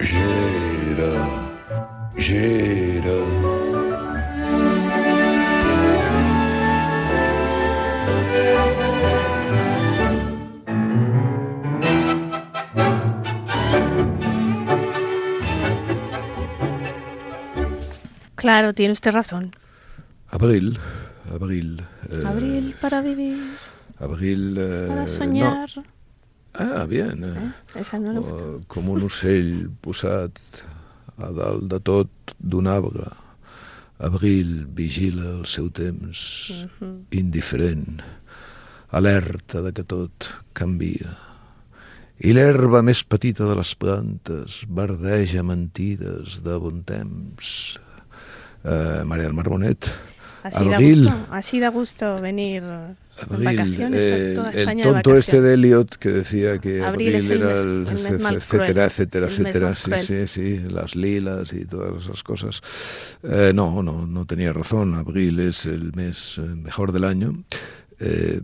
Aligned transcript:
Gira, 0.00 1.12
gira. 2.18 2.73
Claro, 18.44 18.74
tiene 18.74 18.92
usted 18.92 19.10
razón. 19.10 19.56
Abril, 20.28 20.78
abril. 21.32 21.82
Eh, 22.10 22.26
abril 22.26 22.74
para 22.78 23.00
vivir. 23.00 23.38
Abril... 23.98 24.58
Eh, 24.58 24.84
para 24.86 25.06
soñar. 25.06 25.70
Ah, 26.52 26.84
bien. 26.84 27.24
Eh. 27.24 27.52
eh 27.74 27.80
esa 27.80 27.98
no 27.98 28.12
le 28.12 28.18
gusta. 28.20 28.44
Oh, 28.44 28.60
com 28.68 28.90
un 28.92 29.06
ocell 29.06 29.70
posat 29.80 30.36
a 31.16 31.30
dalt 31.32 31.70
de 31.72 31.78
tot 31.80 32.34
d'un 32.36 32.68
arbre. 32.68 33.08
Abril 33.96 34.66
vigila 34.68 35.38
el 35.38 35.46
seu 35.48 35.70
temps, 35.72 36.50
uh 36.52 36.68
-huh. 36.68 37.00
indiferent, 37.16 38.02
alerta 38.90 39.62
de 39.62 39.72
que 39.72 39.84
tot 39.84 40.28
canvia. 40.52 41.16
I 42.20 42.36
l'herba 42.36 42.82
més 42.82 43.04
petita 43.04 43.48
de 43.48 43.56
les 43.56 43.74
plantes 43.74 44.68
verdeja 44.68 45.42
mentides 45.42 46.42
de 46.44 46.58
bon 46.60 46.84
temps. 46.84 47.80
Uh, 48.64 49.04
María 49.04 49.24
del 49.24 49.34
Mar 49.34 49.48
Bonet, 49.48 49.90
Así 50.42 50.56
Abril. 50.56 51.04
Da 51.04 51.12
gusto, 51.12 51.34
así 51.34 51.60
da 51.60 51.68
gusto 51.68 52.18
venir 52.18 52.62
Abril, 52.62 52.98
en 53.30 53.44
vacaciones 53.44 54.00
eh, 54.00 54.32
toda 54.34 54.50
España 54.52 54.82
El 54.84 54.92
tonto 54.92 55.12
de 55.12 55.18
este 55.20 55.40
de 55.40 55.54
Elliot 55.54 55.96
que 55.96 56.08
decía 56.10 56.58
que 56.58 56.82
Abril, 56.82 57.14
Abril 57.14 57.30
el 57.30 57.42
era 57.42 57.46
mes, 57.54 57.64
el, 57.64 57.70
el 57.70 57.84
mes 57.94 58.10
etcétera, 58.10 58.84
etcétera, 58.86 59.26
el 59.26 59.32
etcétera, 59.32 59.74
sí, 59.74 59.90
sí, 59.98 60.26
sí, 60.26 60.58
las 60.70 60.96
lilas 60.96 61.52
y 61.52 61.64
todas 61.66 62.04
esas 62.04 62.22
cosas. 62.22 63.18
Eh, 63.22 63.52
no, 63.54 63.82
no, 63.82 64.06
no 64.06 64.26
tenía 64.26 64.52
razón. 64.52 64.94
Abril 64.94 65.40
es 65.40 65.66
el 65.66 65.92
mes 65.94 66.38
eh, 66.38 66.42
mejor 66.42 66.92
del 66.92 67.04
año. 67.04 67.44
Eh, 68.00 68.40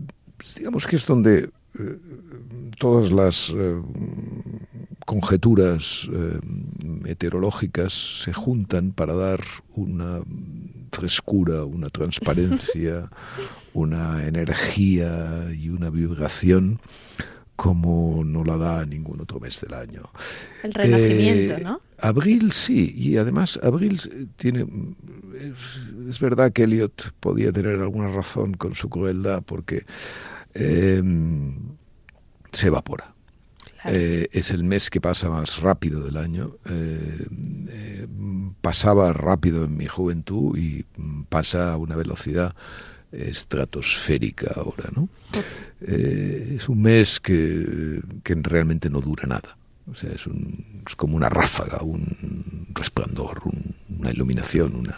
digamos 0.55 0.87
que 0.87 0.95
es 0.95 1.05
donde 1.05 1.49
eh, 1.79 1.97
todas 2.79 3.11
las 3.11 3.51
eh, 3.55 3.81
conjeturas 5.05 6.07
eh, 6.11 6.39
meteorológicas 7.01 8.21
se 8.23 8.33
juntan 8.33 8.91
para 8.91 9.13
dar 9.13 9.41
una 9.75 10.21
frescura, 10.91 11.65
una 11.65 11.89
transparencia, 11.89 13.09
una 13.73 14.27
energía 14.27 15.51
y 15.57 15.69
una 15.69 15.89
vibración 15.89 16.79
como 17.55 18.23
no 18.23 18.43
la 18.43 18.57
da 18.57 18.85
ningún 18.85 19.21
otro 19.21 19.39
mes 19.39 19.61
del 19.61 19.75
año. 19.75 20.09
El 20.63 20.73
renacimiento, 20.73 21.53
eh, 21.53 21.61
¿no? 21.63 21.81
Abril 21.99 22.51
sí, 22.53 22.91
y 22.95 23.17
además 23.17 23.59
Abril 23.61 24.31
tiene... 24.35 24.65
Es, 25.39 25.93
es, 26.09 26.19
verdad 26.19 26.51
que 26.51 26.63
Eliot 26.63 27.13
podía 27.19 27.51
tener 27.51 27.79
alguna 27.79 28.07
razón 28.07 28.55
con 28.55 28.73
su 28.73 28.89
crueldad 28.89 29.43
porque 29.43 29.85
eh, 30.55 31.03
se 32.51 32.67
evapora. 32.67 33.10
Eh, 33.85 34.29
es 34.31 34.51
el 34.51 34.63
mes 34.63 34.89
que 34.89 35.01
pasa 35.01 35.29
más 35.29 35.59
rápido 35.59 36.03
del 36.03 36.17
año. 36.17 36.57
Eh, 36.69 37.25
eh, 37.69 38.07
pasaba 38.61 39.11
rápido 39.13 39.65
en 39.65 39.75
mi 39.75 39.87
juventud 39.87 40.57
y 40.57 40.85
pasa 41.29 41.73
a 41.73 41.77
una 41.77 41.95
velocidad 41.95 42.55
estratosférica 43.11 44.53
ahora, 44.55 44.89
¿no? 44.95 45.09
Es 45.81 46.69
un 46.69 46.81
mes 46.81 47.19
que, 47.19 48.01
que, 48.23 48.35
realmente 48.35 48.89
no 48.89 49.01
dura 49.01 49.25
nada. 49.25 49.57
O 49.91 49.95
sea, 49.95 50.11
es, 50.11 50.27
un, 50.27 50.83
es 50.87 50.95
como 50.95 51.17
una 51.17 51.27
ráfaga, 51.27 51.81
un 51.81 52.67
resplandor, 52.73 53.41
un, 53.45 53.75
una 53.97 54.11
iluminación, 54.11 54.75
una 54.75 54.95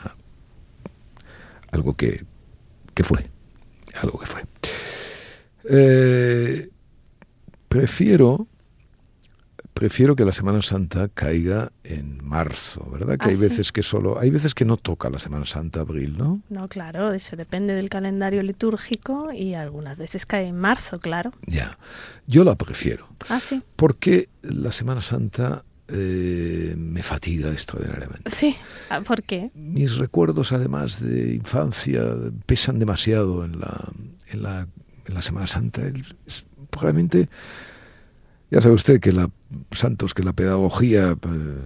algo 1.71 1.95
que, 1.95 2.23
que 2.93 3.03
fue, 3.03 3.25
algo 3.95 4.19
que 4.19 4.25
fue. 4.27 4.43
Prefiero 7.69 8.47
prefiero 9.73 10.15
que 10.15 10.23
la 10.25 10.31
Semana 10.33 10.61
Santa 10.61 11.07
caiga 11.07 11.71
en 11.83 12.23
marzo, 12.23 12.87
¿verdad? 12.91 13.17
Que 13.17 13.25
Ah, 13.25 13.29
hay 13.29 13.35
sí. 13.35 13.41
veces 13.41 13.71
que 13.71 13.83
solo, 13.83 14.19
hay 14.19 14.29
veces 14.29 14.53
que 14.53 14.65
no 14.65 14.77
toca 14.77 15.09
la 15.09 15.19
Semana 15.19 15.45
Santa 15.45 15.79
abril, 15.81 16.15
¿no? 16.17 16.41
No, 16.49 16.67
claro, 16.67 17.13
eso 17.13 17.35
depende 17.35 17.73
del 17.73 17.89
calendario 17.89 18.43
litúrgico 18.43 19.31
y 19.33 19.53
algunas 19.55 19.97
veces 19.97 20.25
cae 20.25 20.47
en 20.47 20.57
marzo, 20.57 20.99
claro. 20.99 21.31
Ya, 21.47 21.77
yo 22.27 22.43
la 22.43 22.55
prefiero, 22.55 23.07
Ah, 23.29 23.39
sí. 23.39 23.61
porque 23.75 24.29
la 24.41 24.71
Semana 24.71 25.01
Santa 25.01 25.63
eh, 25.89 26.75
me 26.77 27.03
fatiga 27.03 27.51
extraordinariamente. 27.51 28.29
Sí. 28.31 28.55
Ah, 28.89 29.01
¿Por 29.01 29.21
qué? 29.23 29.51
Mis 29.53 29.97
recuerdos, 29.97 30.51
además 30.53 31.01
de 31.01 31.33
infancia, 31.33 32.03
pesan 32.45 32.79
demasiado 32.79 33.43
en 33.43 33.59
la, 33.59 33.89
en 34.31 34.43
la, 34.43 34.67
en 35.05 35.13
la 35.13 35.21
Semana 35.21 35.45
Santa. 35.45 35.81
Es, 36.25 36.45
probablemente, 36.69 37.27
ya 38.53 38.61
sabe 38.61 38.75
usted 38.75 38.99
que 38.99 39.11
la 39.11 39.29
Santos, 39.71 40.13
que 40.13 40.23
la 40.23 40.33
pedagogía 40.33 41.11
eh, 41.11 41.57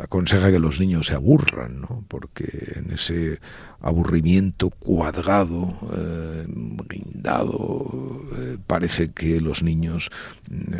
aconseja 0.00 0.50
que 0.50 0.58
los 0.58 0.80
niños 0.80 1.06
se 1.06 1.14
aburran, 1.14 1.82
¿no? 1.82 2.04
porque 2.08 2.74
en 2.76 2.92
ese 2.92 3.38
aburrimiento 3.80 4.70
cuadrado, 4.70 5.76
eh, 5.94 6.46
brindado, 6.48 8.22
eh, 8.38 8.56
parece 8.66 9.12
que 9.12 9.40
los 9.40 9.62
niños 9.62 10.08
eh, 10.50 10.78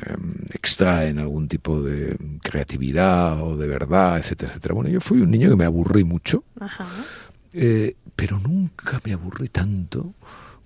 extraen 0.54 1.18
algún 1.18 1.48
tipo 1.48 1.82
de 1.82 2.16
creatividad 2.42 3.42
o 3.42 3.56
de 3.56 3.68
verdad, 3.68 4.18
etcétera, 4.18 4.52
etcétera. 4.52 4.74
Bueno, 4.74 4.88
yo 4.88 5.00
fui 5.00 5.20
un 5.20 5.30
niño 5.30 5.50
que 5.50 5.56
me 5.56 5.64
aburrí 5.64 6.04
mucho, 6.04 6.44
Ajá. 6.60 6.86
pero 8.16 8.38
nunca 8.38 9.00
me 9.04 9.12
aburrí 9.12 9.48
tanto 9.48 10.14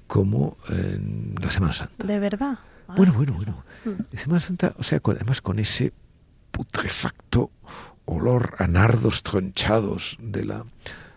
como 0.07 0.57
en 0.69 1.35
la 1.41 1.51
Semana 1.51 1.73
Santa. 1.73 2.07
¿De 2.07 2.21
verdad? 2.21 2.59
Bueno, 2.95 3.13
bueno, 3.15 3.33
bueno. 3.35 3.65
Mm. 3.85 4.17
Semana 4.17 4.41
Santa, 4.41 4.75
o 4.79 4.83
sea, 4.83 5.01
con- 5.01 5.17
además 5.17 5.41
con 5.41 5.59
ese 5.59 5.93
putrefacto 6.51 7.51
olor 8.05 8.55
a 8.59 8.67
nardos 8.67 9.23
tronchados 9.23 10.17
de, 10.21 10.45
la, 10.45 10.65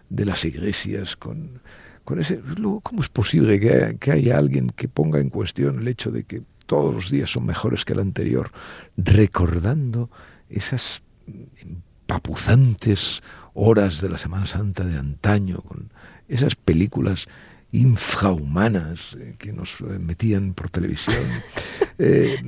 de 0.09 0.25
las 0.25 0.43
iglesias, 0.45 1.15
con, 1.15 1.61
con 2.03 2.19
ese... 2.19 2.41
luego, 2.57 2.81
¿Cómo 2.81 3.01
es 3.01 3.09
posible 3.09 3.59
que, 3.59 3.69
haya- 3.73 3.93
que 3.95 4.11
haya 4.11 4.37
alguien 4.37 4.69
que 4.71 4.87
ponga 4.87 5.19
en 5.19 5.29
cuestión 5.29 5.79
el 5.79 5.87
hecho 5.87 6.11
de 6.11 6.23
que 6.23 6.41
todos 6.65 6.93
los 6.93 7.09
días 7.09 7.31
son 7.31 7.45
mejores 7.45 7.85
que 7.85 7.93
el 7.93 7.99
anterior, 7.99 8.51
recordando 8.97 10.09
esas 10.49 11.01
empapuzantes 11.61 13.21
horas 13.53 14.01
de 14.01 14.09
la 14.09 14.17
Semana 14.17 14.45
Santa 14.45 14.83
de 14.83 14.97
antaño, 14.97 15.61
con 15.61 15.91
esas 16.27 16.55
películas 16.55 17.27
infrahumanas 17.71 19.15
eh, 19.19 19.35
que 19.37 19.53
nos 19.53 19.79
eh, 19.81 19.99
metían 19.99 20.53
por 20.53 20.69
televisión 20.69 21.23
eh, 21.99 22.41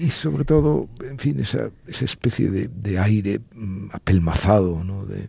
y 0.00 0.08
sobre 0.10 0.44
todo, 0.44 0.88
en 1.02 1.18
fin, 1.18 1.40
esa, 1.40 1.70
esa 1.86 2.04
especie 2.04 2.50
de, 2.50 2.68
de 2.68 2.98
aire 2.98 3.40
mm, 3.54 3.88
apelmazado, 3.92 4.84
¿no? 4.84 5.04
de, 5.04 5.28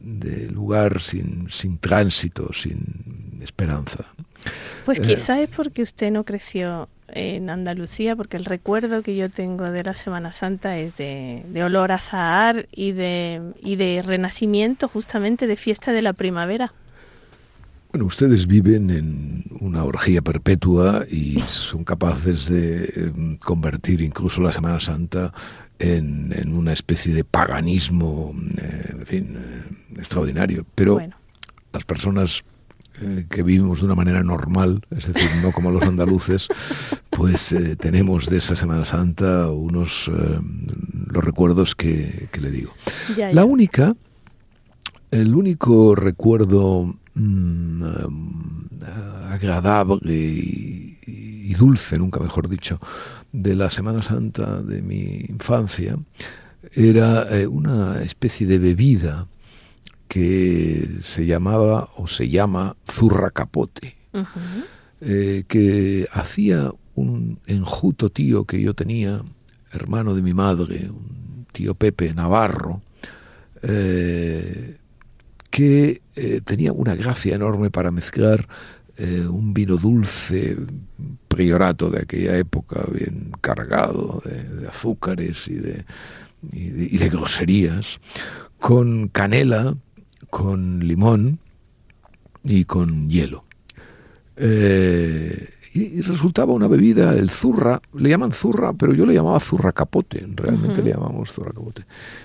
de 0.00 0.50
lugar 0.50 1.00
sin, 1.00 1.50
sin 1.50 1.78
tránsito, 1.78 2.52
sin 2.52 3.38
esperanza. 3.40 4.04
Pues 4.84 4.98
Eh, 4.98 5.02
quizá 5.02 5.40
es 5.40 5.48
porque 5.48 5.82
usted 5.82 6.10
no 6.10 6.24
creció 6.24 6.88
en 7.08 7.50
Andalucía, 7.50 8.16
porque 8.16 8.36
el 8.36 8.44
recuerdo 8.44 9.02
que 9.02 9.14
yo 9.14 9.30
tengo 9.30 9.70
de 9.70 9.84
la 9.84 9.94
Semana 9.94 10.32
Santa 10.32 10.78
es 10.78 10.96
de, 10.96 11.44
de 11.46 11.64
olor 11.64 11.92
a 11.92 11.98
zahar 11.98 12.68
y 12.72 12.92
de, 12.92 13.52
y 13.62 13.76
de 13.76 14.02
renacimiento, 14.02 14.88
justamente 14.88 15.46
de 15.46 15.56
fiesta 15.56 15.92
de 15.92 16.02
la 16.02 16.14
primavera. 16.14 16.72
Bueno, 17.92 18.06
ustedes 18.06 18.46
viven 18.46 18.88
en 18.88 19.44
una 19.60 19.84
orgía 19.84 20.22
perpetua 20.22 21.04
y 21.10 21.42
son 21.42 21.84
capaces 21.84 22.48
de 22.48 22.84
eh, 22.84 23.36
convertir 23.38 24.00
incluso 24.00 24.40
la 24.40 24.50
Semana 24.50 24.80
Santa 24.80 25.30
en, 25.78 26.32
en 26.34 26.54
una 26.54 26.72
especie 26.72 27.12
de 27.12 27.22
paganismo, 27.22 28.34
eh, 28.56 28.94
en 28.98 29.06
fin, 29.06 29.36
eh, 29.36 29.98
extraordinario. 29.98 30.64
Pero 30.74 30.94
Bueno, 30.94 31.16
las 31.74 31.84
personas 31.84 32.44
eh, 33.02 33.26
que 33.28 33.42
vivimos 33.42 33.80
de 33.80 33.86
una 33.86 33.94
manera 33.94 34.22
normal, 34.22 34.86
es 34.90 35.12
decir, 35.12 35.28
no 35.42 35.52
como 35.52 35.70
los 35.70 35.82
andaluces, 35.82 36.48
pues 37.10 37.54
tenemos 37.78 38.26
de 38.30 38.38
esa 38.38 38.56
Semana 38.56 38.86
Santa 38.86 39.50
unos 39.50 40.08
eh, 40.08 40.40
los 41.08 41.22
recuerdos 41.22 41.74
que, 41.74 42.28
que 42.32 42.40
le 42.40 42.50
digo. 42.50 42.72
ya, 43.16 43.32
La 43.34 43.44
única, 43.44 43.94
el 45.10 45.34
único 45.34 45.94
recuerdo 45.94 46.94
mm, 47.14 47.82
eh, 47.84 49.28
agradable 49.30 50.14
y, 50.14 50.98
y 51.06 51.54
dulce, 51.54 51.98
nunca 51.98 52.20
mejor 52.20 52.48
dicho, 52.48 52.80
de 53.32 53.54
la 53.54 53.70
Semana 53.70 54.02
Santa 54.02 54.62
de 54.62 54.82
mi 54.82 55.24
infancia 55.28 55.96
era 56.74 57.26
eh, 57.36 57.46
una 57.46 58.02
especie 58.02 58.46
de 58.46 58.58
bebida 58.58 59.26
que 60.08 60.98
se 61.02 61.26
llamaba 61.26 61.88
o 61.96 62.06
se 62.06 62.28
llama 62.28 62.76
Zurra 62.90 63.30
Capote, 63.30 63.96
eh, 65.00 65.44
que 65.48 66.06
hacía 66.12 66.70
un 66.94 67.38
enjuto 67.46 68.10
tío 68.10 68.44
que 68.44 68.60
yo 68.60 68.74
tenía, 68.74 69.22
hermano 69.72 70.14
de 70.14 70.22
mi 70.22 70.34
madre, 70.34 70.90
un 70.90 71.46
tío 71.50 71.74
Pepe 71.74 72.12
Navarro, 72.12 72.82
eh, 73.62 74.76
que 75.52 76.02
eh, 76.16 76.40
tenía 76.42 76.72
una 76.72 76.96
gracia 76.96 77.36
enorme 77.36 77.70
para 77.70 77.92
mezclar 77.92 78.48
un 78.98 79.52
vino 79.52 79.78
dulce, 79.78 80.56
priorato 81.26 81.90
de 81.90 82.00
aquella 82.00 82.36
época, 82.36 82.84
bien 82.92 83.32
cargado 83.40 84.22
de, 84.24 84.68
azúcares 84.68 85.48
y 85.48 85.54
de, 85.54 85.84
y 86.52 86.98
de, 86.98 87.08
groserías, 87.08 88.00
con 88.58 89.08
canela, 89.08 89.74
con 90.30 90.86
limón 90.86 91.38
y 92.44 92.64
con 92.64 93.08
hielo. 93.08 93.44
Eh, 94.36 95.48
y, 95.74 96.02
resultaba 96.02 96.52
una 96.52 96.68
bebida, 96.68 97.14
el 97.14 97.30
zurra, 97.30 97.80
le 97.94 98.10
llaman 98.10 98.32
zurra, 98.32 98.74
pero 98.74 98.92
yo 98.92 99.06
le 99.06 99.14
llamaba 99.14 99.40
zurra 99.40 99.72
capote, 99.72 100.26
realmente 100.34 100.82
le 100.82 100.90
llamamos 100.90 101.32
zurra 101.32 101.52
capote. 101.52 101.84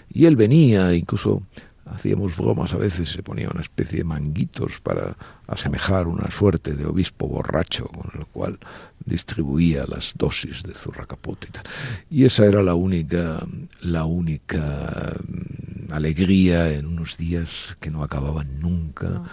Y 0.10 0.26
él 0.26 0.36
venía, 0.36 0.94
incluso 0.94 1.44
hacíamos 1.92 2.36
bromas 2.36 2.74
a 2.74 2.78
veces, 2.78 3.10
se 3.10 3.24
ponía 3.24 3.50
una 3.50 3.62
especie 3.62 4.00
de 4.00 4.04
manguitos 4.04 4.80
para 4.82 5.16
asemejar 5.48 6.08
una 6.08 6.30
suerte 6.32 6.74
de 6.74 6.86
obispo 6.86 7.28
borracho 7.28 7.86
con 7.86 8.20
el 8.20 8.26
cual 8.28 8.60
distribuía 9.06 9.86
las 9.88 10.14
dosis 10.16 10.64
de 10.64 10.74
zurracapote 10.74 11.48
y 11.50 11.52
tal. 11.52 11.64
Y 12.10 12.26
esa 12.26 12.46
era 12.46 12.62
la 12.62 12.76
única, 12.76 13.40
la 13.82 14.06
única 14.06 15.14
mm, 15.28 15.94
alegría 15.94 16.72
en 16.74 16.86
unos 16.86 17.18
días 17.18 17.78
que 17.80 17.90
no 17.90 18.04
acababan 18.04 18.60
nunca, 18.60 19.24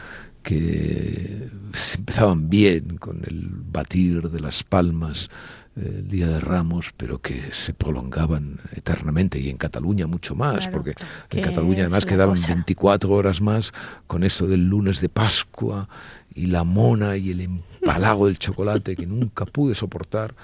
que 0.43 1.49
empezaban 1.97 2.49
bien 2.51 2.99
con 2.99 3.23
el 3.25 3.49
batir 3.49 4.31
de 4.31 4.41
las 4.41 4.63
palmas 4.63 5.31
el 5.77 6.07
Día 6.07 6.29
de 6.29 6.41
Ramos, 6.41 6.93
pero 6.97 7.21
que 7.21 7.53
se 7.53 7.75
prolongaban 7.75 8.61
eternamente 8.73 9.41
y 9.41 9.51
en 9.51 9.57
Cataluña 9.57 10.07
mucho 10.07 10.35
más, 10.35 10.69
porque 10.69 10.95
en 11.31 11.43
Cataluña 11.43 11.83
además 11.83 12.07
quedaban 12.07 12.39
24 12.41 13.11
horas 13.11 13.41
más 13.41 13.73
con 14.07 14.23
eso 14.23 14.47
del 14.47 14.69
lunes 14.69 15.01
de 15.01 15.09
Pascua 15.09 15.89
y 16.35 16.47
la 16.47 16.65
mona 16.65 17.17
y 17.17 17.31
el 17.31 17.41
empalago 17.41 18.27
del 18.27 18.39
chocolate 18.39 18.97
que 18.97 19.07
nunca 19.07 19.47
pude 19.47 19.75
soportar. 19.75 20.35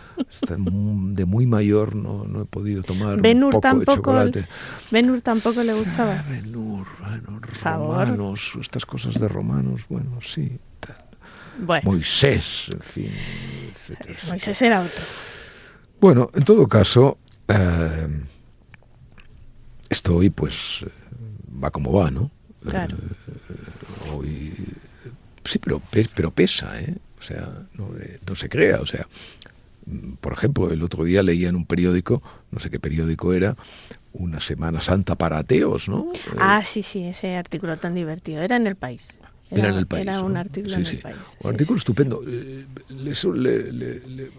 de 0.48 1.24
muy 1.24 1.46
mayor 1.46 1.94
no, 1.94 2.24
no 2.24 2.42
he 2.42 2.44
podido 2.44 2.82
tomar 2.82 3.20
un 3.20 3.50
poco 3.50 3.78
de 3.78 3.86
chocolate. 3.86 4.48
Benur 4.90 5.22
tampoco 5.22 5.62
le 5.62 5.74
gustaba. 5.74 6.24
Benur, 6.28 6.86
bueno, 7.00 7.40
romanos, 7.62 8.52
estas 8.60 8.84
cosas 8.84 9.14
de 9.14 9.28
romanos, 9.28 9.82
bueno, 9.88 10.18
sí. 10.20 10.58
Moisés, 11.58 12.68
en 12.72 12.80
fin. 12.80 13.12
Moisés 14.28 14.62
era 14.62 14.80
otro. 14.80 15.02
Bueno, 16.00 16.30
en 16.34 16.44
todo 16.44 16.66
caso, 16.66 17.18
eh, 17.48 18.08
esto 19.88 20.16
hoy 20.16 20.30
pues 20.30 20.84
va 21.62 21.70
como 21.70 21.92
va, 21.92 22.10
¿no? 22.10 22.30
Claro. 22.62 22.96
Eh, 22.96 24.10
hoy, 24.12 24.54
sí, 25.44 25.58
pero, 25.58 25.82
pero 26.14 26.30
pesa, 26.30 26.80
¿eh? 26.80 26.96
O 27.18 27.22
sea, 27.22 27.48
no, 27.74 27.90
no 28.26 28.36
se 28.36 28.48
crea, 28.48 28.80
o 28.80 28.86
sea, 28.86 29.06
por 30.20 30.32
ejemplo, 30.32 30.70
el 30.70 30.82
otro 30.82 31.04
día 31.04 31.22
leía 31.22 31.48
en 31.48 31.56
un 31.56 31.66
periódico, 31.66 32.22
no 32.50 32.60
sé 32.60 32.70
qué 32.70 32.80
periódico 32.80 33.32
era, 33.32 33.56
una 34.12 34.40
Semana 34.40 34.80
Santa 34.80 35.16
para 35.16 35.38
ateos, 35.38 35.88
¿no? 35.88 36.12
Ah, 36.38 36.62
sí, 36.64 36.82
sí, 36.82 37.04
ese 37.04 37.36
artículo 37.36 37.76
tan 37.76 37.94
divertido. 37.94 38.42
Era 38.42 38.56
en 38.56 38.66
el 38.66 38.76
país. 38.76 39.20
Era, 39.50 39.68
en 39.68 39.74
el 39.76 39.86
país. 39.86 40.02
Era 40.02 40.22
un 40.22 40.36
artículo 40.36 40.74
en 40.74 40.86
el 40.86 40.98
país. 40.98 41.16
Un 41.42 41.50
artículo 41.50 41.78
estupendo. 41.78 42.22
Eh, 42.26 42.64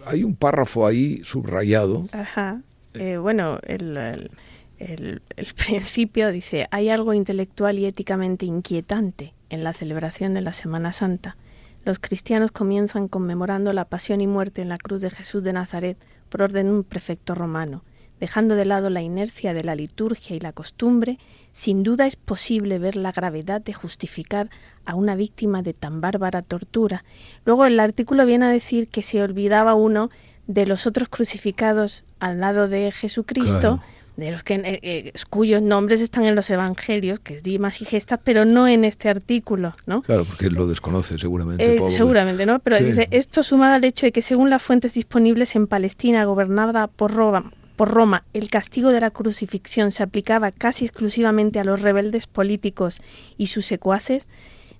hay 0.06 0.24
un 0.24 0.34
párrafo 0.34 0.86
ahí 0.86 1.22
subrayado. 1.24 2.06
Ajá. 2.12 2.62
Eh, 2.94 3.16
bueno, 3.18 3.58
el, 3.66 4.30
el, 4.78 5.20
principio 5.56 6.30
dice, 6.30 6.68
hay 6.70 6.88
algo 6.88 7.14
intelectual 7.14 7.78
y 7.78 7.86
éticamente 7.86 8.46
inquietante 8.46 9.34
en 9.50 9.64
la 9.64 9.72
celebración 9.72 10.34
de 10.34 10.40
la 10.40 10.52
Semana 10.52 10.92
Santa. 10.92 11.36
Los 11.84 11.98
cristianos 11.98 12.52
comienzan 12.52 13.08
conmemorando 13.08 13.72
la 13.72 13.86
pasión 13.86 14.20
y 14.20 14.26
muerte 14.26 14.62
en 14.62 14.68
la 14.68 14.78
cruz 14.78 15.02
de 15.02 15.10
Jesús 15.10 15.42
de 15.42 15.52
Nazaret 15.52 15.98
por 16.28 16.42
orden 16.42 16.66
de 16.66 16.72
un 16.72 16.84
prefecto 16.84 17.34
romano. 17.34 17.82
Dejando 18.22 18.54
de 18.54 18.64
lado 18.64 18.88
la 18.88 19.02
inercia 19.02 19.52
de 19.52 19.64
la 19.64 19.74
liturgia 19.74 20.36
y 20.36 20.38
la 20.38 20.52
costumbre, 20.52 21.18
sin 21.52 21.82
duda 21.82 22.06
es 22.06 22.14
posible 22.14 22.78
ver 22.78 22.94
la 22.94 23.10
gravedad 23.10 23.60
de 23.60 23.74
justificar 23.74 24.48
a 24.86 24.94
una 24.94 25.16
víctima 25.16 25.62
de 25.62 25.74
tan 25.74 26.00
bárbara 26.00 26.40
tortura. 26.40 27.02
Luego 27.44 27.66
el 27.66 27.80
artículo 27.80 28.24
viene 28.24 28.46
a 28.46 28.50
decir 28.50 28.86
que 28.86 29.02
se 29.02 29.20
olvidaba 29.24 29.74
uno 29.74 30.08
de 30.46 30.66
los 30.66 30.86
otros 30.86 31.08
crucificados 31.08 32.04
al 32.20 32.38
lado 32.38 32.68
de 32.68 32.92
Jesucristo, 32.92 33.80
de 34.16 34.30
los 34.30 34.44
que 34.44 34.54
eh, 34.54 34.78
eh, 34.82 35.12
cuyos 35.28 35.60
nombres 35.60 36.00
están 36.00 36.24
en 36.24 36.36
los 36.36 36.48
evangelios, 36.48 37.18
que 37.18 37.34
es 37.34 37.42
Dimas 37.42 37.82
y 37.82 37.86
Gestas, 37.86 38.20
pero 38.22 38.44
no 38.44 38.68
en 38.68 38.84
este 38.84 39.08
artículo, 39.08 39.74
¿no? 39.86 40.02
Claro, 40.02 40.24
porque 40.24 40.48
lo 40.48 40.68
desconoce 40.68 41.18
seguramente. 41.18 41.74
Eh, 41.74 41.90
seguramente, 41.90 42.46
¿no? 42.46 42.60
Pero 42.60 42.78
dice, 42.78 43.08
esto 43.10 43.42
sumado 43.42 43.74
al 43.74 43.82
hecho 43.82 44.06
de 44.06 44.12
que 44.12 44.22
según 44.22 44.48
las 44.48 44.62
fuentes 44.62 44.94
disponibles 44.94 45.56
en 45.56 45.66
Palestina, 45.66 46.24
gobernada 46.24 46.86
por 46.86 47.12
Roma, 47.12 47.50
por 47.76 47.90
Roma, 47.90 48.24
el 48.32 48.50
castigo 48.50 48.90
de 48.90 49.00
la 49.00 49.10
crucifixión 49.10 49.92
se 49.92 50.02
aplicaba 50.02 50.50
casi 50.50 50.84
exclusivamente 50.84 51.58
a 51.58 51.64
los 51.64 51.80
rebeldes 51.80 52.26
políticos 52.26 53.00
y 53.38 53.46
sus 53.46 53.66
secuaces, 53.66 54.28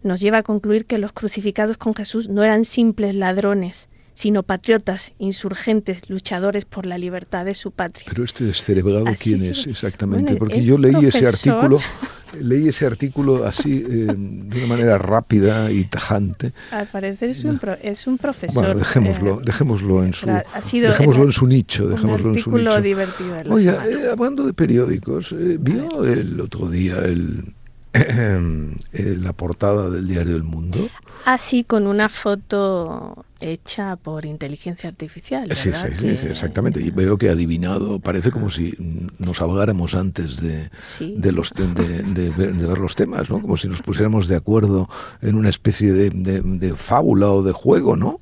nos 0.02 0.20
lleva 0.20 0.38
a 0.38 0.42
concluir 0.42 0.84
que 0.84 0.98
los 0.98 1.12
crucificados 1.12 1.78
con 1.78 1.94
Jesús 1.94 2.28
no 2.28 2.42
eran 2.42 2.64
simples 2.64 3.14
ladrones, 3.14 3.88
sino 4.14 4.42
patriotas, 4.42 5.12
insurgentes, 5.18 6.08
luchadores 6.08 6.64
por 6.64 6.86
la 6.86 6.98
libertad 6.98 7.44
de 7.44 7.54
su 7.54 7.70
patria. 7.70 8.06
Pero 8.08 8.24
este 8.24 8.44
descerebrado, 8.44 9.06
¿quién 9.18 9.44
es 9.44 9.66
exactamente? 9.66 10.36
Porque 10.36 10.64
yo 10.64 10.78
leí 10.78 11.06
ese 11.06 11.26
artículo, 11.26 11.78
leí 12.40 12.68
ese 12.68 12.86
artículo 12.86 13.44
así, 13.44 13.84
eh, 13.88 14.06
de 14.06 14.58
una 14.58 14.66
manera 14.66 14.98
rápida 14.98 15.70
y 15.72 15.84
tajante. 15.84 16.52
Al 16.70 16.86
parecer 16.86 17.30
es 17.30 17.44
un, 17.44 17.58
es 17.82 18.06
un 18.06 18.18
profesor. 18.18 18.64
Bueno, 18.64 18.78
dejémoslo, 18.78 19.40
eh, 19.40 19.44
dejémoslo, 19.44 20.04
en, 20.04 20.12
su, 20.12 20.26
dejémoslo 20.26 21.24
en 21.24 21.32
su 21.32 21.46
nicho. 21.46 21.88
Dejémoslo 21.88 22.30
un 22.30 22.36
en 22.36 22.42
su 22.42 22.56
nicho. 22.56 22.80
divertido. 22.80 23.36
Oye, 23.48 23.70
eh, 23.70 24.10
hablando 24.10 24.44
de 24.44 24.52
periódicos, 24.52 25.34
¿vio 25.60 26.04
el 26.04 26.40
otro 26.40 26.68
día 26.68 26.98
el 26.98 27.54
la 28.92 29.32
portada 29.34 29.90
del 29.90 30.08
diario 30.08 30.36
El 30.36 30.44
Mundo. 30.44 30.88
Así, 31.26 31.62
con 31.62 31.86
una 31.86 32.08
foto 32.08 33.26
hecha 33.42 33.96
por 33.96 34.24
inteligencia 34.24 34.88
artificial. 34.88 35.48
Sí, 35.54 35.70
sí, 35.98 36.08
exactamente. 36.08 36.80
Y 36.80 36.90
veo 36.90 37.18
que 37.18 37.28
adivinado, 37.28 38.00
parece 38.00 38.30
como 38.30 38.50
si 38.50 38.74
nos 39.18 39.40
habláramos 39.42 39.94
antes 39.94 40.40
de, 40.40 40.70
de, 41.00 41.32
los, 41.32 41.52
de, 41.52 42.30
ver, 42.30 42.78
los 42.78 42.94
temas, 42.96 43.30
¿no? 43.30 43.40
Como 43.40 43.56
si 43.56 43.68
nos 43.68 43.82
pusiéramos 43.82 44.28
de 44.28 44.36
acuerdo 44.36 44.88
en 45.20 45.34
una 45.34 45.48
especie 45.48 45.92
de, 45.92 46.74
fábula 46.76 47.30
o 47.30 47.42
de 47.42 47.52
juego, 47.52 47.96
¿no? 47.96 48.20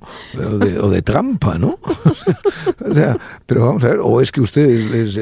O 0.80 0.90
de, 0.90 1.02
trampa, 1.02 1.58
¿no? 1.58 1.78
o 2.84 2.94
sea, 2.94 3.16
pero 3.46 3.66
vamos 3.66 3.84
a 3.84 3.88
ver, 3.88 3.98
o 4.02 4.20
es 4.20 4.32
que 4.32 4.40
usted 4.40 4.68
es, 4.94 5.14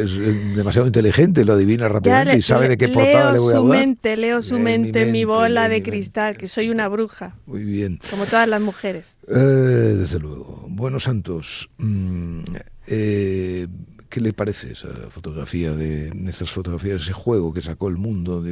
demasiado 0.55 0.87
inteligente, 0.87 1.45
lo 1.45 1.55
adivina 1.55 1.89
rápidamente 1.89 2.39
y 2.39 2.43
sabe 2.43 2.69
de 2.69 2.77
qué 2.77 2.89
portada 2.89 3.33
le 3.33 3.39
voy 3.39 3.55
a 3.55 3.57
hablar. 3.59 3.79
Su 3.81 3.87
mente, 3.87 4.17
leo 4.17 4.43
su 4.43 4.59
mente, 4.59 5.07
mi, 5.07 5.25
bola 5.25 5.69
de 5.69 5.83
cristal, 5.83 6.37
que 6.37 6.49
soy 6.49 6.71
una 6.71 6.89
bruja. 6.89 7.35
Muy 7.47 7.65
bien. 7.65 8.01
Como 8.11 8.25
todas 8.27 8.49
las 8.49 8.61
mujeres. 8.61 9.17
Eh, 9.29 9.88
desde 9.97 10.19
luego. 10.19 10.65
Bueno, 10.69 10.99
Santos, 11.01 11.71
mm, 11.79 12.41
eh, 12.87 13.67
¿qué 14.09 14.21
le 14.21 14.33
parece 14.33 14.73
esa 14.73 14.89
fotografía 15.11 15.73
de 15.73 16.13
estas 16.27 16.51
fotografías, 16.51 17.03
ese 17.03 17.13
juego 17.13 17.53
que 17.53 17.63
sacó 17.63 17.89
el 17.89 17.97
mundo, 17.97 18.45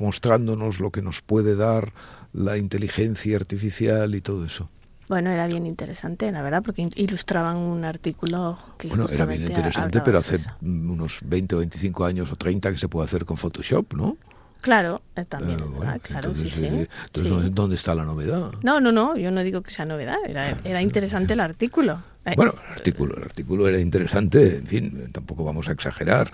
mostrándonos 0.00 0.80
lo 0.80 0.90
que 0.90 1.02
nos 1.02 1.22
puede 1.22 1.56
dar 1.56 1.92
la 2.32 2.58
inteligencia 2.58 3.36
artificial 3.36 4.14
y 4.14 4.20
todo 4.20 4.44
eso? 4.44 4.68
Bueno, 5.08 5.30
era 5.30 5.46
bien 5.46 5.66
interesante, 5.66 6.32
la 6.32 6.42
verdad, 6.42 6.62
porque 6.62 6.88
ilustraban 6.96 7.58
un 7.58 7.84
artículo 7.84 8.58
que 8.78 8.88
Bueno, 8.88 9.06
era 9.10 9.26
bien 9.26 9.42
interesante, 9.42 10.00
pero 10.00 10.18
hace 10.18 10.38
unos 10.62 11.18
20 11.22 11.56
o 11.56 11.58
25 11.58 12.04
años 12.04 12.32
o 12.32 12.36
30 12.36 12.72
que 12.72 12.78
se 12.78 12.88
puede 12.88 13.04
hacer 13.04 13.24
con 13.26 13.36
Photoshop, 13.36 13.92
¿no? 13.94 14.16
Claro, 14.64 15.02
eh, 15.14 15.26
también, 15.26 15.62
ah, 15.84 15.98
claro, 16.02 16.34
sí, 16.34 16.48
sí. 16.48 16.64
Eh, 16.64 16.88
entonces, 17.14 17.54
¿dónde 17.54 17.76
está 17.76 17.94
la 17.94 18.06
novedad? 18.06 18.50
No, 18.62 18.80
no, 18.80 18.92
no, 18.92 19.14
yo 19.14 19.30
no 19.30 19.42
digo 19.42 19.60
que 19.60 19.70
sea 19.70 19.84
novedad, 19.84 20.16
era, 20.26 20.56
era 20.64 20.80
interesante 20.80 21.34
el 21.34 21.40
artículo. 21.40 21.98
Eh, 22.24 22.34
bueno, 22.36 22.54
el 22.66 22.72
artículo, 22.72 23.16
el 23.16 23.22
artículo 23.22 23.68
era 23.68 23.78
interesante, 23.78 24.56
en 24.56 24.66
fin, 24.66 25.08
tampoco 25.12 25.44
vamos 25.44 25.68
a 25.68 25.72
exagerar, 25.72 26.30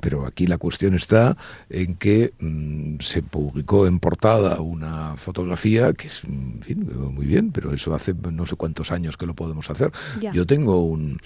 pero 0.00 0.26
aquí 0.26 0.46
la 0.46 0.58
cuestión 0.58 0.94
está 0.94 1.36
en 1.68 1.94
que 1.96 2.32
mm, 2.38 2.96
se 3.00 3.22
publicó 3.22 3.86
en 3.86 4.00
portada 4.00 4.60
una 4.60 5.16
fotografía 5.16 5.92
que 5.92 6.08
es, 6.08 6.24
en 6.24 6.60
fin, 6.62 6.90
muy 7.12 7.26
bien, 7.26 7.52
pero 7.52 7.72
eso 7.72 7.94
hace 7.94 8.14
no 8.14 8.46
sé 8.46 8.56
cuántos 8.56 8.90
años 8.90 9.16
que 9.16 9.26
lo 9.26 9.34
podemos 9.34 9.70
hacer. 9.70 9.92
Yo 10.32 10.46
tengo 10.46 10.84
un, 10.84 11.20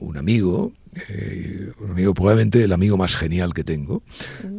un 0.00 0.16
amigo 0.16 0.72
eh, 1.08 1.72
un 1.78 1.92
amigo, 1.92 2.14
probablemente 2.14 2.64
el 2.64 2.72
amigo 2.72 2.96
más 2.96 3.14
genial 3.16 3.54
que 3.54 3.62
tengo, 3.62 4.02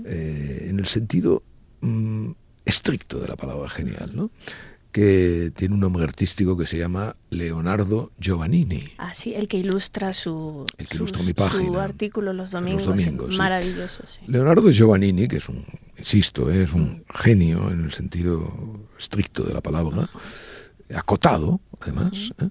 eh, 0.06 0.68
en 0.70 0.80
el 0.80 0.86
sentido 0.86 1.44
mm, 1.82 2.32
estricto 2.66 3.20
de 3.20 3.28
la 3.28 3.36
palabra 3.36 3.68
genial, 3.68 4.12
¿no? 4.14 4.32
Que 4.92 5.52
tiene 5.56 5.74
un 5.74 5.80
nombre 5.80 6.04
artístico 6.04 6.58
que 6.58 6.66
se 6.66 6.78
llama 6.78 7.16
Leonardo 7.30 8.12
Giovannini. 8.20 8.84
Ah, 8.98 9.14
sí, 9.14 9.34
el 9.34 9.48
que 9.48 9.58
ilustra 9.58 10.14
su, 10.14 10.66
el 10.78 10.88
que 10.88 10.98
ilustra 10.98 11.24
mi 11.24 11.34
página, 11.34 11.66
su 11.66 11.80
artículo 11.80 12.34
los 12.34 12.52
domingos. 12.52 12.86
Los 12.86 12.98
domingos 12.98 13.38
maravilloso, 13.38 14.04
sí. 14.06 14.20
Leonardo 14.28 14.70
Giovannini, 14.72 15.28
que 15.28 15.38
es 15.38 15.50
un, 15.50 15.64
insisto, 15.98 16.52
¿eh? 16.52 16.64
es 16.64 16.74
un 16.74 17.04
genio 17.14 17.72
en 17.72 17.86
el 17.86 17.92
sentido 17.92 18.52
estricto 19.00 19.44
de 19.44 19.54
la 19.54 19.62
palabra, 19.62 20.10
acotado, 20.94 21.62
además. 21.80 22.34
¿eh? 22.40 22.50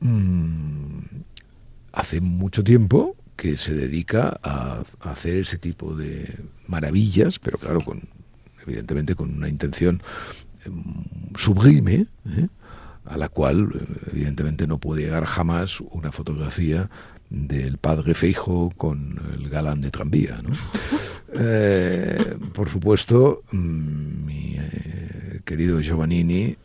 Mm, 0.00 1.00
hace 1.92 2.20
mucho 2.20 2.62
tiempo 2.62 3.16
que 3.34 3.56
se 3.56 3.74
dedica 3.74 4.38
a, 4.42 4.82
a, 5.00 5.10
hacer 5.10 5.36
ese 5.36 5.58
tipo 5.58 5.94
de 5.94 6.34
maravillas, 6.66 7.38
pero 7.38 7.58
claro, 7.58 7.80
con 7.80 8.02
evidentemente 8.66 9.14
con 9.14 9.34
una 9.34 9.48
intención 9.48 10.02
sublime, 11.34 12.06
¿eh? 12.28 12.48
a 13.04 13.16
la 13.16 13.28
cual 13.28 13.70
evidentemente 14.10 14.66
no 14.66 14.78
puede 14.78 15.02
llegar 15.02 15.24
jamás 15.24 15.80
una 15.80 16.12
fotografía 16.12 16.90
del 17.30 17.78
padre 17.78 18.14
Feijo 18.14 18.72
con 18.76 19.20
el 19.34 19.48
galán 19.48 19.80
de 19.80 19.90
tranvía. 19.90 20.40
Eh, 21.38 22.36
por 22.54 22.70
supuesto, 22.70 23.42
mm, 23.52 24.24
mi 24.24 24.56
eh, 24.58 25.40
querido 25.44 25.82
Giovannini 25.82 26.56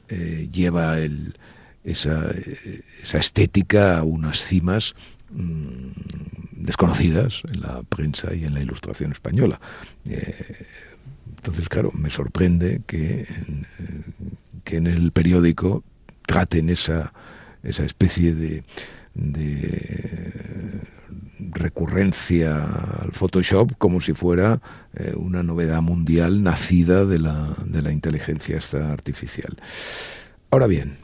lleva 0.49 0.99
el, 0.99 1.33
esa, 1.83 2.31
esa, 3.01 3.17
estética 3.17 3.97
a 3.97 4.03
unas 4.03 4.39
cimas 4.39 4.93
mm, 5.31 5.91
desconocidas 6.51 7.41
en 7.51 7.61
la 7.61 7.83
prensa 7.83 8.33
y 8.33 8.45
en 8.45 8.53
la 8.53 8.61
ilustración 8.61 9.11
española. 9.11 9.59
Entonces, 11.41 11.69
claro, 11.69 11.91
me 11.95 12.11
sorprende 12.11 12.83
que, 12.85 13.25
que 14.63 14.77
en 14.77 14.85
el 14.85 15.11
periódico 15.11 15.83
traten 16.27 16.69
esa, 16.69 17.13
esa 17.63 17.83
especie 17.83 18.35
de, 18.35 18.63
recurrencia 21.53 22.63
al 22.63 23.11
Photoshop 23.11 23.71
como 23.79 24.01
si 24.01 24.13
fuera 24.13 24.61
eh, 24.93 25.13
una 25.15 25.41
novedad 25.41 25.81
mundial 25.81 26.43
nacida 26.43 27.05
de 27.05 27.17
la, 27.17 27.55
de 27.65 27.81
la 27.81 27.91
inteligencia 27.91 28.59
artificial. 28.91 29.57
Ahora 30.51 30.67
bien, 30.67 30.97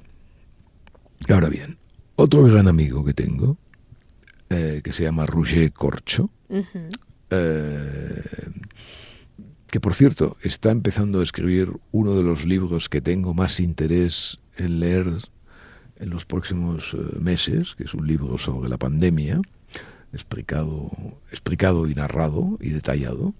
ahora 1.29 1.50
bien, 1.50 1.79
otro 2.15 2.44
gran 2.44 2.67
amigo 2.67 3.03
que 3.03 3.15
tengo, 3.15 3.58
eh, 4.51 4.82
que 4.84 4.94
se 4.94 5.01
llama 5.01 5.25
Roger 5.25 5.74
Corcho, 5.74 6.29
que 9.69 9.79
por 9.79 9.93
cierto 9.93 10.38
está 10.43 10.71
empezando 10.71 11.19
a 11.19 11.24
escribir 11.24 11.71
uno 11.91 12.15
de 12.15 12.24
los 12.24 12.45
libros 12.45 12.89
que 12.89 13.01
tengo 13.01 13.33
más 13.33 13.59
interés 13.59 14.39
en 14.57 14.79
leer 14.79 15.07
en 15.97 16.09
los 16.09 16.25
próximos 16.25 16.93
eh, 16.93 17.19
meses, 17.19 17.75
que 17.75 17.83
es 17.83 17.93
un 17.93 18.07
libro 18.07 18.38
sobre 18.38 18.69
la 18.69 18.77
pandemia, 18.77 19.41
explicado, 20.13 20.91
explicado 21.31 21.88
y 21.89 21.95
narrado 21.95 22.57
y 22.62 22.69
detallado, 22.69 23.33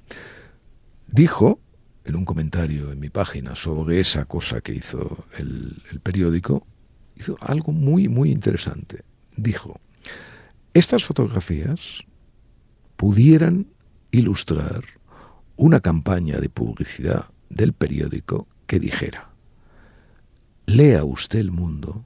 dijo 1.07 1.60
en 2.03 2.15
un 2.15 2.25
comentario 2.25 2.91
en 2.91 3.00
mi 3.00 3.10
página 3.10 3.55
sobre 3.55 4.00
esa 4.00 4.25
cosa 4.25 4.62
que 4.62 4.74
hizo 4.74 5.25
el, 5.38 5.81
el 5.91 6.00
periódico, 6.00 6.65
hizo 7.15 7.38
algo 7.41 7.72
muy, 7.72 8.07
muy 8.07 8.31
interesante. 8.31 9.03
Dijo, 9.36 9.79
estas 10.74 11.03
fotografías 11.03 12.03
pudieran 12.96 13.67
ilustrar 14.12 14.84
una 15.58 15.80
campaña 15.80 16.38
de 16.40 16.50
publicidad 16.50 17.26
del 17.50 17.74
periódico 17.74 18.48
que 18.68 18.80
dijera, 18.80 19.30
lea 20.66 21.04
usted 21.04 21.40
el 21.40 21.52
mundo 21.52 22.06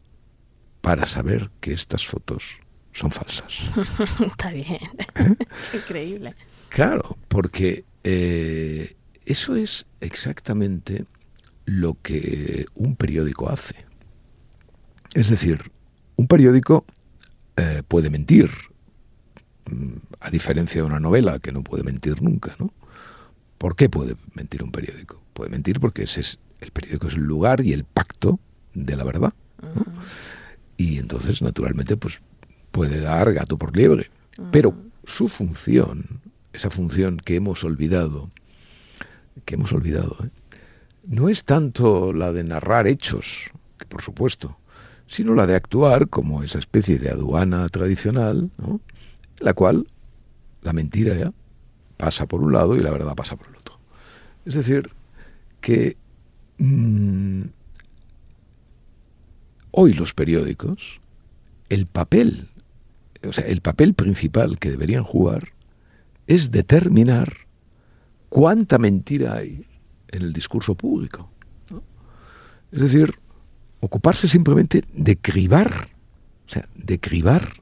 para 0.81 1.05
saber 1.05 1.51
que 1.60 1.74
estas 1.74 2.05
fotos 2.05 2.60
son 2.93 3.12
falsas. 3.12 3.60
Está 4.25 4.51
bien, 4.51 4.79
¿Eh? 5.15 5.36
es 5.60 5.75
increíble. 5.75 6.36
Claro, 6.70 7.17
porque 7.27 7.86
eh, 8.03 8.96
eso 9.25 9.55
es 9.55 9.86
exactamente 10.00 11.05
lo 11.65 11.98
que 12.01 12.65
un 12.75 12.96
periódico 12.96 13.50
hace. 13.50 13.86
Es 15.13 15.29
decir, 15.29 15.72
un 16.15 16.27
periódico 16.27 16.86
eh, 17.58 17.84
puede 17.88 18.10
mentir, 18.10 18.50
mm, 19.70 19.93
a 20.20 20.29
diferencia 20.29 20.81
de 20.81 20.88
una 20.88 21.00
novela 21.00 21.39
que 21.39 21.51
no 21.51 21.63
puede 21.63 21.84
mentir 21.84 22.22
nunca, 22.22 22.55
¿no? 22.58 22.74
¿Por 23.62 23.75
qué 23.75 23.89
puede 23.89 24.15
mentir 24.34 24.63
un 24.63 24.72
periódico? 24.72 25.22
Puede 25.36 25.51
mentir 25.51 25.80
porque 25.80 26.01
ese 26.01 26.22
es, 26.22 26.39
el 26.62 26.72
periódico 26.72 27.06
es 27.06 27.13
el 27.13 27.22
lugar 27.22 27.62
y 27.62 27.74
el 27.74 27.84
pacto 27.84 28.39
de 28.74 28.96
la 28.96 29.03
verdad. 29.03 29.36
Y 30.77 30.98
entonces, 30.98 31.44
naturalmente, 31.44 31.96
pues 31.96 32.22
puede 32.72 33.00
dar 33.00 33.32
gato 33.34 33.60
por 33.60 33.77
liebre. 33.77 34.10
Pero 34.51 34.74
su 35.03 35.27
función, 35.27 36.22
esa 36.53 36.72
función 36.72 37.18
que 37.18 37.36
hemos 37.36 37.63
olvidado, 37.63 38.32
que 39.46 39.53
hemos 39.53 39.72
olvidado, 39.74 40.18
¿eh? 40.24 40.30
no 41.08 41.30
es 41.30 41.44
tanto 41.44 42.13
la 42.13 42.34
de 42.34 42.44
narrar 42.44 42.88
hechos, 42.88 43.51
que 43.77 43.86
por 43.86 44.01
supuesto, 44.01 44.58
sino 45.06 45.36
la 45.36 45.46
de 45.46 45.53
actuar 45.53 46.08
como 46.08 46.41
esa 46.41 46.58
especie 46.58 46.98
de 46.98 47.12
aduana 47.12 47.70
tradicional, 47.70 48.50
la 49.38 49.53
cual 49.53 49.86
la 50.63 50.74
mentira 50.74 51.13
ya 51.13 51.32
pasa 52.01 52.25
por 52.25 52.41
un 52.41 52.51
lado 52.51 52.75
y 52.75 52.80
la 52.80 52.89
verdad 52.89 53.13
pasa 53.13 53.36
por 53.36 53.50
otro. 53.50 53.50
Es 54.45 54.55
decir, 54.55 54.89
que 55.60 55.98
mm, 56.57 57.43
hoy 59.71 59.93
los 59.93 60.13
periódicos, 60.13 61.00
el 61.69 61.86
papel, 61.86 62.50
o 63.27 63.33
sea, 63.33 63.45
el 63.45 63.62
papel 63.62 63.93
principal 63.93 64.60
que 64.60 64.71
deberían 64.71 65.03
jugar 65.03 65.50
es 66.27 66.51
determinar 66.51 67.33
cuánta 68.29 68.77
mentira 68.77 69.36
hay 69.36 69.65
en 70.10 70.21
el 70.21 70.33
discurso 70.33 70.75
público. 70.75 71.29
Es 72.71 72.81
decir, 72.81 73.15
ocuparse 73.81 74.27
simplemente 74.27 74.86
de 74.93 75.17
cribar, 75.17 75.89
o 76.48 76.50
sea, 76.50 76.69
de 76.75 77.00
cribar 77.00 77.62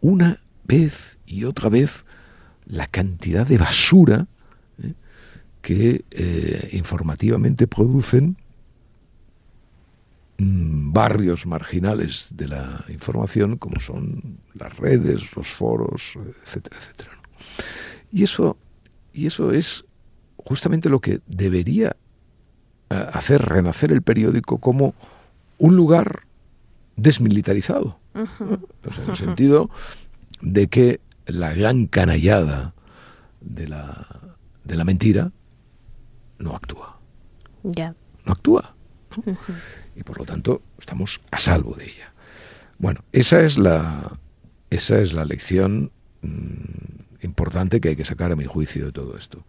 una 0.00 0.40
vez 0.64 1.18
y 1.26 1.44
otra 1.44 1.68
vez 1.68 2.06
la 2.64 2.86
cantidad 2.86 3.46
de 3.46 3.58
basura. 3.58 4.26
Que 5.60 6.04
eh, 6.10 6.68
informativamente 6.72 7.66
producen 7.66 8.36
mm, 10.38 10.92
barrios 10.92 11.46
marginales 11.46 12.28
de 12.36 12.48
la 12.48 12.84
información 12.88 13.56
como 13.56 13.80
son 13.80 14.38
las 14.54 14.76
redes, 14.76 15.34
los 15.36 15.48
foros, 15.48 16.14
etcétera, 16.44 16.78
etcétera. 16.78 17.10
Y 18.12 18.22
eso, 18.22 18.56
y 19.12 19.26
eso 19.26 19.52
es 19.52 19.84
justamente 20.36 20.88
lo 20.88 21.00
que 21.00 21.20
debería 21.26 21.96
eh, 22.90 23.06
hacer 23.12 23.42
renacer 23.42 23.92
el 23.92 24.02
periódico 24.02 24.58
como 24.58 24.94
un 25.58 25.76
lugar 25.76 26.22
desmilitarizado. 26.96 27.98
en 28.14 29.10
el 29.10 29.16
sentido 29.16 29.70
de 30.40 30.68
que 30.68 31.00
la 31.26 31.52
gran 31.52 31.86
canallada 31.86 32.74
de 33.40 33.68
la, 33.68 34.06
de 34.64 34.76
la 34.76 34.84
mentira 34.84 35.30
no 36.38 36.54
actúa. 36.54 36.98
Ya. 37.62 37.94
No 38.24 38.32
actúa. 38.32 38.74
Y 39.96 40.02
por 40.02 40.18
lo 40.18 40.24
tanto 40.24 40.62
estamos 40.78 41.20
a 41.30 41.38
salvo 41.38 41.74
de 41.74 41.86
ella. 41.86 42.12
Bueno, 42.78 43.04
esa 43.12 43.40
es 43.40 43.58
la, 43.58 44.18
esa 44.70 45.00
es 45.00 45.12
la 45.12 45.24
lección 45.24 45.90
mm, 46.22 47.24
importante 47.24 47.80
que 47.80 47.90
hay 47.90 47.96
que 47.96 48.04
sacar 48.04 48.30
a 48.30 48.36
mi 48.36 48.44
juicio 48.44 48.86
de 48.86 48.92
todo 48.92 49.16
esto. 49.16 49.44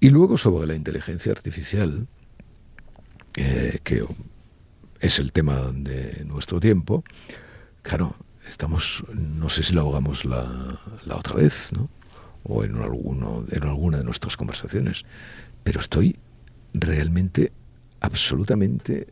Y 0.00 0.10
luego 0.10 0.36
sobre 0.36 0.66
la 0.66 0.74
inteligencia 0.74 1.32
artificial, 1.32 2.08
eh, 3.36 3.78
que 3.84 4.04
es 5.00 5.18
el 5.18 5.32
tema 5.32 5.70
de 5.72 6.24
nuestro 6.24 6.58
tiempo, 6.58 7.04
claro, 7.82 8.16
estamos, 8.48 9.04
no 9.12 9.48
sé 9.48 9.62
si 9.62 9.72
lo 9.72 9.88
hagamos 9.88 10.24
la, 10.24 10.78
la 11.04 11.16
otra 11.16 11.36
vez, 11.36 11.70
¿no? 11.72 11.88
o 12.44 12.64
en, 12.64 12.76
alguno, 12.76 13.44
en 13.50 13.62
alguna 13.62 13.98
de 13.98 14.04
nuestras 14.04 14.36
conversaciones, 14.36 15.04
pero 15.62 15.80
estoy 15.80 16.16
realmente, 16.74 17.52
absolutamente, 18.00 19.08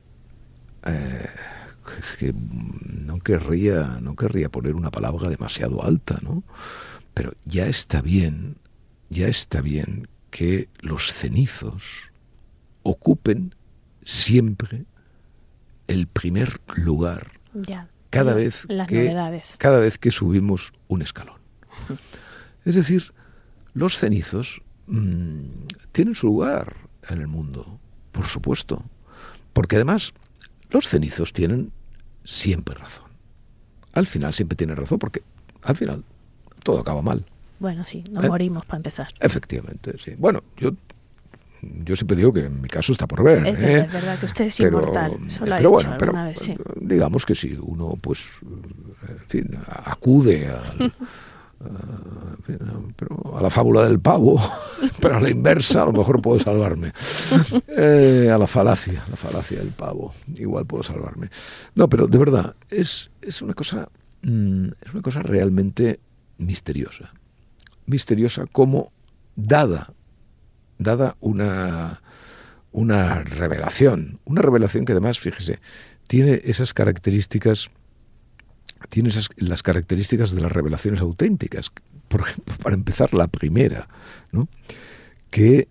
eh, 0.85 1.27
es 1.99 2.17
que 2.19 2.35
no 2.35 3.19
querría, 3.21 3.99
no 4.03 4.15
querría 4.15 4.51
poner 4.51 4.75
una 4.75 4.91
palabra 4.91 5.31
demasiado 5.31 5.85
alta, 5.85 6.19
¿no? 6.23 6.43
Pero 7.15 7.33
ya 7.45 7.67
está 7.67 8.03
bien, 8.03 8.57
ya 9.09 9.29
está 9.29 9.61
bien 9.61 10.09
que 10.31 10.69
los 10.81 11.13
cenizos 11.13 12.11
ocupen 12.83 13.55
siempre 14.05 14.85
el 15.89 16.07
primer 16.07 16.61
lugar. 16.77 17.33
Ya 17.55 17.89
cada 18.13 18.35
vez, 18.35 18.67
que, 18.89 19.17
cada 19.57 19.81
vez 19.81 19.97
que 19.97 20.11
subimos 20.11 20.73
un 20.87 21.03
escalón. 21.03 21.41
Es 22.65 22.77
decir, 22.77 23.13
los 23.75 23.99
cenizos 23.99 24.63
mm, 24.87 25.65
tienen 25.91 26.15
su 26.15 26.29
lugar 26.29 26.77
en 27.09 27.21
el 27.21 27.27
mundo, 27.29 27.79
por 28.13 28.27
supuesto. 28.27 28.83
Porque 29.53 29.77
además, 29.77 30.13
los 30.71 30.87
cenizos 30.89 31.33
tienen 31.33 31.73
siempre 32.25 32.75
razón. 32.75 33.07
Al 33.93 34.07
final 34.07 34.33
siempre 34.33 34.57
tienen 34.57 34.77
razón, 34.77 34.99
porque 34.99 35.23
al 35.63 35.77
final 35.77 36.05
todo 36.63 36.81
acaba 36.81 37.03
mal. 37.03 37.25
Bueno, 37.61 37.85
sí, 37.85 38.03
nos 38.11 38.25
¿Eh? 38.25 38.29
morimos 38.29 38.65
para 38.67 38.79
empezar. 38.79 39.09
Efectivamente, 39.21 39.97
sí. 39.99 40.15
Bueno, 40.19 40.43
yo 40.57 40.73
yo 41.85 41.95
siempre 41.95 42.17
digo 42.17 42.33
que 42.33 42.47
en 42.47 42.61
mi 42.61 42.69
caso 42.69 42.91
está 42.91 43.07
por 43.07 43.23
ver. 43.23 43.47
Es, 43.47 43.55
¿eh? 43.55 43.59
verdad, 43.61 43.85
es 43.87 43.93
verdad 43.93 44.19
que 44.19 44.27
usted 44.27 44.45
es 44.47 44.57
Pero- 44.57 44.79
inmortal. 44.81 45.13
Eso 45.29 45.47
lo 45.47 45.55
ha 45.55 45.59
pero 45.59 45.59
dicho 45.59 45.71
bueno, 45.71 45.97
pero 45.99 46.13
vez, 46.13 46.39
sí. 46.41 46.57
digamos 46.81 47.25
que 47.25 47.35
si 47.37 47.53
uno, 47.61 47.97
pues, 48.01 48.27
en 49.09 49.19
fin, 49.29 49.59
acude 49.85 50.49
al- 50.49 50.93
a 53.35 53.41
la 53.41 53.51
fábula 53.51 53.85
del 53.85 54.01
pavo, 54.01 54.41
pero 55.01 55.17
a 55.17 55.21
la 55.21 55.31
inversa 55.31 55.83
a 55.83 55.87
lo 55.87 55.93
mejor 55.93 56.21
puedo 56.21 56.39
salvarme. 56.39 56.93
Eh, 57.69 58.31
a 58.33 58.39
la 58.39 58.47
falacia, 58.47 59.05
la 59.09 59.17
falacia 59.17 59.59
del 59.59 59.71
pavo, 59.71 60.15
igual 60.37 60.67
puedo 60.67 60.83
salvarme. 60.83 61.29
No, 61.75 61.89
pero 61.89 62.07
de 62.07 62.19
verdad, 62.19 62.55
es, 62.71 63.11
es 63.21 63.43
una 63.43 63.55
cosa, 63.55 63.89
mm, 64.23 64.67
es 64.85 64.93
una 64.93 65.03
cosa 65.03 65.23
realmente 65.23 66.01
misteriosa. 66.39 67.11
Misteriosa 67.87 68.47
como 68.47 68.93
dada 69.35 69.93
dada 70.83 71.17
una, 71.21 72.03
una 72.73 73.23
revelación, 73.23 74.21
una 74.25 74.43
revelación 74.43 74.85
que 74.85 74.93
además, 74.93 75.19
fíjese, 75.19 75.61
tiene 76.07 76.43
esas 76.45 76.75
características, 76.75 77.71
tiene 78.89 79.09
esas, 79.11 79.29
las 79.37 79.63
características 79.63 80.33
de 80.35 80.41
las 80.41 80.53
revelaciones 80.53 81.01
auténticas. 81.01 81.71
Por 82.09 82.21
ejemplo, 82.23 82.55
para 82.63 82.75
empezar, 82.77 83.15
la 83.15 83.27
primera, 83.29 83.89
¿no? 84.33 84.49
que 85.31 85.69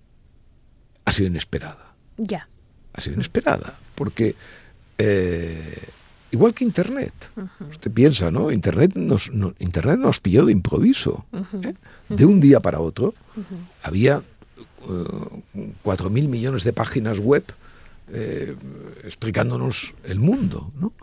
ha 1.05 1.11
sido 1.11 1.27
inesperada. 1.27 1.93
Ya. 2.17 2.47
Ha 2.93 3.01
sido 3.01 3.15
inesperada, 3.15 3.73
porque 3.95 4.35
eh, 4.97 5.77
igual 6.31 6.53
que 6.53 6.63
Internet, 6.63 7.13
usted 7.69 7.91
piensa, 7.91 8.31
¿no? 8.31 8.51
Internet 8.51 8.93
nos, 8.95 9.31
no- 9.31 9.53
Internet 9.59 9.99
nos 9.99 10.19
pilló 10.19 10.45
de 10.45 10.51
improviso. 10.51 11.25
¿eh? 11.63 11.73
De 12.09 12.25
un 12.25 12.39
día 12.41 12.59
para 12.59 12.79
otro 12.79 13.13
había 13.83 14.21
eh, 14.89 15.73
cuatro 15.83 16.09
mil 16.09 16.27
millones 16.27 16.63
de 16.63 16.73
páginas 16.73 17.19
web 17.19 17.43
eh, 18.13 18.55
explicándonos 19.03 19.93
el 20.03 20.19
mundo, 20.19 20.71
¿no? 20.79 20.93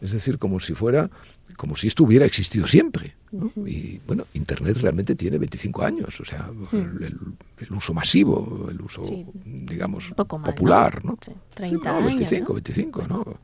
Es 0.00 0.12
decir, 0.12 0.38
como 0.38 0.60
si 0.60 0.74
fuera, 0.74 1.08
como 1.56 1.74
si 1.76 1.86
esto 1.86 2.04
hubiera 2.04 2.26
existido 2.26 2.66
siempre. 2.66 3.14
¿no? 3.32 3.50
Y 3.66 3.98
bueno, 4.06 4.26
Internet 4.34 4.76
realmente 4.78 5.14
tiene 5.14 5.38
25 5.38 5.82
años, 5.82 6.20
o 6.20 6.24
sea, 6.24 6.50
el, 6.72 7.02
el- 7.02 7.18
el 7.58 7.72
uso 7.72 7.92
masivo, 7.94 8.68
el 8.70 8.80
uso, 8.80 9.04
Sí. 9.06 9.26
digamos, 9.44 10.12
poco 10.16 10.38
más, 10.38 10.50
popular, 10.50 11.04
¿no? 11.04 11.12
¿no? 11.12 11.18
Sí, 11.24 11.32
30 11.54 11.90
no, 11.92 11.96
años, 11.98 12.06
25, 12.08 12.48
¿no? 12.48 12.54
25, 12.54 13.08
¿no? 13.08 13.38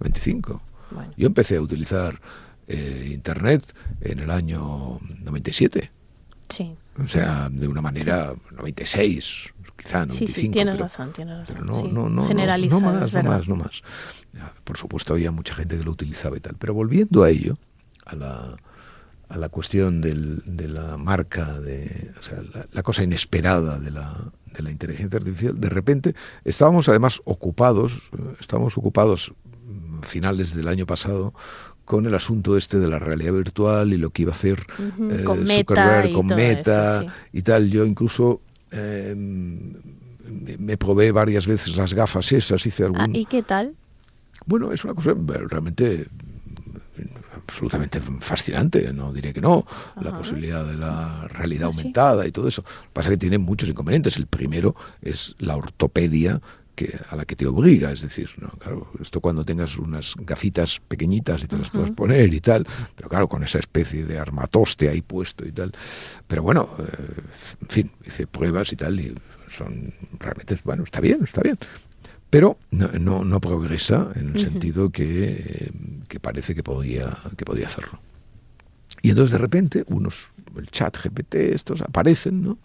25. 0.00 0.62
Bueno. 0.90 1.12
Yo 1.16 1.26
empecé 1.28 1.56
a 1.56 1.60
utilizar 1.62 2.20
eh, 2.66 3.10
Internet 3.12 3.74
en 4.00 4.18
el 4.18 4.30
año 4.30 4.98
97. 5.20 5.90
Sí. 6.48 6.74
O 7.02 7.08
sea, 7.08 7.48
de 7.50 7.66
una 7.68 7.80
manera 7.80 8.34
96, 8.50 9.51
quizá 9.82 9.98
95. 10.06 10.32
Sí, 10.32 10.40
sí, 10.42 10.48
tienes 10.50 10.74
pero- 10.74 10.84
razón, 10.84 11.12
tienes 11.12 11.38
razón. 11.38 11.54
pero 11.60 11.66
no, 11.66 11.74
sí. 11.74 11.82
no, 11.92 12.08
más, 12.80 13.12
no 13.12 13.22
más, 13.22 13.48
no 13.48 13.56
más. 13.56 13.82
Por 14.64 14.76
supuesto, 14.76 15.14
había 15.14 15.30
mucha 15.30 15.54
gente 15.54 15.76
que 15.76 15.84
lo 15.84 15.90
utilizaba 15.90 16.36
y 16.36 16.40
tal. 16.40 16.56
Pero 16.58 16.74
volviendo 16.74 17.22
a 17.22 17.30
ello, 17.30 17.54
a 18.06 18.16
la, 18.16 18.56
a 19.28 19.36
la 19.38 19.48
cuestión 19.48 20.00
del- 20.00 20.42
de 20.46 20.68
la 20.68 20.96
marca, 20.96 21.60
de, 21.60 22.10
o 22.18 22.22
sea, 22.22 22.38
la, 22.54 22.66
la 22.72 22.82
cosa 22.82 23.02
inesperada 23.02 23.78
de 23.78 23.90
la, 23.90 24.12
de 24.54 24.62
la 24.62 24.70
inteligencia 24.70 25.18
artificial, 25.18 25.60
de 25.60 25.68
repente 25.68 26.14
estábamos 26.44 26.88
además 26.88 27.20
ocupados, 27.24 27.92
estábamos 28.40 28.76
ocupados 28.78 29.32
mm, 29.66 30.00
finales 30.02 30.54
del 30.54 30.68
año 30.68 30.86
pasado 30.86 31.34
con 31.84 32.06
el 32.06 32.14
asunto 32.14 32.56
este 32.56 32.78
de 32.78 32.88
la 32.88 32.98
realidad 32.98 33.32
virtual 33.32 33.92
y 33.92 33.96
lo 33.98 34.10
que 34.10 34.22
iba 34.22 34.32
a 34.32 34.34
hacer 34.34 34.64
Ujú, 34.78 35.10
eh, 35.10 35.24
con 35.24 35.42
Meta 35.42 35.56
Zuckerberg 35.74 36.10
y 36.10 36.12
con 36.12 36.26
Meta 36.26 37.00
esto, 37.02 37.12
sí. 37.12 37.28
y 37.38 37.42
tal. 37.42 37.70
Yo 37.70 37.84
incluso 37.84 38.40
eh, 38.72 39.14
me 39.16 40.76
probé 40.76 41.12
varias 41.12 41.46
veces 41.46 41.76
las 41.76 41.94
gafas 41.94 42.32
esas, 42.32 42.64
hice 42.66 42.84
algún... 42.84 43.00
Ah, 43.00 43.08
¿Y 43.12 43.24
qué 43.24 43.42
tal? 43.42 43.74
Bueno, 44.46 44.72
es 44.72 44.84
una 44.84 44.94
cosa 44.94 45.14
realmente 45.14 46.06
absolutamente 47.46 48.00
fascinante, 48.20 48.92
no 48.92 49.12
diré 49.12 49.32
que 49.32 49.40
no, 49.40 49.66
la 50.00 50.12
posibilidad 50.12 50.64
de 50.64 50.76
la 50.76 51.26
realidad 51.28 51.70
sí. 51.72 51.80
aumentada 51.80 52.26
y 52.26 52.32
todo 52.32 52.48
eso. 52.48 52.62
Lo 52.62 52.82
que 52.82 52.88
pasa 52.92 53.08
es 53.08 53.14
que 53.14 53.18
tiene 53.18 53.38
muchos 53.38 53.68
inconvenientes. 53.68 54.16
El 54.16 54.26
primero 54.26 54.74
es 55.02 55.34
la 55.38 55.56
ortopedia 55.56 56.40
que, 56.74 56.98
a 57.10 57.16
la 57.16 57.24
que 57.24 57.36
te 57.36 57.46
obliga, 57.46 57.92
es 57.92 58.02
decir, 58.02 58.30
¿no? 58.38 58.48
claro, 58.50 58.90
esto 59.00 59.20
cuando 59.20 59.44
tengas 59.44 59.76
unas 59.76 60.14
gafitas 60.16 60.80
pequeñitas 60.88 61.44
y 61.44 61.46
te 61.46 61.58
las 61.58 61.70
puedes 61.70 61.90
poner 61.90 62.32
y 62.32 62.40
tal, 62.40 62.66
pero 62.94 63.08
claro, 63.08 63.28
con 63.28 63.42
esa 63.42 63.58
especie 63.58 64.04
de 64.04 64.18
armatoste 64.18 64.88
ahí 64.88 65.02
puesto 65.02 65.46
y 65.46 65.52
tal. 65.52 65.72
Pero 66.26 66.42
bueno, 66.42 66.68
eh, 66.78 67.20
en 67.62 67.68
fin, 67.68 67.90
hice 68.06 68.26
pruebas 68.26 68.72
y 68.72 68.76
tal 68.76 68.98
y 69.00 69.14
son 69.50 69.92
realmente, 70.18 70.58
bueno, 70.64 70.84
está 70.84 71.00
bien, 71.00 71.20
está 71.24 71.42
bien 71.42 71.58
pero 72.32 72.56
no, 72.70 72.88
no, 72.98 73.24
no 73.26 73.40
progresa 73.42 74.10
en 74.14 74.28
el 74.28 74.36
Ujú. 74.36 74.38
sentido 74.38 74.88
que, 74.88 75.70
que 76.08 76.18
parece 76.18 76.54
que 76.54 76.62
podía, 76.62 77.14
que 77.36 77.44
podía 77.44 77.66
hacerlo. 77.66 78.00
Y 79.02 79.10
entonces 79.10 79.32
de 79.32 79.38
repente 79.38 79.84
unos, 79.88 80.28
el 80.56 80.66
chat 80.68 80.96
GPT, 80.96 81.34
estos 81.54 81.82
aparecen, 81.82 82.42
¿no? 82.42 82.56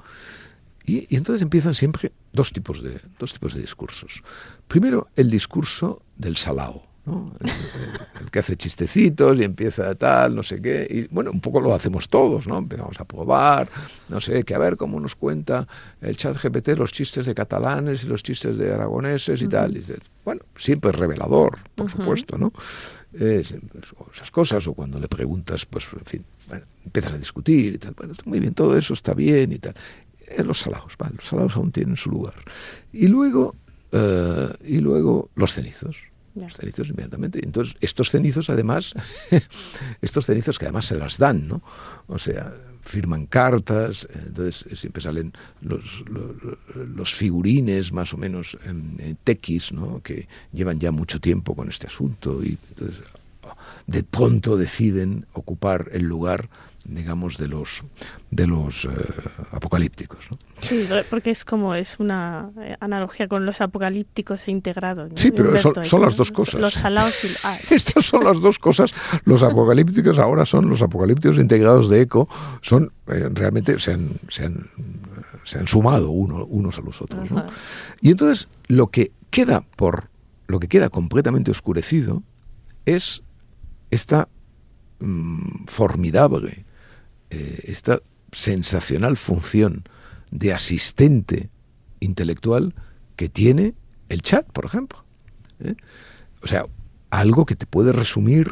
Y, 0.87 1.05
y 1.13 1.17
entonces 1.17 1.41
empiezan 1.43 1.75
siempre 1.75 2.11
dos 2.33 2.51
tipos 2.51 2.81
de, 2.81 2.99
dos 3.19 3.33
tipos 3.33 3.53
de 3.53 3.61
discursos. 3.61 4.23
Primero, 4.67 5.07
el 5.15 5.29
discurso 5.29 6.01
del 6.15 6.37
salao, 6.37 6.81
¿no? 7.05 7.31
El, 7.41 7.49
el- 7.49 7.97
el 8.21 8.31
que 8.31 8.39
hace 8.39 8.57
chistecitos 8.57 9.37
y 9.39 9.43
empieza 9.43 9.93
tal, 9.95 10.35
no 10.35 10.43
sé 10.43 10.61
qué. 10.61 10.87
Y 10.89 11.13
bueno, 11.13 11.29
un 11.31 11.39
poco 11.39 11.61
lo 11.61 11.73
hacemos 11.73 12.09
todos, 12.09 12.47
¿no? 12.47 12.57
Empezamos 12.57 12.99
a 12.99 13.05
probar, 13.05 13.69
no 14.09 14.19
sé, 14.19 14.43
que 14.43 14.55
a 14.55 14.57
ver 14.57 14.75
cómo 14.75 14.99
nos 14.99 15.15
cuenta 15.15 15.67
el 16.01 16.17
chat 16.17 16.35
GPT 16.35 16.69
los 16.77 16.91
chistes 16.91 17.25
de 17.27 17.35
catalanes 17.35 18.03
y 18.03 18.07
los 18.07 18.23
chistes 18.23 18.57
de 18.57 18.73
aragoneses 18.73 19.41
y 19.41 19.47
tal. 19.47 19.71
Y 19.71 19.75
dices, 19.75 19.99
bueno, 20.25 20.41
siempre 20.55 20.91
es 20.91 20.97
revelador, 20.97 21.59
por 21.75 21.89
supuesto, 21.91 22.37
¿no? 22.37 22.51
Es- 23.13 23.53
o 23.97 24.09
esas 24.13 24.31
cosas, 24.31 24.65
o 24.67 24.73
cuando 24.73 24.99
le 24.99 25.07
preguntas, 25.07 25.65
pues, 25.65 25.85
en 25.97 26.05
fin, 26.05 26.25
bueno, 26.49 26.65
empiezas 26.85 27.13
a 27.13 27.17
discutir 27.17 27.73
y 27.75 27.77
tal. 27.77 27.93
Bueno, 27.93 28.13
muy 28.25 28.39
bien, 28.39 28.53
todo 28.53 28.77
eso 28.77 28.93
está 28.93 29.13
bien 29.13 29.51
y 29.51 29.59
tal. 29.59 29.75
Eh, 30.27 30.43
los 30.43 30.59
salados, 30.59 30.93
vale, 30.97 31.15
los 31.15 31.25
salados 31.25 31.55
aún 31.55 31.71
tienen 31.71 31.95
su 31.95 32.09
lugar. 32.09 32.35
Y 32.91 33.07
luego, 33.07 33.55
eh, 33.91 34.49
y 34.65 34.77
luego 34.79 35.29
los 35.35 35.53
cenizos. 35.53 35.97
Los 36.35 36.53
cenizos 36.53 36.89
inmediatamente. 36.89 37.39
Entonces, 37.43 37.75
estos 37.81 38.11
cenizos, 38.11 38.49
además, 38.49 38.93
estos 40.01 40.25
cenizos 40.25 40.59
que 40.59 40.65
además 40.65 40.85
se 40.85 40.95
las 40.95 41.17
dan, 41.17 41.47
¿no? 41.47 41.61
O 42.07 42.19
sea, 42.19 42.53
firman 42.87 43.25
cartas, 43.27 44.07
entonces 44.13 44.65
eh, 44.71 44.75
siempre 44.75 45.01
salen 45.01 45.33
los, 45.61 46.03
los, 46.07 46.35
los 46.75 47.13
figurines 47.13 47.91
más 47.91 48.13
o 48.13 48.17
menos 48.17 48.57
eh, 48.63 49.15
tequis, 49.23 49.71
¿no? 49.71 50.01
Que 50.01 50.27
llevan 50.53 50.79
ya 50.79 50.91
mucho 50.91 51.19
tiempo 51.19 51.55
con 51.55 51.69
este 51.69 51.87
asunto 51.87 52.43
y 52.43 52.57
entonces 52.69 53.03
de 53.85 54.03
pronto 54.03 54.57
deciden 54.57 55.25
ocupar 55.33 55.89
el 55.93 56.03
lugar 56.03 56.49
digamos 56.83 57.37
de 57.37 57.47
los 57.47 57.83
de 58.29 58.45
los 58.45 58.83
eh, 58.85 58.89
apocalípticos 59.51 60.29
¿no? 60.31 60.37
Sí, 60.59 60.85
porque 61.09 61.29
es 61.31 61.45
como 61.45 61.75
es 61.75 61.99
una 61.99 62.51
eh, 62.59 62.75
analogía 62.81 63.27
con 63.27 63.45
los 63.45 63.61
apocalípticos 63.61 64.47
e 64.47 64.51
integrados. 64.51 65.09
¿no? 65.11 65.17
Sí, 65.17 65.31
pero 65.31 65.57
son- 65.57 65.85
son 65.85 66.01
las 66.01 66.15
dos 66.17 66.31
cosas. 66.31 66.59
Los 66.59 66.73
salados 66.73 67.23
y... 67.23 67.27
ah, 67.45 67.57
Estas 67.69 68.03
son 68.05 68.23
las 68.25 68.41
dos 68.41 68.59
cosas. 68.59 68.93
Los 69.23 69.43
apocalípticos 69.43 70.19
ahora 70.19 70.45
son 70.45 70.67
los 70.69 70.81
apocalípticos 70.81 71.37
integrados 71.37 71.89
de 71.89 72.01
ECO. 72.01 72.27
Son 72.61 72.91
eh, 73.07 73.29
realmente 73.31 73.79
se 73.79 73.93
han, 73.93 74.11
se 74.29 74.45
han, 74.45 74.69
se 75.45 75.59
han 75.59 75.67
sumado 75.67 76.11
uno- 76.11 76.45
unos 76.45 76.77
a 76.77 76.81
los 76.81 77.01
otros. 77.01 77.31
¿no? 77.31 77.45
Y 78.01 78.11
entonces 78.11 78.47
lo 78.67 78.87
que 78.87 79.11
queda 79.29 79.61
por 79.77 80.09
lo 80.47 80.59
que 80.59 80.67
queda 80.67 80.89
completamente 80.89 81.51
oscurecido 81.51 82.23
es 82.85 83.21
esta 83.91 84.27
mm, 84.99 85.65
formidable, 85.67 86.65
eh, 87.29 87.59
esta 87.65 87.99
sensacional 88.41 89.17
función 89.17 89.83
de 90.29 90.53
asistente 90.53 91.49
intelectual 91.99 92.75
que 93.15 93.29
tiene 93.29 93.73
el 94.09 94.21
chat, 94.21 94.45
por 94.51 94.65
ejemplo. 94.65 95.03
¿eh? 95.59 95.73
O 96.43 96.47
sea, 96.47 96.65
algo 97.09 97.45
que 97.47 97.55
te 97.55 97.65
puede 97.65 97.91
resumir 97.91 98.47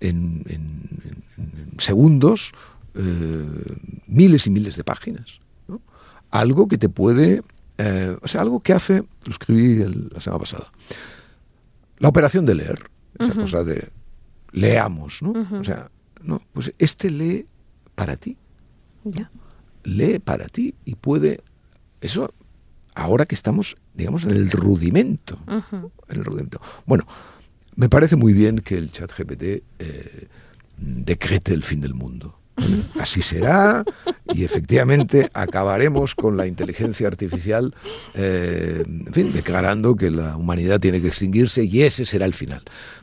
en, 0.00 0.44
en- 0.48 1.22
segundos 1.78 2.52
eh, 2.94 3.44
miles 4.06 4.46
y 4.46 4.50
miles 4.50 4.76
de 4.76 4.84
páginas. 4.84 5.40
¿no? 5.66 5.80
Algo 6.30 6.68
que 6.68 6.78
te 6.78 6.88
puede, 6.88 7.42
eh, 7.78 8.16
o 8.22 8.28
sea, 8.28 8.42
algo 8.42 8.60
que 8.60 8.72
hace, 8.72 9.02
lo 9.24 9.32
escribí 9.32 9.82
el- 9.82 10.10
la 10.14 10.20
semana 10.20 10.38
pasada, 10.40 10.70
la 11.98 12.08
operación 12.08 12.46
de 12.46 12.54
leer, 12.54 12.88
esa 13.18 13.34
cosa 13.34 13.64
de 13.64 13.88
leamos, 14.52 15.22
¿no? 15.22 15.32
O 15.60 15.64
sea, 15.64 15.90
no, 16.22 16.40
pues 16.52 16.72
este 16.78 17.10
lee 17.10 17.46
para 17.96 18.16
ti 18.16 18.36
ya. 19.04 19.30
lee 19.84 20.18
para 20.18 20.46
ti 20.46 20.74
y 20.84 20.94
puede... 20.94 21.40
Eso 22.00 22.32
ahora 22.94 23.26
que 23.26 23.34
estamos, 23.34 23.76
digamos, 23.94 24.24
en 24.24 24.30
el 24.32 24.50
rudimento. 24.50 25.38
en 25.46 25.90
el 26.08 26.24
rudimento. 26.24 26.60
Bueno, 26.86 27.06
me 27.74 27.88
parece 27.88 28.16
muy 28.16 28.32
bien 28.32 28.58
que 28.58 28.76
el 28.76 28.92
chat 28.92 29.10
GPT 29.16 29.62
eh, 29.78 30.28
decrete 30.76 31.54
el 31.54 31.62
fin 31.62 31.80
del 31.80 31.94
mundo. 31.94 32.38
Así 33.00 33.22
será 33.22 33.82
y 34.28 34.44
efectivamente 34.44 35.30
acabaremos 35.32 36.14
con 36.14 36.36
la 36.36 36.46
inteligencia 36.46 37.06
artificial, 37.06 37.74
eh, 38.14 38.84
en 38.86 39.12
fin, 39.12 39.32
declarando 39.32 39.96
que 39.96 40.10
la 40.10 40.36
humanidad 40.36 40.78
tiene 40.78 41.00
que 41.00 41.08
extinguirse 41.08 41.64
y 41.64 41.82
ese 41.82 42.04
será 42.04 42.26
el 42.26 42.34
final. 42.34 42.62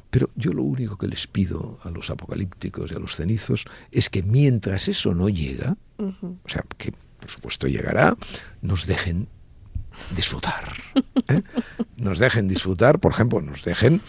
Pero 0.10 0.30
yo 0.36 0.54
lo 0.54 0.64
único 0.64 0.98
que 0.98 1.08
les 1.08 1.28
pido 1.28 1.80
a 1.84 1.92
los 1.92 2.10
apocalípticos 2.10 2.92
y 2.92 2.96
a 2.96 3.00
los 3.00 3.16
cenizos 3.16 3.66
es 3.92 4.10
que 4.10 4.24
mientras 4.24 4.88
eso 4.88 5.14
no 5.14 5.30
llega, 5.30 5.78
o 5.98 6.50
sea, 6.50 6.64
que 6.78 6.94
por 7.20 7.30
supuesto 7.30 7.68
llegará, 7.68 8.18
nos 8.62 8.88
dejen 8.88 9.28
disfrutar. 10.16 10.74
¿eh? 11.28 11.42
Nos 11.98 12.20
dejen 12.20 12.48
disfrutar, 12.48 13.00
por 13.00 13.12
ejemplo, 13.12 13.42
nos 13.42 13.64
dejen, 13.64 14.02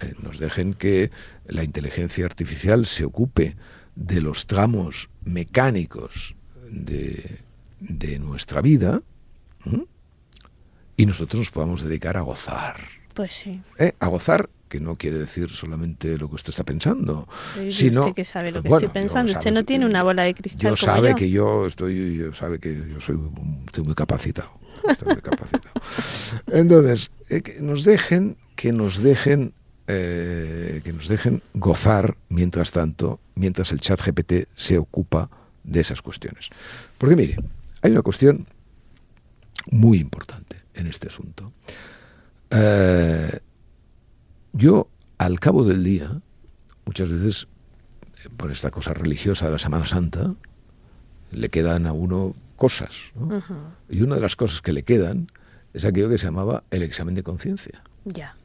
eh, 0.00 0.14
nos 0.22 0.38
dejen 0.38 0.74
que 0.74 1.10
la 1.46 1.64
inteligencia 1.64 2.24
artificial 2.24 2.86
se 2.86 3.04
ocupe 3.04 3.56
de 3.94 4.20
los 4.20 4.46
tramos 4.46 5.08
mecánicos 5.24 6.36
de, 6.70 7.40
nuestra 8.20 8.60
vida 8.60 9.00
y 10.96 11.06
nosotros 11.06 11.40
nos 11.40 11.50
podamos 11.50 11.82
dedicar 11.82 12.16
a 12.16 12.20
gozar. 12.20 12.76
Pues 13.14 13.32
sí. 13.32 13.60
¿Eh? 13.78 13.92
A 14.00 14.08
gozar 14.08 14.50
que 14.76 14.84
no 14.84 14.96
quiere 14.96 15.16
decir 15.16 15.48
solamente 15.48 16.18
lo 16.18 16.28
que 16.28 16.34
usted 16.34 16.50
está 16.50 16.62
pensando, 16.62 17.26
sino 17.70 18.00
usted 18.00 18.14
que 18.14 18.24
sabe 18.24 18.50
lo 18.50 18.62
que 18.62 18.68
estoy 18.68 18.88
pensando. 18.88 19.32
Usted 19.32 19.52
no 19.52 19.64
tiene 19.64 19.86
una 19.86 20.02
bola 20.02 20.22
de 20.24 20.34
cristal. 20.34 20.72
Yo 20.72 20.76
sabe 20.76 21.14
que 21.14 21.30
yo 21.30 21.66
estoy, 21.66 22.18
yo 22.18 22.34
sabe 22.34 22.58
que 22.58 22.74
yo 22.74 23.00
soy, 23.00 23.18
estoy 23.64 23.84
muy 23.84 23.94
capacitado. 23.94 24.50
Estoy 24.86 25.14
muy 25.14 25.22
capacitado. 25.22 25.74
Entonces, 26.48 27.10
eh, 27.30 27.40
que 27.40 27.60
nos 27.62 27.84
dejen, 27.84 28.36
que 28.54 28.72
nos 28.72 29.02
dejen 29.02 29.54
eh, 29.88 30.82
que 30.84 30.92
nos 30.92 31.08
dejen 31.08 31.42
gozar 31.54 32.18
mientras 32.28 32.72
tanto, 32.72 33.20
mientras 33.34 33.72
el 33.72 33.80
chat 33.80 34.00
GPT 34.00 34.48
se 34.54 34.76
ocupa 34.76 35.30
de 35.64 35.80
esas 35.80 36.02
cuestiones. 36.02 36.50
Porque 36.98 37.16
mire, 37.16 37.36
hay 37.80 37.92
una 37.92 38.02
cuestión 38.02 38.46
muy 39.70 40.00
importante 40.00 40.56
en 40.74 40.86
este 40.86 41.08
asunto. 41.08 41.52
Eh, 42.50 43.38
yo, 44.56 44.88
al 45.18 45.40
cabo 45.40 45.64
del 45.64 45.84
día, 45.84 46.20
muchas 46.84 47.08
veces, 47.08 47.48
por 48.36 48.50
esta 48.50 48.70
cosa 48.70 48.94
religiosa 48.94 49.46
de 49.46 49.52
la 49.52 49.58
Semana 49.58 49.86
Santa, 49.86 50.34
le 51.30 51.48
quedan 51.48 51.86
a 51.86 51.92
uno 51.92 52.34
cosas. 52.56 53.12
Y 53.88 54.02
una 54.02 54.14
de 54.16 54.20
las 54.20 54.36
cosas 54.36 54.62
que 54.62 54.72
le 54.72 54.82
quedan 54.82 55.28
es 55.74 55.84
aquello 55.84 56.08
que 56.08 56.18
se 56.18 56.26
llamaba 56.26 56.64
el 56.70 56.82
examen 56.82 57.14
de 57.14 57.22
conciencia. 57.22 57.82
Ya 58.04 58.36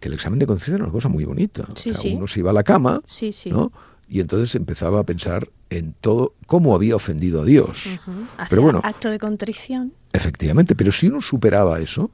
que 0.00 0.08
el 0.08 0.14
examen 0.14 0.38
de 0.38 0.46
conciencia 0.46 0.76
era 0.76 0.84
una 0.84 0.92
cosa 0.92 1.08
muy 1.08 1.24
bonita. 1.24 1.64
o 1.70 1.76
sea, 1.76 1.92
uno 2.12 2.26
se 2.26 2.40
iba 2.40 2.50
a 2.50 2.54
la 2.54 2.62
cama, 2.62 3.02
¿no? 3.46 3.72
Y 4.10 4.20
entonces 4.20 4.54
empezaba 4.54 5.00
a 5.00 5.04
pensar 5.04 5.50
en 5.68 5.94
todo 6.00 6.32
cómo 6.46 6.74
había 6.74 6.96
ofendido 6.96 7.42
a 7.42 7.44
Dios. 7.44 7.84
Pero 8.48 8.62
bueno, 8.62 8.80
acto 8.82 9.10
de 9.10 9.18
contrición. 9.18 9.92
Efectivamente, 10.12 10.74
pero 10.74 10.92
si 10.92 11.08
uno 11.08 11.20
superaba 11.20 11.78
eso 11.80 12.10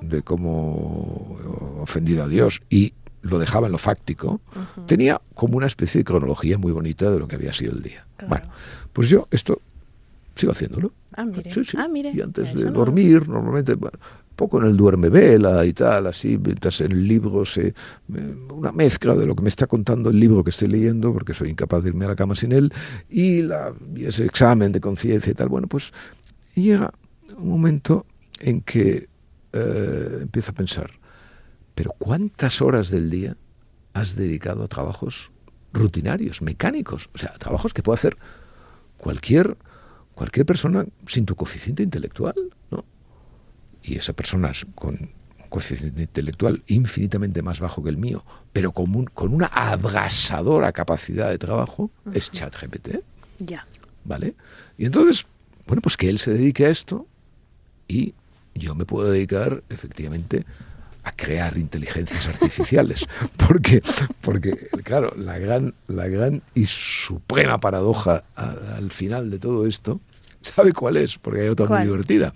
de 0.00 0.22
cómo 0.22 1.38
ofendido 1.86 2.24
a 2.24 2.28
Dios 2.28 2.62
y 2.70 2.92
lo 3.22 3.38
dejaba 3.38 3.66
en 3.66 3.72
lo 3.72 3.78
fáctico, 3.78 4.40
tenía 4.86 5.20
como 5.34 5.56
una 5.56 5.66
especie 5.66 6.00
de 6.00 6.04
cronología 6.04 6.58
muy 6.58 6.72
bonita 6.72 7.10
de 7.10 7.18
lo 7.18 7.26
que 7.26 7.36
había 7.36 7.52
sido 7.52 7.72
el 7.72 7.82
día. 7.82 8.06
Bueno, 8.28 8.46
pues 8.92 9.08
yo 9.08 9.26
esto 9.30 9.60
sigo 10.36 10.52
haciéndolo. 10.52 10.92
Ah, 11.14 11.24
mire. 11.24 11.50
Ah, 11.76 11.88
mire. 11.88 12.12
Y 12.14 12.20
antes 12.20 12.54
de 12.54 12.70
dormir, 12.70 13.28
normalmente, 13.28 13.74
bueno, 13.74 13.98
poco 14.36 14.60
en 14.60 14.66
el 14.66 14.76
duerme 14.76 15.08
vela 15.08 15.64
y 15.64 15.72
tal, 15.72 16.06
así, 16.06 16.38
mientras 16.38 16.80
el 16.82 17.08
libro 17.08 17.44
se... 17.44 17.74
una 18.50 18.70
mezcla 18.70 19.14
de 19.16 19.26
lo 19.26 19.34
que 19.34 19.42
me 19.42 19.48
está 19.48 19.66
contando 19.66 20.10
el 20.10 20.20
libro 20.20 20.44
que 20.44 20.50
estoy 20.50 20.68
leyendo, 20.68 21.12
porque 21.12 21.32
soy 21.34 21.50
incapaz 21.50 21.82
de 21.82 21.88
irme 21.88 22.04
a 22.04 22.08
la 22.08 22.16
cama 22.16 22.36
sin 22.36 22.52
él, 22.52 22.72
y, 23.08 23.42
la, 23.42 23.72
ese 23.96 24.26
examen 24.26 24.72
de 24.72 24.80
conciencia 24.80 25.30
y 25.30 25.34
tal. 25.34 25.48
Bueno, 25.48 25.66
pues 25.66 25.92
llega 26.54 26.92
un 27.38 27.48
momento 27.48 28.06
en 28.40 28.60
que 28.60 29.08
eh, 29.52 30.18
empiezo 30.22 30.52
a 30.52 30.54
pensar, 30.54 30.90
pero 31.76 31.92
¿cuántas 31.92 32.62
horas 32.62 32.90
del 32.90 33.10
día 33.10 33.36
has 33.92 34.16
dedicado 34.16 34.64
a 34.64 34.68
trabajos 34.68 35.30
rutinarios, 35.74 36.40
mecánicos? 36.40 37.10
O 37.14 37.18
sea, 37.18 37.32
trabajos 37.32 37.74
que 37.74 37.82
puede 37.82 37.96
hacer 37.96 38.16
cualquier, 38.96 39.58
cualquier 40.14 40.46
persona 40.46 40.86
sin 41.06 41.26
tu 41.26 41.36
coeficiente 41.36 41.82
intelectual, 41.82 42.34
¿no? 42.70 42.84
y 43.82 43.98
esa 43.98 44.14
persona 44.14 44.52
con 44.74 44.94
un 44.94 45.48
coeficiente 45.50 46.00
intelectual 46.00 46.62
infinitamente 46.66 47.42
más 47.42 47.60
bajo 47.60 47.84
que 47.84 47.90
el 47.90 47.98
mío, 47.98 48.24
pero 48.54 48.72
con, 48.72 49.04
con 49.04 49.34
una 49.34 49.46
abrasadora 49.46 50.72
capacidad 50.72 51.28
de 51.28 51.36
trabajo, 51.36 51.90
es 52.14 52.30
ChatGPT. 52.30 53.00
Ya. 53.38 53.66
¿Vale? 54.02 54.34
Y 54.78 54.86
entonces, 54.86 55.26
bueno, 55.66 55.82
pues 55.82 55.98
que 55.98 56.08
él 56.08 56.20
se 56.20 56.32
dedique 56.32 56.64
a 56.64 56.70
esto 56.70 57.06
y 57.86 58.14
yo 58.54 58.74
me 58.74 58.86
puedo 58.86 59.10
dedicar 59.10 59.62
efectivamente 59.68 60.46
a 61.06 61.12
crear 61.12 61.56
inteligencias 61.56 62.26
artificiales. 62.26 63.06
Porque, 63.36 63.80
porque 64.20 64.56
claro, 64.82 65.12
la 65.16 65.38
gran, 65.38 65.72
la 65.86 66.08
gran 66.08 66.42
y 66.54 66.66
suprema 66.66 67.60
paradoja 67.60 68.24
al 68.34 68.90
final 68.90 69.30
de 69.30 69.38
todo 69.38 69.66
esto 69.66 70.00
¿Sabe 70.54 70.72
cuál 70.72 70.96
es? 70.96 71.18
Porque 71.18 71.40
hay 71.40 71.48
otra 71.48 71.66
muy 71.66 71.82
divertida. 71.82 72.32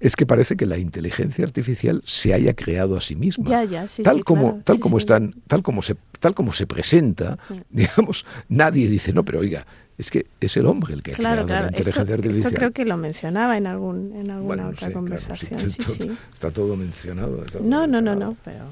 Es 0.00 0.16
que 0.16 0.26
parece 0.26 0.56
que 0.56 0.66
la 0.66 0.76
inteligencia 0.76 1.44
artificial 1.44 2.02
se 2.04 2.34
haya 2.34 2.54
creado 2.54 2.96
a 2.96 3.00
sí 3.00 3.14
misma. 3.14 3.48
Ya, 3.48 3.64
ya, 3.64 3.86
sí, 3.86 4.02
tal 4.02 4.24
como, 4.24 4.60
tal 4.64 4.80
como 4.80 4.98
están, 4.98 5.36
tal 5.46 5.62
como 5.62 5.80
se, 5.80 5.96
tal 6.24 6.34
como 6.34 6.54
se 6.54 6.66
presenta, 6.66 7.36
digamos, 7.68 8.24
nadie 8.48 8.88
dice, 8.88 9.12
no, 9.12 9.26
pero 9.26 9.40
oiga, 9.40 9.66
es 9.98 10.10
que 10.10 10.24
es 10.40 10.56
el 10.56 10.64
hombre 10.64 10.94
el 10.94 11.02
que 11.02 11.12
ha 11.12 11.16
creado 11.16 11.46
la 11.46 11.66
inteligencia 11.66 12.14
artificial. 12.14 12.46
Esto 12.46 12.56
creo 12.56 12.70
que 12.70 12.86
lo 12.86 12.96
mencionaba 12.96 13.58
en 13.58 13.66
algún 13.66 14.16
en 14.16 14.30
alguna 14.30 14.68
otra 14.68 14.90
conversación. 14.90 15.60
está 15.60 16.50
todo 16.50 16.76
mencionado. 16.76 17.44
no, 17.60 17.86
no, 17.86 18.00
no, 18.00 18.14
no, 18.14 18.38
pero 18.42 18.64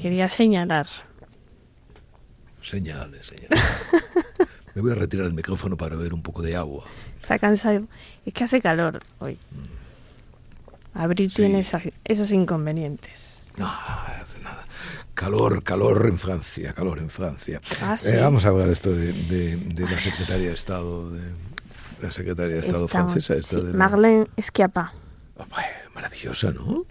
quería 0.00 0.28
señalar. 0.28 0.86
Señales, 2.62 3.26
señales. 3.26 3.60
Me 4.76 4.82
voy 4.82 4.92
a 4.92 4.94
retirar 4.94 5.26
el 5.26 5.32
micrófono 5.32 5.76
para 5.76 5.96
ver 5.96 6.14
un 6.14 6.22
poco 6.22 6.42
de 6.42 6.54
agua. 6.54 6.84
Está 7.20 7.40
cansado. 7.40 7.88
Es 8.24 8.32
que 8.32 8.44
hace 8.44 8.60
calor 8.60 9.00
hoy. 9.18 9.36
Abril 10.94 11.32
tiene 11.34 11.64
esos 12.04 12.30
inconvenientes. 12.30 13.40
No, 13.56 13.66
hace 13.66 14.38
nada. 14.38 14.65
Calor, 15.16 15.62
calor 15.62 16.06
en 16.06 16.18
Francia, 16.18 16.74
calor 16.74 16.98
en 16.98 17.08
Francia. 17.08 17.58
Ah, 17.80 17.96
eh, 18.04 18.18
vamos 18.20 18.44
a 18.44 18.48
hablar 18.48 18.68
esto 18.68 18.92
de, 18.92 19.58
la 19.74 19.98
secretaria 19.98 20.48
de 20.48 20.52
Estado, 20.52 21.10
de 21.10 21.22
la 22.02 22.10
secretaria 22.10 22.56
de 22.56 22.60
Estado 22.60 22.86
francesa. 22.86 23.34
Marlene 23.72 24.26
Schiappa. 24.38 24.92
Oh, 25.38 25.46
maravillosa, 25.94 26.50
¿no? 26.52 26.84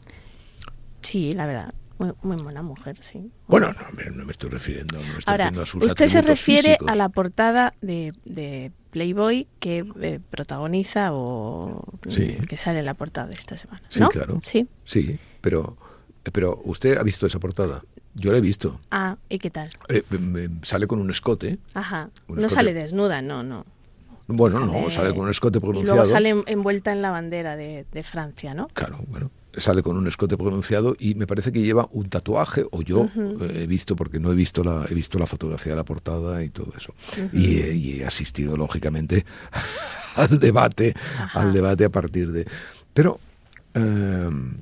Sí, 1.03 1.33
la 1.33 1.45
verdad. 1.45 1.71
Muy, 1.99 2.37
buena 2.37 2.63
mujer, 2.63 2.97
sí. 3.01 3.31
Bueno, 3.47 3.71
no, 3.73 4.11
no 4.11 4.25
me 4.25 4.31
estoy 4.31 4.49
refiriendo, 4.49 4.97
no 4.97 5.19
estoy 5.19 5.31
Ahora, 5.31 5.47
a 5.49 5.65
sus 5.67 5.83
Usted 5.85 6.07
se 6.07 6.21
refiere 6.21 6.79
a 6.87 6.95
la 6.95 7.09
portada 7.09 7.75
de, 7.81 8.71
Playboy 8.89 9.47
que 9.59 9.85
eh, 10.01 10.19
protagoniza 10.31 11.13
o 11.13 11.99
que 12.01 12.57
sale 12.57 12.79
en 12.79 12.85
la 12.85 12.95
portada 12.95 13.27
de 13.27 13.35
esta 13.35 13.55
semana. 13.55 13.83
Sí, 13.89 14.01
claro. 14.09 14.39
Sí. 14.41 14.67
Sí, 14.83 15.19
pero, 15.41 15.77
pero 16.33 16.59
usted 16.63 16.97
ha 16.97 17.03
visto 17.03 17.27
esa 17.27 17.39
portada. 17.39 17.83
Yo 18.15 18.31
la 18.31 18.37
he 18.37 18.41
visto. 18.41 18.79
Ah, 18.91 19.17
¿y 19.29 19.39
qué 19.39 19.49
tal? 19.49 19.69
Eh, 19.89 20.03
sale 20.63 20.87
con 20.87 20.99
un 20.99 21.09
escote. 21.09 21.59
Ajá. 21.73 22.09
no 22.27 22.49
sale 22.49 22.73
desnuda, 22.73 23.21
no, 23.21 23.43
no. 23.43 23.65
Bueno, 24.27 24.59
no, 24.59 24.89
sale 24.89 25.11
con 25.11 25.25
un 25.25 25.29
escote 25.29 25.59
pronunciado. 25.59 25.95
Y 25.95 25.97
luego 25.97 26.11
sale 26.11 26.43
envuelta 26.47 26.91
en 26.91 27.01
la 27.01 27.11
bandera 27.11 27.55
de, 27.55 27.85
de 27.91 28.03
Francia, 28.03 28.53
¿no? 28.53 28.67
Claro, 28.69 28.99
bueno 29.07 29.29
sale 29.57 29.83
con 29.83 29.97
un 29.97 30.07
escote 30.07 30.37
pronunciado 30.37 30.95
y 30.99 31.15
me 31.15 31.27
parece 31.27 31.51
que 31.51 31.61
lleva 31.61 31.87
un 31.91 32.09
tatuaje 32.09 32.65
o 32.71 32.81
yo 32.81 33.09
eh, 33.15 33.63
he 33.63 33.67
visto 33.67 33.95
porque 33.95 34.19
no 34.19 34.31
he 34.31 34.35
visto 34.35 34.63
la 34.63 34.85
he 34.89 34.93
visto 34.93 35.19
la 35.19 35.25
fotografía 35.25 35.73
de 35.73 35.77
la 35.77 35.83
portada 35.83 36.43
y 36.43 36.49
todo 36.49 36.73
eso 36.77 36.93
y, 37.33 37.99
he 37.99 38.05
asistido 38.05 38.57
lógicamente 38.57 39.25
al 40.15 40.39
debate 40.39 40.93
al 41.33 41.53
debate 41.53 41.85
a 41.85 41.89
partir 41.89 42.31
de 42.31 42.45
pero 42.93 43.19
em, 43.73 44.55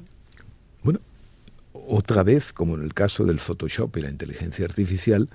otra 1.87 2.23
vez 2.23 2.53
como 2.53 2.75
en 2.75 2.83
el 2.83 2.93
caso 2.93 3.25
del 3.25 3.39
Photoshop 3.39 3.97
y 3.97 4.01
la 4.01 4.09
inteligencia 4.09 4.65
artificial 4.65 5.29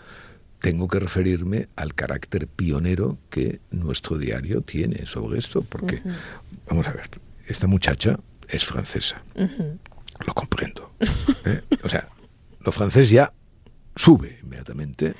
tengo 0.58 0.88
que 0.88 0.98
referirme 0.98 1.68
al 1.76 1.94
carácter 1.94 2.48
pionero 2.48 3.18
que 3.30 3.60
nuestro 3.70 4.18
diario 4.18 4.60
tiene 4.60 5.06
sobre 5.06 5.38
esto 5.38 5.62
porque 5.62 6.02
vamos 6.68 6.86
a 6.86 6.92
ver 6.92 7.08
esta 7.46 7.66
muchacha 7.66 8.18
es 8.48 8.64
francesa. 8.64 9.22
Lo 9.34 10.34
comprendo. 10.34 10.92
¿eh? 11.44 11.62
O 11.82 11.88
sea, 11.88 12.08
lo 12.60 12.72
francés 12.72 13.10
ya 13.10 13.32
sube 13.94 14.38
inmediatamente 14.42 15.14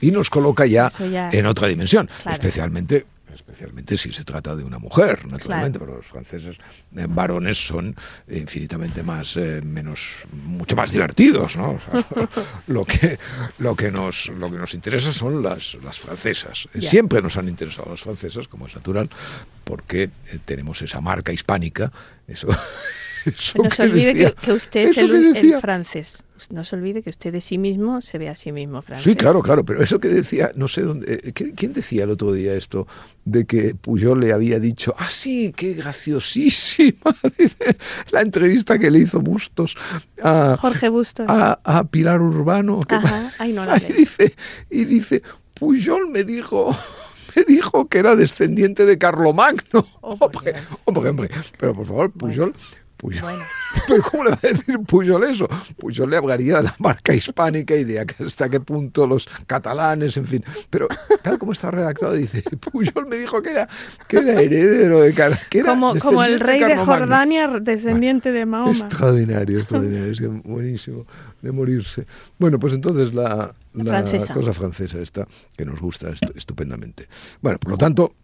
y, 0.00 0.10
nos, 0.10 0.30
coloca 0.30 0.66
ya, 0.66 0.90
en 1.32 1.46
otra 1.46 1.68
dimensión, 1.68 2.08
especialmente 2.30 3.06
especialmente 3.38 3.96
si 3.96 4.10
se 4.10 4.24
trata 4.24 4.56
de 4.56 4.64
una 4.64 4.78
mujer, 4.78 5.26
naturalmente, 5.26 5.78
pero 5.78 5.96
los 5.96 6.06
franceses 6.06 6.56
eh, 6.96 7.06
varones 7.08 7.56
son 7.56 7.94
infinitamente 8.28 9.02
más, 9.02 9.36
eh, 9.36 9.60
menos, 9.62 10.26
mucho 10.32 10.74
más 10.74 10.90
divertidos, 10.92 11.56
¿no? 11.56 11.78
lo 12.66 12.84
que, 12.84 13.18
lo 13.58 13.76
que 13.76 13.90
nos, 13.90 14.28
lo 14.28 14.50
que 14.50 14.58
nos 14.58 14.74
interesa 14.74 15.12
son 15.12 15.42
las, 15.42 15.74
las 15.82 15.98
francesas. 15.98 16.68
Siempre 16.80 17.22
nos 17.22 17.36
han 17.36 17.48
interesado 17.48 17.90
las 17.90 18.00
francesas, 18.00 18.48
como 18.48 18.66
es 18.66 18.74
natural, 18.74 19.08
porque 19.64 20.02
eh, 20.02 20.10
tenemos 20.44 20.82
esa 20.82 21.00
marca 21.00 21.32
hispánica, 21.32 21.92
eso. 22.26 22.48
no 23.62 23.70
se 23.70 23.82
olvide 23.82 24.34
que, 24.34 24.52
usted 24.52 24.86
es 24.86 24.96
el 24.96 25.60
francés 25.60 26.24
no 26.50 26.64
se 26.64 26.76
olvide 26.76 27.02
que 27.02 27.10
usted 27.10 27.32
de 27.32 27.40
sí 27.40 27.58
mismo 27.58 28.00
se 28.00 28.18
ve 28.18 28.28
a 28.28 28.36
sí 28.36 28.52
mismo 28.52 28.82
francés. 28.82 29.04
Sí, 29.04 29.16
claro, 29.16 29.42
claro, 29.42 29.64
pero 29.64 29.82
eso 29.82 29.98
que 29.98 30.08
decía, 30.08 30.52
no 30.54 30.68
sé 30.68 30.82
dónde, 30.82 31.20
eh, 31.24 31.32
¿quién 31.32 31.72
decía 31.72 32.04
el 32.04 32.10
otro 32.10 32.32
día 32.32 32.54
esto? 32.54 32.86
De 33.24 33.44
que 33.44 33.74
Puyol 33.74 34.20
le 34.20 34.32
había 34.32 34.58
dicho, 34.58 34.94
ah, 34.98 35.10
sí, 35.10 35.52
qué 35.56 35.74
graciosísima, 35.74 37.14
la 38.12 38.22
entrevista 38.22 38.78
que 38.78 38.90
le 38.90 39.00
hizo 39.00 39.20
Bustos 39.20 39.76
a 40.22 40.56
Jorge 40.58 40.88
Bustos. 40.88 41.26
A, 41.28 41.84
Pilar 41.90 42.20
Urbano. 42.20 42.80
Ajá, 42.88 43.30
ay, 43.38 43.52
no 43.52 43.64
la 43.64 43.76
y 43.88 43.92
dice, 43.92 44.34
y 44.70 44.84
dice, 44.84 45.22
Puyol 45.54 46.08
me 46.08 46.24
dijo 46.24 46.76
me 47.36 47.44
dijo 47.44 47.88
que 47.88 47.98
era 47.98 48.16
descendiente 48.16 48.86
de 48.86 48.98
Carlomagno. 48.98 49.86
Oh, 50.00 50.18
hombre, 50.84 51.10
hombre, 51.10 51.30
pero 51.58 51.74
por 51.74 51.86
favor, 51.86 52.10
Puyol, 52.10 52.54
Puyol. 52.96 53.38
Pero 53.88 54.02
¿cómo 54.02 54.24
le 54.24 54.30
va 54.30 54.38
a 54.42 54.46
decir 54.46 54.78
Puyol 54.80 55.24
eso? 55.24 55.48
Puyol 55.78 56.10
le 56.10 56.18
hablaría 56.18 56.58
de 56.58 56.64
la 56.64 56.74
marca 56.78 57.14
hispánica 57.14 57.74
y 57.74 57.84
de 57.84 58.00
hasta 58.00 58.48
qué 58.48 58.60
punto 58.60 59.06
los 59.06 59.26
catalanes, 59.46 60.16
en 60.16 60.26
fin. 60.26 60.44
Pero 60.70 60.88
tal 61.22 61.38
como 61.38 61.52
está 61.52 61.70
redactado, 61.70 62.12
dice, 62.12 62.42
Puyol 62.70 63.06
me 63.06 63.16
dijo 63.16 63.42
que 63.42 63.50
era, 63.50 63.68
que 64.06 64.18
era 64.18 64.40
heredero 64.40 65.00
de 65.00 65.14
que 65.50 65.62
como, 65.62 65.94
como 65.98 66.22
el 66.22 66.40
rey 66.40 66.62
de, 66.62 66.76
Jordania, 66.76 67.48
descendiente 67.60 68.30
de 68.30 68.46
Mahoma. 68.46 68.70
Extraordinario, 68.70 69.58
extraordinario, 69.58 70.12
es 70.12 70.42
buenísimo, 70.44 71.06
de 71.40 71.52
morirse. 71.52 72.06
Bueno, 72.38 72.58
pues 72.58 72.74
entonces 72.74 73.14
la, 73.14 73.52
la 73.72 74.04
cosa 74.34 74.52
francesa 74.52 74.98
esta, 74.98 75.26
que 75.56 75.64
nos 75.64 75.80
gusta 75.80 76.12
estupendamente. 76.34 77.08
Bueno, 77.40 77.58
por 77.58 77.72
lo 77.72 77.78
tanto, 77.78 78.14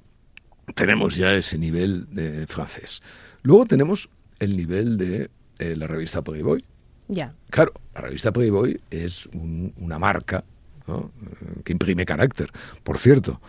tenemos 0.75 1.17
ya 1.17 1.35
ese 1.35 1.59
nivel 1.59 2.07
de 2.15 2.47
francés. 2.47 3.01
Luego 3.43 3.67
tenemos 3.67 4.09
el 4.41 4.57
nivel 4.57 4.97
de 4.97 5.31
eh, 5.59 5.77
la 5.77 5.87
revista 5.87 6.23
Playboy. 6.23 6.65
Ya. 7.09 7.35
Claro, 7.51 7.73
la 7.95 8.01
revista 8.01 8.33
Playboy 8.33 8.81
es 8.91 9.29
una 9.33 9.99
marca 9.99 10.45
que 11.65 11.73
imprime 11.73 12.05
carácter. 12.05 12.51
Por 12.83 12.99
cierto, 12.99 13.41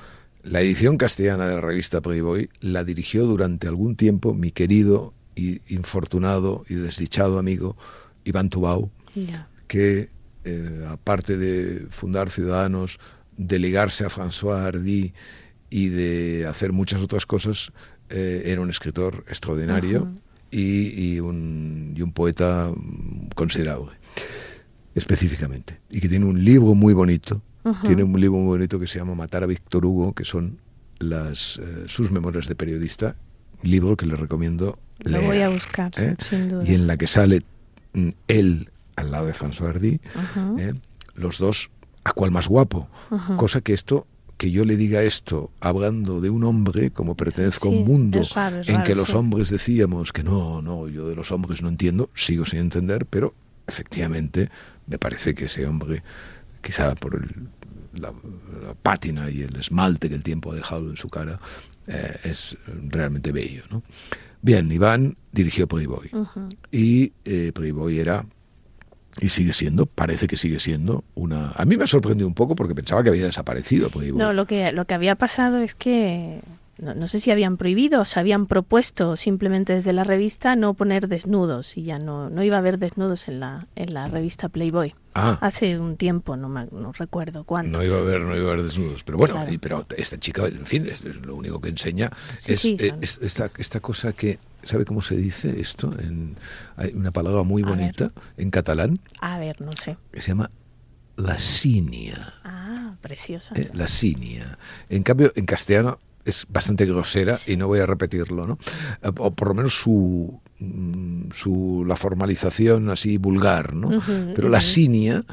la 0.44 0.62
edición 0.62 0.98
castellana 0.98 1.48
de 1.48 1.56
la 1.56 1.62
revista 1.62 2.02
Playboy 2.02 2.50
la 2.62 2.84
dirigió 2.84 3.26
durante 3.26 3.68
algún 3.68 3.96
tiempo 3.96 4.34
mi 4.34 4.52
querido 4.52 5.13
y 5.36 5.62
infortunado 5.74 6.63
y 6.70 6.76
desdichado 6.76 7.39
amigo 7.39 7.76
Iván 8.24 8.50
Tubau, 8.50 8.89
que 9.68 10.10
eh, 10.46 10.86
aparte 10.89 11.38
de 11.38 11.88
fundar 11.89 12.32
Ciudadanos, 12.32 13.00
de 13.38 13.60
ligarse 13.60 14.06
a 14.06 14.10
François 14.10 14.62
Hardy 14.63 15.13
y 15.70 15.89
de 15.89 16.46
hacer 16.48 16.72
muchas 16.72 17.02
otras 17.02 17.26
cosas, 17.26 17.72
eh, 18.10 18.44
era 18.46 18.62
un 18.62 18.70
escritor 18.70 19.26
extraordinario 19.28 20.12
y, 20.58 21.20
un, 21.20 21.94
y 21.96 22.02
un 22.02 22.12
poeta 22.12 22.72
considerable, 23.36 23.91
específicamente. 24.94 25.80
Y 25.89 26.00
que 26.00 26.10
tiene 26.10 26.26
un 26.26 26.44
libro 26.44 26.74
muy 26.74 26.94
bonito, 26.94 27.41
tiene 27.84 28.04
un 28.04 28.20
libro 28.20 28.38
muy 28.38 28.58
bonito 28.58 28.80
que 28.80 28.88
se 28.88 29.00
llama 29.00 29.15
Matar 29.15 29.44
a 29.44 29.48
Víctor 29.48 29.86
Hugo, 29.86 30.13
que 30.13 30.24
son 30.24 30.60
las, 31.00 31.60
eh, 31.62 31.86
sus 31.88 32.12
memorias 32.12 32.48
de 32.48 32.56
periodista, 32.56 33.15
libro 33.63 33.98
que 33.98 34.06
le 34.06 34.15
recomiendo 34.15 34.78
Lo 35.00 35.22
voy 35.22 35.41
a 35.41 35.50
buscar, 35.50 35.91
¿eh? 35.98 36.15
sin 36.20 36.50
duda. 36.50 36.63
Y 36.63 36.76
en 36.76 36.88
la 36.88 36.98
que 36.98 37.08
sale 37.08 37.44
mm, 37.94 38.10
él 38.28 38.70
al 38.96 39.12
lado 39.12 39.26
de 39.26 39.34
François 39.34 39.72
Hardy, 39.74 40.00
¿eh? 40.60 40.74
los 41.15 41.38
dos 41.38 41.70
a 42.04 42.12
cuál 42.12 42.32
más 42.32 42.48
guapo. 42.48 42.88
Cosa 43.36 43.62
que 43.62 43.74
esto 43.74 44.08
que 44.38 44.52
yo 44.52 44.65
le 44.65 44.76
diga 44.76 45.02
esto 45.04 45.52
hablando 45.60 46.19
de 46.19 46.30
un 46.30 46.43
hombre, 46.43 46.91
como 46.91 47.15
pertenezco 47.15 47.69
a 47.69 47.71
un 47.71 47.86
mundo 47.86 48.21
en 48.67 48.84
que 48.84 48.95
los 48.95 49.13
hombres 49.13 49.50
decíamos 49.50 50.12
que 50.12 50.24
no, 50.24 50.62
no, 50.62 50.88
yo 50.88 51.08
de 51.08 51.15
los 51.15 51.32
hombres 51.32 51.62
no 51.62 51.69
entiendo, 51.69 52.10
sigo 52.13 52.45
sin 52.45 52.60
entender, 52.60 53.06
pero 53.06 53.34
efectivamente 53.67 54.50
me 54.88 54.98
parece 54.98 55.34
que 55.34 55.45
ese 55.45 55.65
hombre, 55.65 56.04
quizá 56.62 56.95
por 56.95 57.19
la, 57.93 58.13
pátina 58.82 59.30
y 59.30 59.41
el 59.41 59.56
esmalte 59.56 60.10
que 60.10 60.15
el 60.15 60.24
tiempo 60.24 60.52
ha 60.52 60.56
dejado 60.56 60.89
en 60.89 60.98
su 60.98 61.08
cara, 61.08 61.39
eh, 61.88 62.15
es 62.24 62.58
realmente 62.89 63.32
bello. 63.32 63.63
¿no? 63.69 63.84
Bien, 64.41 64.71
Iván 64.71 65.17
dirigió 65.32 65.67
Playboy 65.67 66.12
y 66.71 67.13
eh, 67.24 67.52
Playboy 67.54 68.00
era 68.00 68.26
y 69.21 69.30
sigue 69.30 69.54
siendo, 69.54 69.86
parece 69.86 70.28
que 70.28 70.38
sigue 70.38 70.60
siendo 70.60 71.04
una... 71.15 71.51
A 71.56 71.65
mí 71.65 71.78
me 71.78 71.86
ha 71.86 71.88
sorprendido 71.88 72.28
un 72.28 72.34
poco 72.34 72.56
porque 72.56 72.75
pensaba 72.75 73.04
que 73.04 73.10
había 73.10 73.25
desaparecido. 73.25 73.89
no, 74.13 74.34
lo 74.34 74.45
que, 74.45 74.71
lo 74.71 74.86
que 74.86 74.93
había 74.93 75.15
pasado 75.15 75.60
es 75.60 75.75
que 75.75 76.41
no, 76.78 77.08
sé 77.08 77.21
si 77.21 77.32
habían 77.32 77.56
prohibido 77.56 78.01
o 78.01 78.06
se 78.06 78.19
habían 78.19 78.47
propuesto 78.47 79.15
simplemente 79.15 79.73
desde 79.73 79.93
la 79.93 80.04
revista 80.04 80.58
no 80.58 80.73
poner 80.73 81.08
desnudos 81.08 81.78
y 81.78 81.84
ya 81.84 81.99
no, 81.99 82.30
no 82.30 82.43
iba 82.43 82.58
a 82.58 82.60
haber 82.60 82.80
desnudos 82.80 83.30
en 83.30 83.39
la, 83.39 83.67
en 83.75 83.93
la 83.93 84.10
revista 84.10 84.49
Playboy. 84.49 84.93
Ah. 85.13 85.38
Hace 85.39 85.80
un 85.80 85.95
tiempo, 85.95 86.36
no, 86.36 86.49
no 86.49 86.91
recuerdo 86.91 87.45
cuándo. 87.45 87.78
No 87.80 87.86
iba 87.86 87.95
a 87.95 88.01
haber, 88.01 88.19
no 88.19 88.36
iba 88.36 88.49
a 88.49 88.54
haber 88.54 88.65
desnudos. 88.65 89.04
Pero 89.04 89.17
bueno, 89.17 89.41
pero 89.62 89.86
esta 89.95 90.19
chica, 90.19 90.45
en 90.47 90.65
fin, 90.65 90.88
es, 90.88 91.01
lo 91.06 91.36
único 91.36 91.62
que 91.62 91.69
enseña 91.69 92.12
es, 92.45 92.65
eh, 92.65 92.93
esta, 92.99 93.49
esta 93.58 93.80
cosa 93.80 94.12
que 94.12 94.39
¿Sabe 94.65 94.84
cómo 94.84 95.01
se 95.01 95.15
dice 95.15 95.60
esto? 95.62 95.91
En, 95.99 96.36
hay 96.75 96.91
una 96.95 97.12
palabra 97.12 97.43
muy 97.43 97.62
bonita 97.62 98.12
en 98.36 98.49
catalán. 98.49 98.99
A 99.21 99.38
ver, 99.38 99.62
no 99.62 99.71
sé. 99.71 99.95
Que 100.12 100.21
se 100.21 100.30
llama 100.30 100.49
lascinia. 101.17 102.34
Ah, 102.43 102.95
preciosa. 102.99 103.54
Eh, 103.56 103.69
lascinia. 103.73 104.58
En 104.89 105.04
cambio, 105.04 105.32
en 105.36 105.45
castellano 105.45 105.99
es 106.25 106.47
bastante 106.49 106.88
grosera 106.88 107.38
y 107.45 107.58
no 107.58 107.67
voy 107.67 107.80
a 107.80 107.86
repetirlo, 107.86 108.47
¿no? 108.47 108.58
Eh, 109.04 109.12
o 109.19 109.32
por 109.32 109.49
lo 109.49 109.54
menos 109.54 109.80
su, 109.80 110.41
mm, 110.60 111.30
su 111.32 111.86
la 111.88 111.95
formalización 111.95 112.89
así 112.89 113.19
vulgar, 113.19 113.75
¿no? 113.75 113.89
Pero 114.34 114.49
la 114.49 114.62
sinia, 114.62 115.23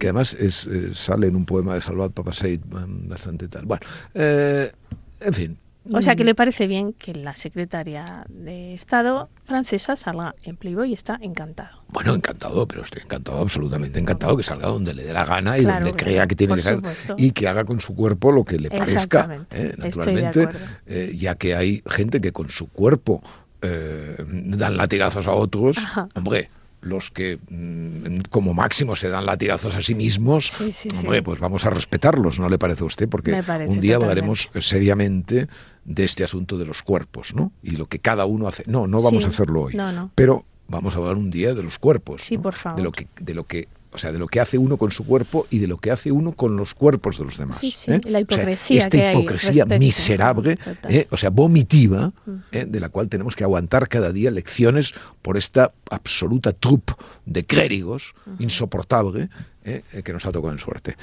que 0.00 0.08
además 0.08 0.34
es, 0.34 0.66
eh, 0.66 0.90
sale 0.92 1.28
en 1.28 1.36
un 1.36 1.46
poema 1.46 1.74
de 1.74 1.80
Salvat 1.80 2.10
Papasseit 2.10 2.60
mm, 2.64 3.08
bastante 3.08 3.46
tal. 3.46 3.64
Bueno, 3.64 3.86
en 4.14 5.32
fin, 5.32 5.56
o 5.90 6.02
sea 6.02 6.14
que 6.14 6.24
le 6.24 6.34
parece 6.34 6.66
bien 6.66 6.92
que 6.92 7.14
la 7.14 7.34
secretaria 7.34 8.24
de 8.28 8.74
Estado 8.74 9.28
francesa 9.44 9.96
salga 9.96 10.34
en 10.44 10.56
Playboy 10.56 10.90
y 10.90 10.94
está 10.94 11.18
encantado. 11.20 11.82
Bueno, 11.88 12.14
encantado, 12.14 12.66
pero 12.66 12.82
estoy 12.82 13.02
encantado, 13.02 13.40
absolutamente 13.40 13.98
encantado, 13.98 14.36
que 14.36 14.42
salga 14.42 14.68
donde 14.68 14.94
le 14.94 15.04
dé 15.04 15.12
la 15.12 15.24
gana 15.24 15.58
y 15.58 15.64
donde 15.64 15.92
crea 15.92 16.26
que 16.26 16.36
tiene 16.36 16.54
que 16.54 16.62
ser 16.62 16.80
y 17.16 17.32
que 17.32 17.48
haga 17.48 17.64
con 17.64 17.80
su 17.80 17.94
cuerpo 17.94 18.32
lo 18.32 18.44
que 18.44 18.58
le 18.58 18.70
parezca, 18.70 19.46
¿eh? 19.50 19.74
naturalmente, 19.76 20.48
eh, 20.86 21.12
ya 21.16 21.34
que 21.34 21.54
hay 21.54 21.82
gente 21.86 22.20
que 22.20 22.32
con 22.32 22.48
su 22.48 22.68
cuerpo 22.68 23.22
eh, 23.60 24.16
dan 24.26 24.76
latigazos 24.76 25.26
a 25.26 25.32
otros, 25.32 25.78
hombre 26.14 26.48
los 26.82 27.10
que 27.10 27.38
mm, 27.48 28.28
como 28.28 28.54
máximo 28.54 28.96
se 28.96 29.08
dan 29.08 29.24
latigazos 29.24 29.76
a 29.76 29.82
sí 29.82 29.94
mismos, 29.94 30.52
hombre, 30.98 31.22
pues 31.22 31.38
vamos 31.38 31.64
a 31.64 31.70
respetarlos, 31.70 32.40
¿no 32.40 32.48
le 32.48 32.58
parece 32.58 32.82
a 32.82 32.86
usted? 32.86 33.08
Porque 33.08 33.40
un 33.66 33.80
día 33.80 33.96
hablaremos 33.96 34.50
seriamente 34.60 35.46
de 35.84 36.04
este 36.04 36.24
asunto 36.24 36.58
de 36.58 36.66
los 36.66 36.82
cuerpos, 36.82 37.34
¿no? 37.34 37.52
Y 37.62 37.76
lo 37.76 37.86
que 37.86 37.98
cada 37.98 38.24
uno 38.26 38.48
hace. 38.48 38.64
No, 38.66 38.86
no 38.86 39.00
vamos 39.00 39.24
a 39.24 39.28
hacerlo 39.28 39.62
hoy. 39.62 39.76
Pero 40.14 40.44
vamos 40.68 40.94
a 40.94 40.98
hablar 40.98 41.16
un 41.16 41.30
día 41.30 41.54
de 41.54 41.62
los 41.62 41.78
cuerpos. 41.78 42.22
Sí, 42.22 42.38
por 42.38 42.54
favor. 42.54 42.78
De 42.78 42.82
lo 42.84 42.92
que, 42.92 43.08
de 43.20 43.34
lo 43.34 43.44
que 43.44 43.68
o 43.94 43.98
sea, 43.98 44.10
de 44.10 44.18
lo 44.18 44.26
que 44.26 44.40
hace 44.40 44.56
uno 44.56 44.78
con 44.78 44.90
su 44.90 45.04
cuerpo 45.04 45.46
y 45.50 45.58
de 45.58 45.66
lo 45.66 45.76
que 45.76 45.90
hace 45.90 46.10
uno 46.10 46.32
con 46.32 46.56
los 46.56 46.74
cuerpos 46.74 47.18
de 47.18 47.24
los 47.24 47.36
demás. 47.36 47.58
Sí, 47.58 47.70
sí, 47.70 47.92
¿eh? 47.92 48.00
la 48.04 48.20
hipocresía. 48.20 48.80
esta 48.80 49.12
hipocresía 49.12 49.66
miserable, 49.66 50.58
¿eh? 50.88 51.06
o 51.10 51.16
sea, 51.16 51.30
vomitiva, 51.30 52.12
¿eh? 52.52 52.64
de 52.66 52.80
la 52.80 52.88
cual 52.88 53.08
tenemos 53.08 53.36
que 53.36 53.44
aguantar 53.44 53.88
cada 53.88 54.10
día 54.10 54.30
lecciones 54.30 54.94
por 55.20 55.36
esta 55.36 55.72
absoluta 55.90 56.52
troupe 56.52 56.94
de 57.26 57.44
clérigos 57.44 58.14
insoportable 58.38 59.28
que 59.62 60.12
nos 60.12 60.26
ha 60.26 60.32
tocado 60.32 60.52
en 60.52 60.58
suerte. 60.58 60.96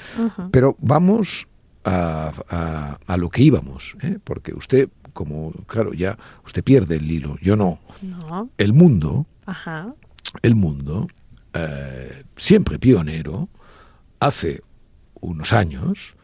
Pero 0.50 0.76
vamos 0.80 1.46
a, 1.84 2.98
a, 3.06 3.16
lo 3.16 3.30
que 3.30 3.42
íbamos, 3.42 3.96
porque 4.24 4.54
usted, 4.54 4.88
como, 5.12 5.52
claro, 5.66 5.92
ya 5.92 6.18
usted 6.44 6.62
pierde 6.62 6.96
el 6.96 7.10
hilo, 7.10 7.36
yo 7.40 7.56
no. 7.56 7.78
No. 8.02 8.50
El 8.58 8.72
mundo, 8.72 9.26
Ajá. 9.46 9.94
el 10.42 10.54
mundo 10.54 11.08
eh, 11.54 12.24
siempre 12.36 12.78
pionero, 12.78 13.48
hace 14.20 14.60
unos 15.20 15.52
años 15.52 16.14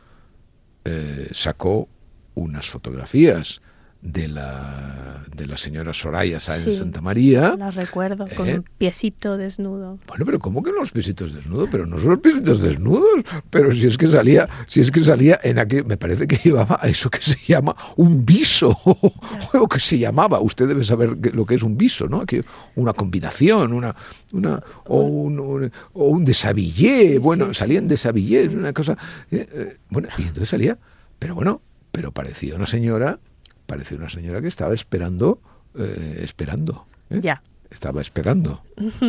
eh, 0.85 1.29
sacó 1.33 1.89
unas 2.35 2.69
fotografías 2.69 3.61
de 4.07 4.29
la, 4.29 5.21
de 5.35 5.47
la 5.47 5.57
señora 5.57 5.93
Soraya 5.93 6.39
Sáenz 6.39 6.79
Santa 6.79 7.01
María. 7.01 7.57
La 7.59 7.71
recuerdo, 7.71 8.27
con 8.37 8.49
un 8.49 8.65
piecito 8.79 9.37
desnudo. 9.37 9.99
Bueno, 10.07 10.25
pero 10.25 10.39
¿cómo 10.39 10.63
que 10.63 10.71
los 10.71 10.93
piecitos 10.93 11.35
desnudos? 11.35 11.69
Pero 11.71 11.87
no 11.87 11.99
son 11.99 12.11
los 12.11 12.19
piecitos 12.21 12.61
desnudos. 12.61 13.25
Pero 13.51 13.73
si 13.73 13.87
es 13.87 13.99
que 13.99 14.07
salía, 14.07 14.49
si 14.69 14.81
es 14.81 14.91
que 14.91 15.01
salía 15.01 15.41
en 15.43 15.59
aquel, 15.59 15.85
me 15.85 15.97
parece 15.97 16.27
que 16.27 16.37
llevaba 16.37 16.79
a 16.81 16.89
eso 16.89 17.11
que 17.11 17.21
se 17.21 17.37
llama 17.47 17.75
un 17.97 18.25
viso, 18.25 18.69
o 18.85 19.69
que 19.69 19.81
se 19.81 19.99
llamaba, 19.99 20.41
usted 20.41 20.69
debe 20.69 20.85
saber 20.85 21.17
lo 21.35 21.45
que 21.45 21.57
es 21.57 21.63
un 21.63 21.77
viso, 21.77 22.09
¿no? 22.09 22.21
Que 22.21 22.45
una 22.77 22.93
combinación, 22.93 23.73
una, 23.73 23.95
una 24.33 24.63
o 24.85 25.01
un, 25.01 25.71
o 25.93 26.05
un 26.05 26.25
desabillé, 26.25 27.19
bueno, 27.19 27.53
salían 27.53 27.89
desabillés, 27.89 28.55
una 28.55 28.73
cosa. 28.73 28.97
Eh, 29.33 29.49
eh, 29.53 29.77
bueno, 29.91 30.09
y 30.17 30.23
entonces 30.23 30.49
salía, 30.49 30.79
pero 31.19 31.35
bueno, 31.35 31.61
pero 31.91 32.13
parecía 32.13 32.55
una 32.55 32.67
señora 32.67 33.19
parecía 33.67 33.97
una 33.99 34.09
señora 34.09 34.41
que 34.41 34.49
estaba 34.49 34.75
esperando, 34.75 35.41
eh, 35.75 36.21
esperando. 36.23 36.87
¿eh? 37.11 37.21
Ya. 37.21 37.43
Estaba 37.71 38.01
esperando. 38.01 38.63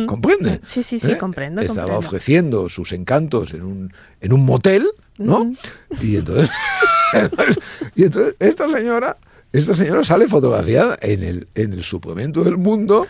¿Comprende? 0.06 0.60
Sí, 0.64 0.82
sí, 0.82 0.98
sí, 0.98 1.12
¿Eh? 1.12 1.18
comprendo. 1.18 1.60
Estaba 1.60 1.96
ofreciendo 1.96 2.68
sus 2.68 2.92
encantos 2.92 3.54
en 3.54 3.62
un, 3.62 3.92
en 4.20 4.32
un 4.32 4.44
motel, 4.44 4.88
¿no? 5.16 5.50
Y 6.02 6.16
entonces, 6.16 6.50
y 7.94 8.04
entonces 8.04 8.34
esta 8.40 8.68
señora, 8.68 9.16
esta 9.52 9.74
señora 9.74 10.02
sale 10.02 10.26
fotografiada 10.26 10.98
en 11.00 11.22
el, 11.22 11.48
en 11.54 11.72
el 11.72 11.84
suplemento 11.84 12.42
del 12.42 12.58
mundo 12.58 13.06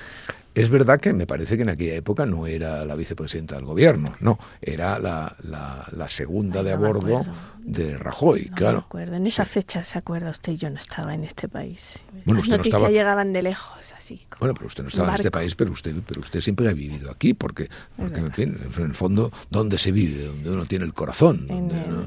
es 0.59 0.71
verdad 0.71 0.99
que 0.99 1.13
me 1.13 1.27
parece 1.27 1.57
que 1.57 1.63
en 1.63 1.69
aquella 1.69 1.95
época 1.95 2.27
no 2.27 2.47
era 2.47 2.85
la 2.85 2.97
vicepresidenta 2.97 3.55
del 3.55 3.65
gobierno, 3.65 4.17
no, 4.21 4.39
era 4.61 4.99
la, 4.99 5.35
la, 5.43 6.09
segunda 6.09 6.65
de 6.65 6.73
a 6.73 6.77
bordo 6.77 7.25
de 7.69 7.99
Rajoy, 7.99 8.47
claro. 8.47 8.79
acuerdo. 8.79 9.17
En 9.17 9.27
esa 9.27 9.45
fecha, 9.45 9.85
¿se 9.85 9.99
acuerda 9.99 10.31
usted? 10.31 10.55
Yo 10.55 10.71
no 10.71 10.79
estaba 10.79 11.15
en 11.15 11.23
este 11.23 11.49
país. 11.49 12.03
Bueno, 12.25 12.41
Las 12.41 12.49
noticias 12.49 12.81
no 12.81 12.89
llegaban 12.89 13.33
de 13.33 13.43
lejos, 13.43 13.93
así. 13.97 14.27
Bueno, 14.41 14.55
pero 14.55 14.67
usted 14.69 14.83
no 14.83 14.89
estaba 14.89 15.11
en 15.11 15.15
este 15.17 15.31
país, 15.31 15.55
pero 15.55 15.73
usted, 15.73 15.95
pero 16.07 16.23
usted 16.23 16.41
siempre 16.41 16.69
ha 16.69 16.73
vivido 16.73 17.11
aquí, 17.11 17.35
porque, 17.35 17.69
porque 17.97 18.21
en, 18.21 18.33
fin, 18.33 18.59
en 18.77 18.85
el 18.85 18.95
fondo, 18.95 19.31
¿dónde 19.51 19.77
se 19.77 19.93
vive? 19.93 20.25
Donde 20.25 20.51
uno 20.51 20.65
tiene 20.65 20.87
el 20.87 20.95
corazón. 20.95 21.47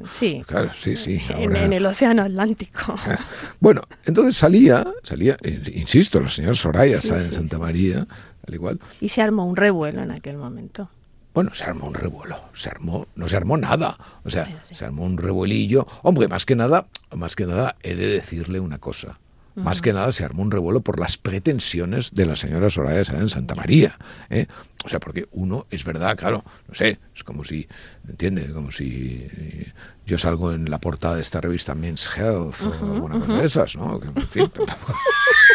Sí. 0.09 0.41
Claro, 0.47 0.71
sí, 0.81 0.95
sí. 0.95 1.21
En, 1.29 1.73
el 1.73 1.85
Océano 1.85 2.23
Atlántico. 2.23 2.95
Bueno, 3.59 3.81
entonces 4.05 4.35
salía, 4.35 4.85
salía, 5.03 5.37
eh, 5.43 5.61
insisto, 5.75 6.19
la 6.19 6.29
señora 6.29 6.55
Soraya 6.55 6.95
en 6.95 7.31
Santa 7.31 7.59
María, 7.59 8.07
al 8.47 8.53
igual. 8.53 8.79
Y 8.99 9.09
se 9.09 9.21
armó 9.21 9.45
un 9.45 9.55
revuelo 9.55 10.01
en 10.01 10.11
aquel 10.11 10.37
momento. 10.37 10.89
Bueno, 11.33 11.53
se 11.53 11.63
armó 11.63 11.87
un 11.87 11.93
revuelo, 11.93 12.37
se 12.53 12.69
armó, 12.69 13.07
no 13.15 13.27
se 13.27 13.37
armó 13.37 13.55
nada, 13.57 13.97
o 14.23 14.29
sea, 14.29 14.49
se 14.63 14.83
armó 14.83 15.03
un 15.03 15.17
revuelillo. 15.17 15.87
Hombre, 16.03 16.27
más 16.27 16.45
que 16.45 16.55
nada, 16.55 16.87
más 17.15 17.35
que 17.35 17.45
nada, 17.45 17.75
he 17.83 17.95
de 17.95 18.07
decirle 18.07 18.59
una 18.59 18.79
cosa. 18.79 19.19
Más 19.55 19.81
que 19.81 19.91
nada 19.91 20.11
se 20.13 20.23
armó 20.23 20.43
un 20.43 20.51
revuelo 20.51 20.81
por 20.81 20.99
las 20.99 21.17
pretensiones 21.17 22.11
de 22.13 22.25
la 22.25 22.35
señora 22.35 22.69
Soraya 22.69 23.19
en 23.19 23.27
Santa 23.27 23.53
María. 23.53 23.97
¿eh? 24.29 24.47
O 24.85 24.89
sea, 24.89 24.99
porque 24.99 25.27
uno, 25.31 25.67
es 25.69 25.83
verdad, 25.83 26.17
claro, 26.17 26.43
no 26.67 26.73
sé, 26.73 26.99
es 27.13 27.23
como 27.23 27.43
si, 27.43 27.67
¿entiendes? 28.07 28.51
Como 28.51 28.71
si 28.71 29.27
yo 30.05 30.17
salgo 30.17 30.53
en 30.53 30.69
la 30.69 30.79
portada 30.79 31.15
de 31.15 31.21
esta 31.21 31.41
revista 31.41 31.75
Men's 31.75 32.09
Health 32.15 32.63
o 32.63 32.93
alguna 32.93 33.19
cosa 33.19 33.37
de 33.37 33.45
esas, 33.45 33.75
¿no? 33.75 33.99
en 34.01 34.27
fin, 34.27 34.51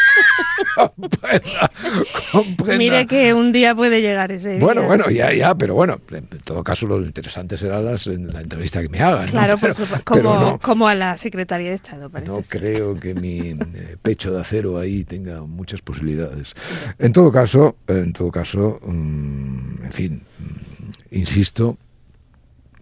Mire 2.78 3.06
que 3.06 3.34
un 3.34 3.52
día 3.52 3.74
puede 3.74 4.00
llegar 4.00 4.32
ese 4.32 4.58
Bueno, 4.58 4.82
bueno, 4.84 5.10
ya, 5.10 5.32
ya, 5.32 5.54
pero 5.54 5.74
bueno, 5.74 6.00
en 6.10 6.26
todo 6.44 6.62
caso 6.64 6.86
lo 6.86 7.00
interesante 7.00 7.56
será 7.56 7.80
las, 7.80 8.06
en 8.06 8.32
la 8.32 8.40
entrevista 8.40 8.82
que 8.82 8.88
me 8.88 9.00
hagan. 9.00 9.28
Claro, 9.28 9.56
como, 10.04 10.58
como 10.60 10.88
a 10.88 10.94
la 10.94 11.16
Secretaría 11.16 11.70
de 11.70 11.76
Estado, 11.76 12.10
parece. 12.10 12.30
No 12.30 12.40
creo 12.42 12.98
que 12.98 13.14
mi 13.14 13.50
eh, 13.50 13.96
pecho 14.02 14.32
de 14.32 14.40
acero 14.40 14.78
ahí 14.78 15.04
tenga 15.04 15.42
muchas 15.42 15.80
posibilidades. 15.82 16.54
En 16.98 17.12
todo 17.12 17.30
caso, 17.32 17.76
en 17.86 18.12
todo 18.12 18.30
caso, 18.30 18.78
mm, 18.82 19.84
en 19.84 19.92
fin, 19.92 20.22
mm, 20.38 21.16
insisto, 21.16 21.78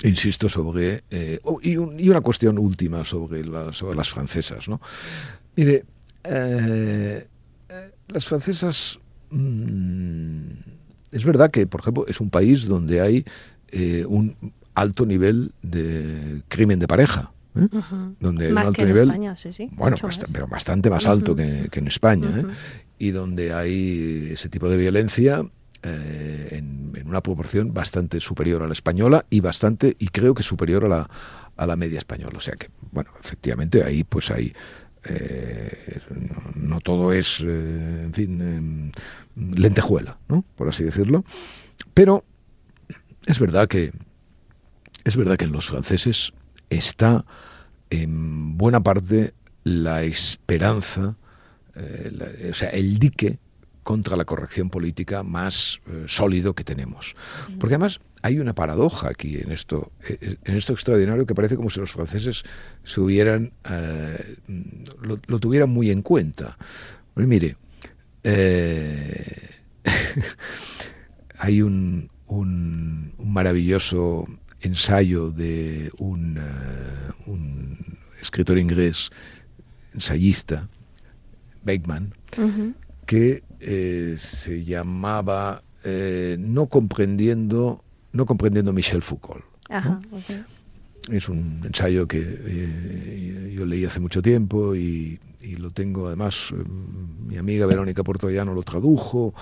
insisto 0.03 0.49
sobre 0.49 1.05
eh, 1.11 1.41
oh, 1.45 1.59
y, 1.63 1.77
una 1.77 2.21
cuestión 2.21 2.59
última 2.59 3.05
sobre, 3.05 3.43
sobre 3.73 3.97
las 3.97 4.11
francesas, 4.11 4.69
¿no? 4.69 4.81
Mire, 5.57 5.85
eh, 6.25 7.27
las 8.09 8.25
francesas, 8.25 8.99
mm, 9.31 10.41
es 11.13 11.25
verdad 11.25 11.51
que, 11.51 11.67
por 11.67 11.81
ejemplo, 11.81 12.07
es 12.09 12.21
un 12.21 12.31
país 12.31 12.67
donde 12.67 13.01
hay 13.01 13.25
eh, 13.69 14.05
un 14.07 14.37
alto 14.75 15.07
nivel 15.07 15.53
de 15.63 16.43
crimen 16.49 16.79
de 16.79 16.89
pareja. 16.89 17.33
¿eh? 17.55 17.69
Donde 18.21 18.51
más 18.53 18.65
un 18.65 18.69
alto 18.69 18.83
que 18.83 18.87
nivel, 18.87 19.03
en 19.05 19.11
España, 19.11 19.37
sí, 19.37 19.53
sí. 19.53 19.71
Bueno, 19.73 19.97
pero 20.33 20.49
bastante 20.49 20.91
más 20.91 21.07
alto 21.07 21.37
que, 21.37 21.69
en 21.73 21.87
España. 21.87 22.29
¿eh? 22.37 22.45
Y 22.99 23.11
donde 23.11 23.53
hay 23.53 24.31
ese 24.33 24.49
tipo 24.49 24.69
de 24.69 24.77
violencia 24.77 25.45
en, 25.83 26.93
una 27.05 27.21
proporción 27.21 27.75
bastante 27.75 28.19
superior 28.19 28.63
a 28.63 28.67
la 28.67 28.73
española 28.73 29.27
y 29.29 29.41
bastante, 29.41 29.95
y 29.99 30.09
creo 30.09 30.35
que 30.35 30.43
superior 30.43 30.87
a 30.87 30.89
la, 30.89 31.11
a 31.57 31.67
la 31.67 31.77
media 31.77 31.99
española. 31.99 32.39
O 32.39 32.41
sea 32.41 32.55
que, 32.55 32.71
bueno, 32.91 33.11
efectivamente 33.23 33.85
ahí 33.85 34.05
pues 34.05 34.31
hay 34.31 34.53
eh, 35.05 36.01
no, 36.55 36.81
todo 36.81 37.13
es, 37.13 37.41
eh, 37.41 38.03
en 38.05 38.13
fin, 38.15 38.41
em, 38.41 38.93
lentejuela, 39.55 40.19
¿no? 40.29 40.45
por 40.57 40.69
así 40.69 40.85
decirlo. 40.85 41.25
Pero 41.93 42.25
es 43.27 43.39
verdad 43.39 43.69
que 43.69 43.93
es 45.05 45.17
verdad 45.17 45.37
que 45.37 45.45
en 45.45 45.53
los 45.53 45.67
franceses 45.67 46.33
está 46.71 47.27
en 47.91 48.57
buena 48.57 48.83
parte 48.83 49.35
la 49.65 50.03
esperanza, 50.03 51.17
eh, 51.75 52.49
o 52.51 52.55
sea, 52.55 52.71
el 52.71 52.99
dique 52.99 53.39
contra 53.83 54.17
la 54.17 54.25
corrección 54.25 54.71
política 54.71 55.23
más 55.23 55.81
sólido 56.07 56.55
que 56.55 56.65
tenemos. 56.65 57.15
Porque 57.61 57.75
además 57.75 58.01
hay 58.25 58.39
una 58.39 58.55
paradoja 58.55 59.11
aquí 59.11 59.37
en 59.37 59.53
esto, 59.53 59.93
eh, 60.09 60.37
en 60.45 60.57
esto 60.57 60.73
extraordinario 60.73 61.27
que 61.27 61.35
parece 61.35 61.57
como 61.57 61.69
si 61.69 61.79
los 61.79 61.93
franceses 61.93 62.43
se 62.83 63.03
hubieran, 63.03 63.53
eh, 63.69 64.37
lo, 65.03 65.39
tuvieran 65.39 65.69
muy 65.69 65.91
en 65.91 66.01
cuenta. 66.01 66.57
Pues 67.13 67.27
mire, 67.27 67.59
eh, 68.23 69.51
hay 71.39 71.61
un, 71.61 72.09
un, 72.27 73.13
maravilloso 73.19 74.27
ensayo 74.63 75.31
de 75.31 75.91
un, 75.99 76.41
un 77.27 77.99
escritor 78.23 78.57
inglés, 78.57 79.11
ensayista, 79.93 80.71
Beckman, 81.63 82.15
que 83.05 83.43
se 84.17 84.65
llamaba 84.65 85.63
No 86.39 86.67
comprendiendo 86.69 87.84
no 88.15 88.25
comprendiendo 88.25 88.73
Michel 88.73 89.03
Foucault. 89.03 89.45
Es 91.11 91.29
un 91.29 91.61
ensayo 91.65 92.09
que 92.09 92.23
eh, 92.23 93.55
yo 93.55 93.67
leí 93.67 93.85
hace 93.85 94.01
mucho 94.01 94.23
tiempo 94.23 94.75
y, 94.75 95.21
lo 95.59 95.71
tengo 95.71 96.07
además, 96.07 96.53
eh, 96.53 96.65
mi 97.27 97.37
amiga 97.37 97.67
Verónica 97.67 98.03
Portoyano 98.03 98.55
lo 98.55 98.63
tradujo 98.63 99.35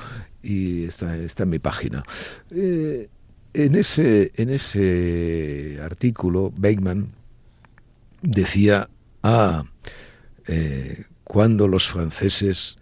y 0.43 0.85
está, 0.87 1.17
está 1.17 1.45
en 1.45 1.51
mi 1.51 1.61
página. 1.61 2.03
Eh, 2.51 3.09
en, 3.55 3.75
ese, 3.77 4.33
en 4.35 4.51
ese 4.51 5.79
artículo, 5.81 6.53
Beckman 6.57 7.13
decía, 8.23 8.89
ah, 9.23 9.65
cuando 11.23 11.69
los 11.69 11.87
franceses 11.87 12.77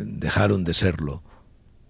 dejaron 0.00 0.64
de 0.64 0.74
serlo, 0.74 1.22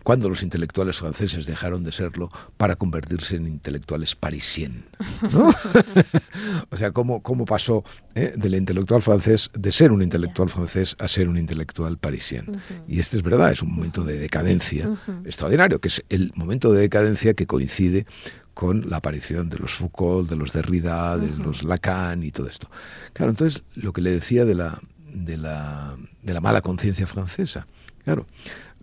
cuando 0.07 0.29
los 0.29 0.45
intelectuales 0.45 0.99
franceses 0.99 1.47
dejaron 1.47 1.83
de 1.83 1.90
serlo 1.90 2.29
para 2.57 2.77
convertirse 2.77 3.35
en 3.35 3.49
intelectuales 3.49 4.14
parisien. 4.14 4.85
o 6.71 6.77
sea, 6.77 6.92
cómo, 6.92 7.25
cómo 7.25 7.45
pasó 7.45 7.83
eh, 8.14 8.33
del 8.37 8.55
intelectual 8.55 9.03
francés, 9.03 9.51
de 9.53 9.73
ser 9.73 9.90
un 9.90 10.03
intelectual 10.03 10.49
francés 10.49 10.95
a 11.01 11.09
ser 11.09 11.29
un 11.29 11.37
intelectual 11.37 11.99
parisien. 11.99 12.57
Y 12.87 13.01
este 13.01 13.16
es 13.16 13.25
verdad, 13.25 13.51
es 13.51 13.62
un 13.62 13.75
momento 13.75 14.05
de 14.05 14.21
decadencia 14.21 14.88
extraordinario, 15.25 15.81
que 15.81 15.88
es 15.88 16.05
el 16.09 16.31
momento 16.37 16.73
de 16.73 16.83
decadencia 16.83 17.35
que 17.35 17.49
coincide 17.49 18.07
con 18.55 18.88
la 18.88 18.99
aparición 18.99 19.49
de 19.49 19.59
los 19.59 19.73
Foucault, 19.73 20.31
de 20.31 20.37
los 20.37 20.53
Derrida, 20.53 21.19
de 21.19 21.37
los 21.37 21.64
Lacan 21.64 22.23
y 22.23 22.31
todo 22.31 22.47
esto. 22.47 22.71
Claro, 23.12 23.31
entonces 23.31 23.64
lo 23.75 23.92
que 23.92 24.03
le 24.03 24.12
decía 24.12 24.45
de 24.45 24.55
la, 24.55 24.81
de 25.12 25.37
la, 25.37 25.97
de 26.22 26.33
la 26.33 26.41
mala 26.41 26.61
conciencia 26.61 27.09
francesa. 27.09 27.66
Claro, 28.05 28.24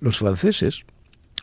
los 0.02 0.18
franceses 0.18 0.84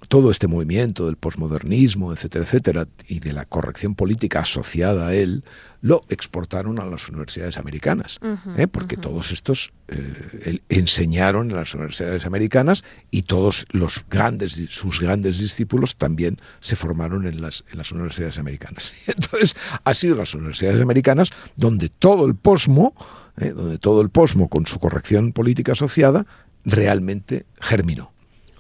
todo 0.09 0.31
este 0.31 0.49
movimiento 0.49 1.07
del 1.07 1.17
posmodernismo, 1.17 2.13
etcétera, 2.13 2.45
etcétera, 2.45 2.89
y 3.09 3.21
de 3.21 3.33
la 3.33 3.45
corrección 3.45 3.95
política 3.95 4.41
asociada 4.41 5.09
a 5.09 5.15
él, 5.15 5.45
lo 5.83 6.01
exportaron 6.09 6.81
a 6.81 6.85
las 6.85 7.09
universidades 7.09 7.59
americanas, 7.59 8.19
¿eh? 8.57 8.67
porque 8.67 8.97
todos 8.97 9.31
estos 9.31 9.73
eh, 9.89 10.61
enseñaron 10.69 11.51
en 11.51 11.57
las 11.57 11.75
universidades 11.75 12.27
americanas 12.27 12.85
y 13.11 13.23
todos 13.23 13.67
los 13.71 14.05
grandes, 14.11 14.53
sus 14.71 15.01
grandes 15.01 15.39
discípulos 15.39 15.97
también 15.97 16.39
se 16.61 16.77
formaron 16.77 17.27
en 17.27 17.41
las, 17.41 17.65
en 17.71 17.79
las 17.79 17.93
universidades 17.93 18.39
americanas. 18.39 18.93
Entonces, 19.07 19.57
ha 19.85 19.95
sido 19.95 20.17
las 20.17 20.35
universidades 20.35 20.81
americanas 20.81 21.31
donde 21.57 21.89
todo 21.89 22.27
el 22.27 22.35
posmo 22.35 22.95
¿eh? 23.39 23.53
donde 23.53 23.79
todo 23.79 24.01
el 24.03 24.11
posmo, 24.11 24.49
con 24.49 24.67
su 24.67 24.79
corrección 24.79 25.33
política 25.33 25.73
asociada, 25.73 26.27
realmente 26.65 27.47
germinó. 27.61 28.13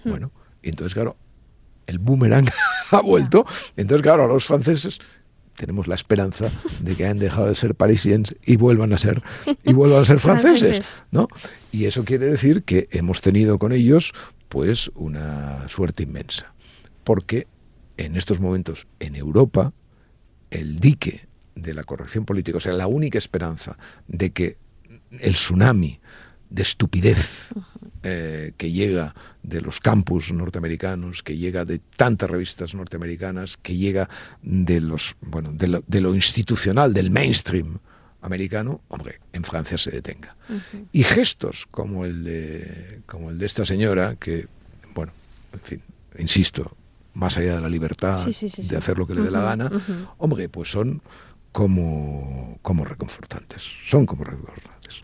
Hmm. 0.04 0.10
Bueno, 0.10 0.32
entonces, 0.62 0.94
claro, 0.94 1.16
el 1.86 1.98
boomerang 1.98 2.48
ha 2.90 3.00
vuelto. 3.00 3.44
Entonces, 3.76 4.02
claro, 4.02 4.24
a 4.24 4.28
los 4.28 4.44
franceses 4.44 5.00
tenemos 5.56 5.86
la 5.86 5.94
esperanza 5.94 6.50
de 6.80 6.96
que 6.96 7.04
hayan 7.04 7.18
dejado 7.18 7.48
de 7.48 7.54
ser 7.54 7.74
parisienses 7.74 8.36
y 8.44 8.56
vuelvan 8.56 8.94
a 8.94 8.98
ser 8.98 9.22
y 9.62 9.74
vuelvan 9.74 10.02
a 10.02 10.04
ser 10.06 10.18
franceses, 10.20 11.02
¿no? 11.10 11.28
Y 11.70 11.84
eso 11.84 12.04
quiere 12.04 12.26
decir 12.26 12.62
que 12.62 12.88
hemos 12.92 13.20
tenido 13.20 13.58
con 13.58 13.72
ellos 13.72 14.12
pues 14.48 14.90
una 14.94 15.68
suerte 15.68 16.02
inmensa, 16.02 16.54
porque 17.04 17.46
en 17.98 18.16
estos 18.16 18.40
momentos 18.40 18.86
en 19.00 19.14
Europa 19.14 19.72
el 20.50 20.80
dique 20.80 21.28
de 21.54 21.74
la 21.74 21.84
corrección 21.84 22.24
política, 22.24 22.56
o 22.56 22.60
sea, 22.60 22.72
la 22.72 22.86
única 22.86 23.18
esperanza 23.18 23.76
de 24.08 24.30
que 24.30 24.56
el 25.18 25.34
tsunami 25.34 26.00
de 26.48 26.62
estupidez 26.62 27.48
eh, 28.02 28.52
que 28.56 28.72
llega 28.72 29.14
de 29.42 29.60
los 29.60 29.80
campus 29.80 30.32
norteamericanos, 30.32 31.22
que 31.22 31.36
llega 31.36 31.64
de 31.64 31.78
tantas 31.78 32.30
revistas 32.30 32.74
norteamericanas, 32.74 33.56
que 33.56 33.76
llega 33.76 34.08
de 34.42 34.80
los 34.80 35.16
bueno 35.20 35.52
de 35.52 36.00
lo, 36.00 36.14
institucional, 36.14 36.94
del 36.94 37.10
mainstream 37.10 37.78
americano, 38.22 38.80
hombre, 38.88 39.20
en 39.32 39.44
Francia 39.44 39.78
se 39.78 39.90
detenga. 39.90 40.36
Y 40.92 41.02
gestos 41.02 41.66
como 41.70 42.04
el 42.04 42.24
de 42.24 43.02
como 43.06 43.30
el 43.30 43.38
de 43.38 43.46
esta 43.46 43.64
señora 43.64 44.16
que 44.16 44.48
bueno, 44.94 45.12
en 45.52 45.60
fin, 45.60 45.82
insisto, 46.18 46.76
más 47.14 47.36
allá 47.36 47.56
de 47.56 47.60
la 47.60 47.68
libertad 47.68 48.26
de 48.26 48.76
hacer 48.76 48.98
lo 48.98 49.06
que 49.06 49.14
le 49.14 49.22
dé 49.22 49.30
la 49.30 49.42
gana, 49.42 49.70
hombre, 50.18 50.48
pues 50.48 50.70
son 50.70 51.02
como, 51.52 52.58
como 52.62 52.84
reconfortantes, 52.84 53.62
son 53.86 54.06
como 54.06 54.24
reconfortantes. 54.24 55.02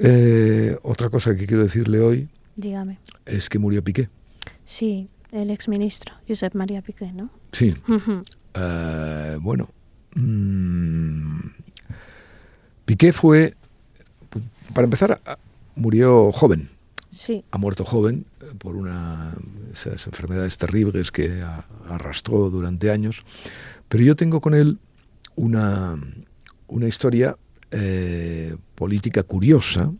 Eh, 0.00 0.76
otra 0.82 1.10
cosa 1.10 1.34
que 1.34 1.46
quiero 1.46 1.64
decirle 1.64 1.98
hoy 2.00 2.28
Dígame. 2.54 2.98
es 3.26 3.48
que 3.48 3.58
murió 3.58 3.82
Piqué. 3.82 4.08
Sí, 4.64 5.08
el 5.32 5.50
exministro, 5.50 6.14
Josep 6.28 6.54
María 6.54 6.82
Piqué, 6.82 7.12
¿no? 7.12 7.30
Sí. 7.52 7.74
Eh, 8.54 9.38
bueno, 9.40 9.68
mm, 10.14 11.38
Piqué 12.84 13.12
fue, 13.12 13.54
para 14.72 14.84
empezar, 14.84 15.20
murió 15.74 16.30
joven. 16.32 16.70
Sí. 17.10 17.44
Ha 17.50 17.58
muerto 17.58 17.84
joven 17.84 18.24
eh, 18.40 18.44
por 18.58 18.76
una 18.76 19.34
esas 19.72 20.06
enfermedades 20.06 20.56
terribles 20.58 21.10
que 21.10 21.42
arrastró 21.88 22.50
durante 22.50 22.90
años. 22.90 23.24
Pero 23.88 24.04
yo 24.04 24.14
tengo 24.16 24.40
con 24.40 24.54
él 24.54 24.78
una, 25.36 25.96
una 26.68 26.86
historia 26.88 27.36
eh, 27.70 28.56
política 28.74 29.22
curiosa 29.22 29.92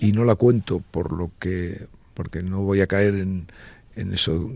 y 0.00 0.12
no 0.12 0.24
la 0.24 0.34
cuento 0.34 0.82
por 0.90 1.12
lo 1.12 1.30
que 1.38 1.86
porque 2.14 2.42
no 2.42 2.60
voy 2.60 2.80
a 2.80 2.86
caer 2.86 3.14
en, 3.14 3.46
en 3.94 4.12
eso 4.12 4.50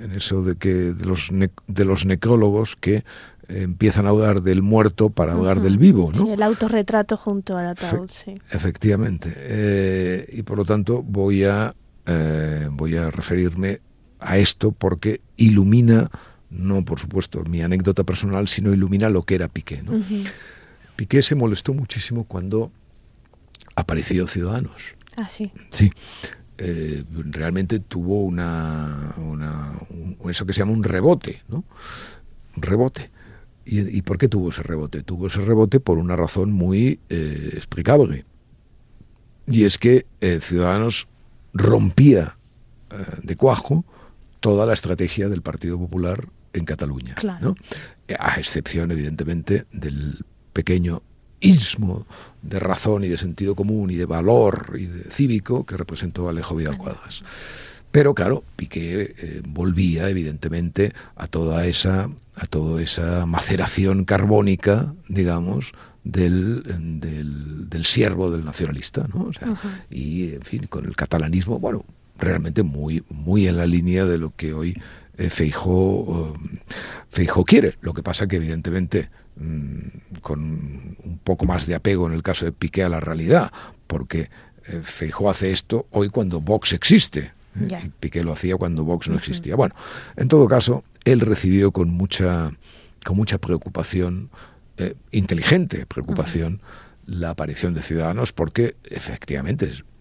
en 0.00 0.12
eso 0.12 0.42
de 0.42 0.56
que 0.56 0.72
de 0.72 1.04
los 1.04 1.30
de 1.66 1.84
los 1.84 2.06
necrólogos 2.06 2.76
que 2.76 3.04
empiezan 3.48 4.06
a 4.06 4.10
hablar 4.10 4.42
del 4.42 4.62
muerto 4.62 5.10
para 5.10 5.34
hablar 5.34 5.60
del 5.60 5.76
vivo, 5.78 6.10
¿no? 6.14 6.32
el 6.32 6.42
autorretrato 6.42 7.16
junto 7.16 7.58
al 7.58 7.66
ataúd, 7.66 8.08
sí. 8.08 8.40
Efectivamente. 8.50 9.32
Eh, 9.36 10.26
y 10.32 10.42
por 10.42 10.56
lo 10.56 10.64
tanto 10.64 11.02
voy 11.02 11.44
a 11.44 11.74
eh, 12.06 12.68
voy 12.70 12.96
a 12.96 13.10
referirme 13.10 13.80
a 14.20 14.38
esto 14.38 14.72
porque 14.72 15.20
ilumina, 15.36 16.10
no 16.50 16.84
por 16.84 16.98
supuesto 16.98 17.42
mi 17.44 17.62
anécdota 17.62 18.04
personal, 18.04 18.48
sino 18.48 18.72
ilumina 18.72 19.08
lo 19.08 19.22
que 19.22 19.34
era 19.34 19.48
Piqué. 19.48 19.82
¿no? 19.82 20.02
Piqué 20.96 21.22
se 21.22 21.34
molestó 21.34 21.74
muchísimo 21.74 22.24
cuando 22.24 22.70
apareció 23.74 24.28
Ciudadanos. 24.28 24.94
Ah, 25.16 25.28
sí. 25.28 25.52
Sí. 25.70 25.90
Eh, 26.58 27.04
realmente 27.30 27.80
tuvo 27.80 28.22
una, 28.22 29.12
eso 30.28 30.46
que 30.46 30.52
se 30.52 30.60
llama 30.60 30.72
un 30.72 30.84
rebote, 30.84 31.42
¿no? 31.48 31.64
Un 32.56 32.62
rebote. 32.62 33.10
¿Y, 33.66 34.02
por 34.02 34.18
qué 34.18 34.28
tuvo 34.28 34.50
ese 34.50 34.62
rebote? 34.62 35.02
Tuvo 35.02 35.28
ese 35.28 35.40
rebote 35.40 35.80
por 35.80 35.96
una 35.96 36.16
razón 36.16 36.52
muy 36.52 37.00
eh, 37.08 37.50
explicable. 37.54 38.26
Y 39.46 39.64
es 39.64 39.78
que 39.78 40.04
eh, 40.20 40.40
Ciudadanos 40.42 41.08
rompía 41.54 42.36
de 43.22 43.34
cuajo 43.34 43.84
toda 44.38 44.66
la 44.66 44.74
estrategia 44.74 45.28
del 45.28 45.42
Partido 45.42 45.78
Popular 45.78 46.28
en 46.52 46.64
Cataluña. 46.64 47.16
¿no? 47.40 47.56
A 48.18 48.38
excepción, 48.38 48.92
evidentemente, 48.92 49.64
del 49.72 50.24
pequeño 50.54 51.02
ismo 51.40 52.06
de 52.40 52.58
razón 52.58 53.04
y 53.04 53.08
de 53.08 53.18
sentido 53.18 53.54
común 53.54 53.90
y 53.90 53.96
de 53.96 54.06
valor 54.06 54.76
y 54.78 54.86
de 54.86 55.10
cívico 55.10 55.66
que 55.66 55.76
representó 55.76 56.30
Alejo 56.30 56.56
Vidal 56.56 56.78
Cuadras. 56.78 57.22
Pero 57.90 58.14
claro, 58.14 58.42
Piqué 58.56 59.14
eh, 59.18 59.42
volvía 59.46 60.08
evidentemente 60.08 60.92
a 61.14 61.26
toda 61.26 61.66
esa 61.66 62.08
a 62.34 62.46
toda 62.46 62.82
esa 62.82 63.26
maceración 63.26 64.04
carbónica, 64.04 64.94
digamos, 65.08 65.72
del, 66.02 66.62
del, 67.00 67.70
del 67.70 67.84
siervo 67.84 68.30
del 68.30 68.44
nacionalista, 68.44 69.06
¿no? 69.14 69.30
Y 69.90 70.34
en 70.34 70.42
fin, 70.42 70.66
con 70.66 70.84
el 70.86 70.96
catalanismo, 70.96 71.60
bueno, 71.60 71.84
realmente 72.18 72.62
muy, 72.62 73.04
muy 73.08 73.46
en 73.46 73.56
la 73.56 73.66
línea 73.66 74.04
de 74.04 74.18
lo 74.18 74.34
que 74.34 74.52
hoy 74.52 74.76
eh, 75.16 75.30
Feijó, 75.30 76.34
quiere. 77.46 77.76
Lo 77.80 77.94
que 77.94 78.02
pasa 78.02 78.26
que 78.26 78.36
evidentemente 78.36 79.10
con 80.22 80.40
un 80.40 81.20
poco 81.22 81.44
más 81.44 81.66
de 81.66 81.74
apego 81.74 82.06
en 82.06 82.12
el 82.12 82.22
caso 82.22 82.44
de 82.44 82.52
Piqué 82.52 82.84
a 82.84 82.88
la 82.88 83.00
realidad, 83.00 83.52
porque 83.86 84.30
eh, 84.66 84.80
Feijó 84.82 85.28
hace 85.28 85.50
esto 85.50 85.86
hoy 85.90 86.08
cuando 86.08 86.40
Vox 86.40 86.72
existe. 86.72 87.32
¿eh? 87.60 87.90
Piqué 88.00 88.22
lo 88.22 88.32
hacía 88.32 88.56
cuando 88.56 88.84
Vox 88.84 89.08
no 89.08 89.16
existía. 89.16 89.56
Bueno, 89.56 89.74
en 90.16 90.28
todo 90.28 90.46
caso, 90.46 90.84
él 91.04 91.20
recibió 91.20 91.72
con 91.72 91.90
mucha, 91.90 92.52
con 93.04 93.16
mucha 93.16 93.38
preocupación, 93.38 94.30
inteligente 95.12 95.86
preocupación, 95.86 96.60
la 97.06 97.30
aparición 97.30 97.74
de 97.74 97.82
Ciudadanos, 97.82 98.32
porque 98.32 98.76
efectivamente 98.84 99.66
Mm, 99.66 99.93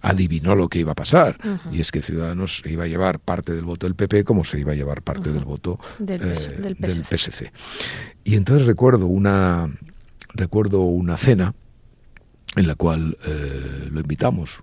adivinó 0.00 0.54
lo 0.54 0.68
que 0.68 0.78
iba 0.78 0.92
a 0.92 0.94
pasar 0.94 1.36
y 1.72 1.80
es 1.80 1.90
que 1.90 2.00
Ciudadanos 2.00 2.62
iba 2.64 2.84
a 2.84 2.86
llevar 2.86 3.18
parte 3.18 3.52
del 3.54 3.64
voto 3.64 3.86
del 3.86 3.96
PP 3.96 4.22
como 4.24 4.44
se 4.44 4.60
iba 4.60 4.72
a 4.72 4.74
llevar 4.74 5.02
parte 5.02 5.32
del 5.32 5.44
voto 5.44 5.80
del, 5.98 6.20
PSC. 6.20 7.46
Eh, 7.46 7.52
y 8.22 8.36
entonces 8.36 8.66
recuerdo 8.66 9.06
una 9.06 9.68
recuerdo 10.34 10.82
una 10.82 11.16
cena 11.16 11.54
en 12.54 12.68
la 12.68 12.76
cual 12.76 13.16
eh, 13.26 13.88
lo 13.90 14.00
invitamos 14.00 14.62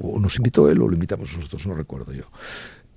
o 0.00 0.18
nos 0.18 0.36
invitó 0.36 0.68
él 0.70 0.82
o 0.82 0.88
lo 0.88 0.94
invitamos 0.94 1.32
nosotros 1.36 1.66
no 1.66 1.74
recuerdo 1.74 2.12
yo 2.12 2.24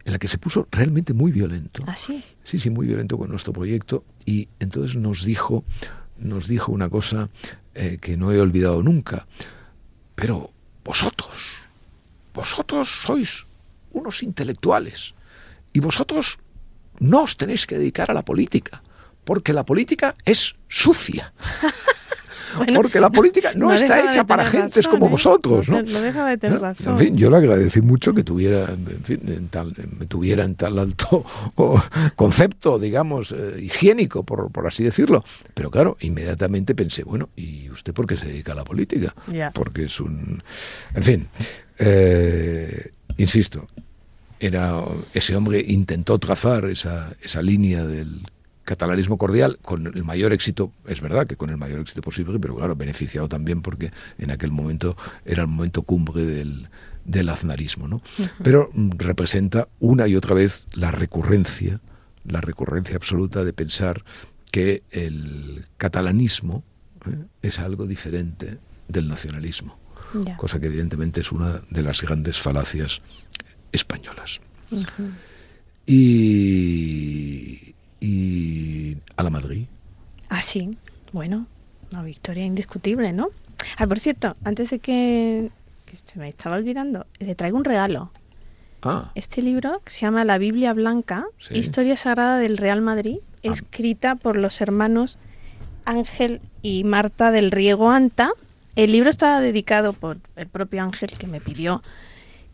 en 0.05 0.13
la 0.13 0.19
que 0.19 0.27
se 0.27 0.39
puso 0.39 0.67
realmente 0.71 1.13
muy 1.13 1.31
violento. 1.31 1.83
¿Ah, 1.85 1.95
sí? 1.95 2.23
Sí, 2.43 2.57
sí, 2.57 2.69
muy 2.69 2.87
violento 2.87 3.17
con 3.17 3.29
nuestro 3.29 3.53
proyecto 3.53 4.03
y 4.25 4.47
entonces 4.59 4.95
nos 4.95 5.23
dijo 5.23 5.63
nos 6.17 6.47
dijo 6.47 6.71
una 6.71 6.89
cosa 6.89 7.29
eh, 7.75 7.97
que 8.01 8.17
no 8.17 8.31
he 8.31 8.41
olvidado 8.41 8.81
nunca. 8.81 9.27
Pero 10.15 10.51
vosotros, 10.83 11.63
vosotros 12.33 13.01
sois 13.03 13.45
unos 13.91 14.23
intelectuales 14.23 15.13
y 15.73 15.79
vosotros 15.79 16.39
no 16.99 17.23
os 17.23 17.37
tenéis 17.37 17.65
que 17.65 17.77
dedicar 17.77 18.11
a 18.11 18.13
la 18.13 18.25
política, 18.25 18.83
porque 19.23 19.53
la 19.53 19.65
política 19.65 20.13
es 20.25 20.55
sucia. 20.67 21.33
porque 22.75 22.99
la 22.99 23.09
política 23.09 23.51
no, 23.55 23.73
está 23.73 24.05
hecha 24.05 24.25
para 24.25 24.45
gentes 24.45 24.87
como 24.87 25.07
¿eh? 25.07 25.09
vosotros. 25.09 25.69
¿no? 25.69 25.81
de 25.81 26.37
tener 26.37 26.59
razón. 26.59 26.93
En 26.93 26.99
fin, 26.99 27.17
yo 27.17 27.29
le 27.29 27.37
agradecí 27.37 27.81
mucho 27.81 28.13
que 28.13 28.23
tuviera, 28.23 28.65
en 28.65 29.03
fin, 29.03 29.49
me 29.97 30.05
tuviera 30.05 30.43
en 30.43 30.55
tal 30.55 30.79
alto 30.79 31.25
concepto, 32.15 32.79
digamos, 32.79 33.31
eh, 33.31 33.61
higiénico, 33.61 34.23
por, 34.23 34.51
por, 34.51 34.67
así 34.67 34.83
decirlo. 34.83 35.23
Pero 35.53 35.71
claro, 35.71 35.97
inmediatamente 36.01 36.75
pensé, 36.75 37.03
bueno, 37.03 37.29
¿y 37.35 37.69
usted 37.69 37.93
por 37.93 38.07
qué 38.07 38.17
se 38.17 38.27
dedica 38.27 38.53
a 38.53 38.55
la 38.55 38.63
política? 38.63 39.13
Porque 39.53 39.85
es 39.85 39.99
un... 39.99 40.41
En 40.93 41.03
fin, 41.03 41.27
eh, 41.77 42.91
insisto, 43.17 43.67
era 44.39 44.83
ese 45.13 45.35
hombre 45.35 45.63
intentó 45.67 46.17
trazar 46.19 46.65
esa, 46.65 47.13
esa 47.21 47.41
línea 47.41 47.85
del 47.85 48.21
catalanismo 48.69 49.17
cordial 49.17 49.57
con 49.63 49.87
el 49.87 50.03
mayor 50.03 50.31
éxito, 50.31 50.71
es 50.85 51.01
verdad 51.01 51.25
que 51.25 51.35
con 51.35 51.49
el 51.49 51.57
mayor 51.57 51.79
éxito 51.79 52.03
posible, 52.03 52.37
pero 52.39 52.55
claro, 52.55 52.75
beneficiado 52.75 53.27
también 53.27 53.63
porque 53.63 53.91
en 54.19 54.29
aquel 54.29 54.51
momento 54.51 54.95
era 55.25 55.41
el 55.41 55.47
momento 55.47 55.81
cumbre 55.81 56.23
del, 56.23 56.69
del 57.03 57.29
aznarismo, 57.29 57.87
¿no? 57.87 57.99
Pero 58.43 58.69
mm, 58.71 58.91
representa 58.99 59.69
una 59.79 60.07
y 60.07 60.15
otra 60.15 60.35
vez 60.35 60.67
la 60.73 60.91
recurrencia, 60.91 61.81
la 62.23 62.41
recurrencia 62.41 62.95
absoluta 62.95 63.43
de 63.43 63.53
pensar 63.53 64.03
que 64.51 64.83
el 64.91 65.65
catalanismo 65.77 66.63
¿eh? 67.07 67.25
es 67.41 67.57
algo 67.57 67.87
diferente 67.87 68.59
del 68.87 69.07
nacionalismo, 69.07 69.79
cosa 70.37 70.59
que 70.59 70.67
evidentemente 70.67 71.21
es 71.21 71.31
una 71.31 71.59
de 71.71 71.81
las 71.81 72.03
grandes 72.03 72.37
falacias 72.37 73.01
españolas. 73.71 74.41
Y, 75.87 77.73
y 77.99 78.97
a 79.17 79.23
la 79.23 79.29
Madrid. 79.29 79.65
Ah, 80.29 80.41
sí. 80.41 80.77
Bueno, 81.11 81.47
una 81.91 82.03
victoria 82.03 82.45
indiscutible, 82.45 83.11
¿no? 83.13 83.29
Ah, 83.77 83.87
por 83.87 83.99
cierto, 83.99 84.35
antes 84.43 84.69
de 84.69 84.79
que, 84.79 85.49
que 85.85 85.97
se 85.97 86.19
me 86.19 86.29
estaba 86.29 86.55
olvidando, 86.55 87.05
le 87.19 87.35
traigo 87.35 87.57
un 87.57 87.65
regalo. 87.65 88.11
Ah, 88.81 89.11
Este 89.15 89.41
libro 89.41 89.81
que 89.83 89.91
se 89.91 90.01
llama 90.01 90.23
La 90.23 90.37
Biblia 90.37 90.73
Blanca, 90.73 91.25
Sí. 91.39 91.57
Historia 91.57 91.97
Sagrada 91.97 92.37
del 92.37 92.57
Real 92.57 92.81
Madrid, 92.81 93.17
Ah. 93.37 93.39
escrita 93.51 94.15
por 94.15 94.35
los 94.37 94.61
hermanos 94.61 95.17
Ángel 95.85 96.41
y 96.61 96.83
Marta 96.83 97.31
del 97.31 97.51
Riego 97.51 97.89
Anta. 97.89 98.31
El 98.75 98.91
libro 98.91 99.09
está 99.09 99.39
dedicado 99.39 99.93
por 99.93 100.17
el 100.35 100.47
propio 100.47 100.83
Ángel 100.83 101.11
que 101.17 101.25
me 101.27 101.41
pidió 101.41 101.81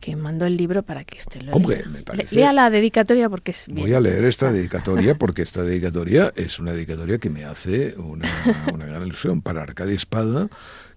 que 0.06 0.16
mandó 0.16 0.46
el 0.46 0.56
libro 0.56 0.84
para 0.84 1.04
que 1.04 1.18
usted 1.18 1.42
lo 1.42 1.54
Hombre, 1.54 1.78
lea. 1.78 1.88
me 1.88 2.04
parece- 2.04 2.36
Lea 2.36 2.54
la 2.54 2.70
dedicatoria 2.70 3.28
porque 3.28 3.50
es 3.50 3.66
voy 3.68 3.86
bien. 3.86 3.96
a 3.96 4.00
leer 4.00 4.24
esta 4.26 4.52
dedicatoria 4.52 5.16
porque 5.18 5.42
esta 5.42 5.64
dedicatoria 5.64 6.32
es 6.36 6.60
una 6.60 6.74
dedicatoria 6.74 7.18
que 7.18 7.32
me 7.32 7.44
hace 7.44 7.96
una, 7.98 8.30
una 8.72 8.86
gran 8.86 9.02
ilusión 9.04 9.42
para 9.42 9.64
Arcadia 9.64 9.96
Espada, 9.96 10.48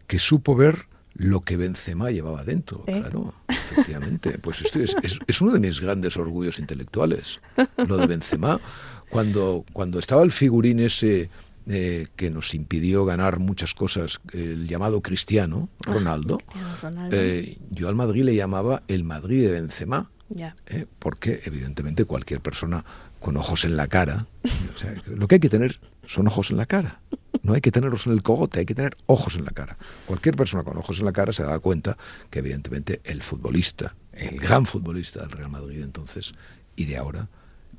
que 0.06 0.18
supo 0.18 0.54
ver 0.56 0.84
lo 1.14 1.40
que 1.40 1.56
Benzema 1.56 2.10
llevaba 2.10 2.44
dentro. 2.44 2.84
¿Eh? 2.86 3.00
Claro, 3.00 3.32
efectivamente. 3.48 4.38
Pues 4.38 4.60
esto 4.60 4.78
es, 4.80 4.94
es- 5.02 5.18
es 5.26 5.40
uno 5.40 5.52
de 5.52 5.60
mis 5.60 5.80
grandes 5.80 6.18
orgullos 6.18 6.58
intelectuales, 6.58 7.40
lo 7.86 7.96
de 7.96 8.06
Benzema. 8.06 8.60
Cuando, 9.08 9.64
cuando 9.72 9.98
estaba 10.00 10.22
el 10.22 10.30
figurín 10.32 10.80
ese 10.80 11.30
eh, 11.68 12.06
que 12.16 12.30
nos 12.30 12.54
impidió 12.54 13.04
ganar 13.04 13.38
muchas 13.38 13.74
cosas, 13.74 14.20
el 14.32 14.66
llamado 14.68 15.02
cristiano, 15.02 15.68
Ronaldo, 15.80 16.38
Cristiano 16.38 16.76
Ronaldo. 16.80 17.16
eh, 17.16 17.58
yo 17.70 17.88
al 17.88 17.94
Madrid 17.94 18.24
le 18.24 18.34
llamaba 18.34 18.82
el 18.88 19.04
Madrid 19.04 19.42
de 19.42 19.52
Benzema. 19.52 20.10
Ya. 20.30 20.54
¿eh? 20.66 20.84
porque 20.98 21.40
evidentemente 21.46 22.04
cualquier 22.04 22.42
persona 22.42 22.84
con 23.18 23.38
ojos 23.38 23.64
en 23.64 23.78
la 23.78 23.86
cara, 23.88 24.26
o 24.74 24.78
sea, 24.78 24.94
lo 25.06 25.26
que 25.26 25.36
hay 25.36 25.40
que 25.40 25.48
tener 25.48 25.80
son 26.06 26.26
ojos 26.26 26.50
en 26.50 26.58
la 26.58 26.66
cara. 26.66 27.00
No 27.42 27.54
hay 27.54 27.62
que 27.62 27.70
tenerlos 27.70 28.06
en 28.06 28.12
el 28.12 28.22
cogote, 28.22 28.60
hay 28.60 28.66
que 28.66 28.74
tener 28.74 28.96
ojos 29.06 29.36
en 29.36 29.46
la 29.46 29.52
cara. 29.52 29.78
Cualquier 30.06 30.36
persona 30.36 30.64
con 30.64 30.76
ojos 30.76 30.98
en 30.98 31.06
la 31.06 31.12
cara 31.12 31.32
se 31.32 31.44
da 31.44 31.58
cuenta 31.60 31.96
que 32.28 32.40
evidentemente 32.40 33.00
el 33.04 33.22
futbolista, 33.22 33.94
el 34.12 34.38
gran 34.38 34.66
futbolista 34.66 35.20
del 35.20 35.30
Real 35.30 35.50
Madrid 35.50 35.82
entonces 35.82 36.34
y 36.76 36.84
de 36.84 36.98
ahora 36.98 37.28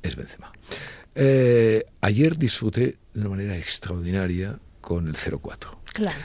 es 0.02 0.16
Benzema. 0.16 0.52
Eh, 1.14 1.84
ayer 2.00 2.36
disfruté 2.38 2.98
de 3.14 3.20
una 3.20 3.30
manera 3.30 3.56
extraordinaria 3.56 4.58
con 4.80 5.08
el 5.08 5.16
0-4 5.16 5.68
Claro. 5.92 6.16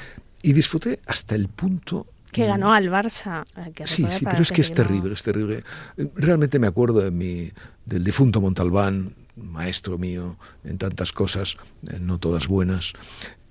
y 0.42 0.54
disfruté 0.54 1.00
hasta 1.08 1.36
el 1.36 1.48
punto 1.50 2.08
Que 2.32 2.46
ganó 2.46 2.74
al 2.74 2.90
Barça. 2.90 3.44
hay 3.56 3.72
que 3.74 3.88
Sí, 3.88 4.06
sí, 4.10 4.26
pero 4.26 4.42
es 4.44 4.52
que 4.52 4.62
es 4.62 4.70
no- 4.72 4.76
terrible, 4.76 5.14
es 5.14 5.24
terrible. 5.24 5.64
Eh, 5.98 6.08
Realmente 6.16 6.60
me 6.60 6.68
acuerdo 6.68 7.00
de 7.02 7.12
mi, 7.12 7.52
del 7.86 8.04
difunto 8.04 8.42
Montalbán, 8.42 9.14
maestro 9.38 9.98
mío 9.98 10.38
en 10.64 10.78
tantas 10.78 11.12
cosas, 11.12 11.58
eh, 11.92 11.98
no 12.00 12.20
todas 12.20 12.48
buenas. 12.48 12.94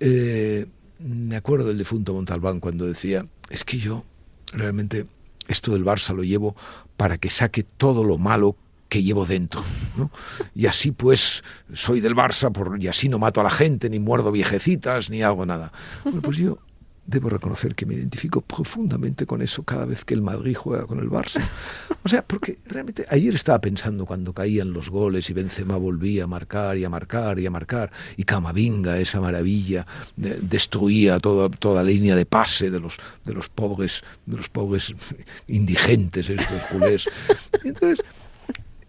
Eh, 0.00 0.66
me 1.00 1.36
acuerdo 1.36 1.68
del 1.68 1.78
difunto 1.78 2.14
Montalbán 2.14 2.60
cuando 2.60 2.86
decía, 2.86 3.26
es 3.50 3.64
que 3.64 3.78
yo 3.78 4.04
realmente 4.52 5.06
esto 5.48 5.72
del 5.72 5.84
Barça 5.84 6.14
lo 6.14 6.22
llevo 6.22 6.54
para 6.96 7.18
que 7.18 7.28
saque 7.28 7.64
todo 7.64 8.04
lo 8.04 8.16
malo 8.18 8.56
que 8.94 9.02
llevo 9.02 9.26
dentro. 9.26 9.60
¿no? 9.96 10.08
Y 10.54 10.66
así 10.66 10.92
pues 10.92 11.42
soy 11.72 11.98
del 11.98 12.14
Barça 12.14 12.52
por, 12.52 12.80
y 12.80 12.86
así 12.86 13.08
no 13.08 13.18
mato 13.18 13.40
a 13.40 13.42
la 13.42 13.50
gente, 13.50 13.90
ni 13.90 13.98
muerdo 13.98 14.30
viejecitas, 14.30 15.10
ni 15.10 15.20
hago 15.20 15.44
nada. 15.44 15.72
Bueno, 16.04 16.22
pues 16.22 16.36
yo 16.36 16.60
debo 17.06 17.28
reconocer 17.28 17.74
que 17.74 17.86
me 17.86 17.94
identifico 17.94 18.40
profundamente 18.40 19.26
con 19.26 19.42
eso 19.42 19.62
cada 19.62 19.84
vez 19.84 20.04
que 20.04 20.14
el 20.14 20.22
Madrid 20.22 20.54
juega 20.54 20.86
con 20.86 20.98
el 20.98 21.10
Barça. 21.10 21.42
O 22.02 22.08
sea, 22.08 22.22
porque 22.22 22.58
realmente 22.66 23.04
ayer 23.08 23.34
estaba 23.34 23.60
pensando 23.60 24.06
cuando 24.06 24.32
caían 24.32 24.72
los 24.72 24.90
goles 24.90 25.28
y 25.28 25.32
Benzema 25.32 25.76
volvía 25.76 26.24
a 26.24 26.26
marcar 26.26 26.76
y 26.76 26.84
a 26.84 26.88
marcar 26.88 27.38
y 27.38 27.46
a 27.46 27.50
marcar 27.50 27.90
y 28.16 28.24
Camavinga, 28.24 28.98
esa 28.98 29.20
maravilla, 29.20 29.86
eh, 30.22 30.38
destruía 30.40 31.18
toda, 31.18 31.50
toda 31.50 31.82
línea 31.82 32.14
de 32.14 32.26
pase 32.26 32.70
de 32.70 32.80
los, 32.80 32.96
de 33.24 33.34
los 33.34 33.48
pobres, 33.48 34.02
de 34.26 34.36
los 34.36 34.48
pobres 34.48 34.94
indigentes 35.46 36.30
estos 36.30 36.62
culés. 36.64 37.08
Y 37.64 37.68
entonces, 37.68 38.04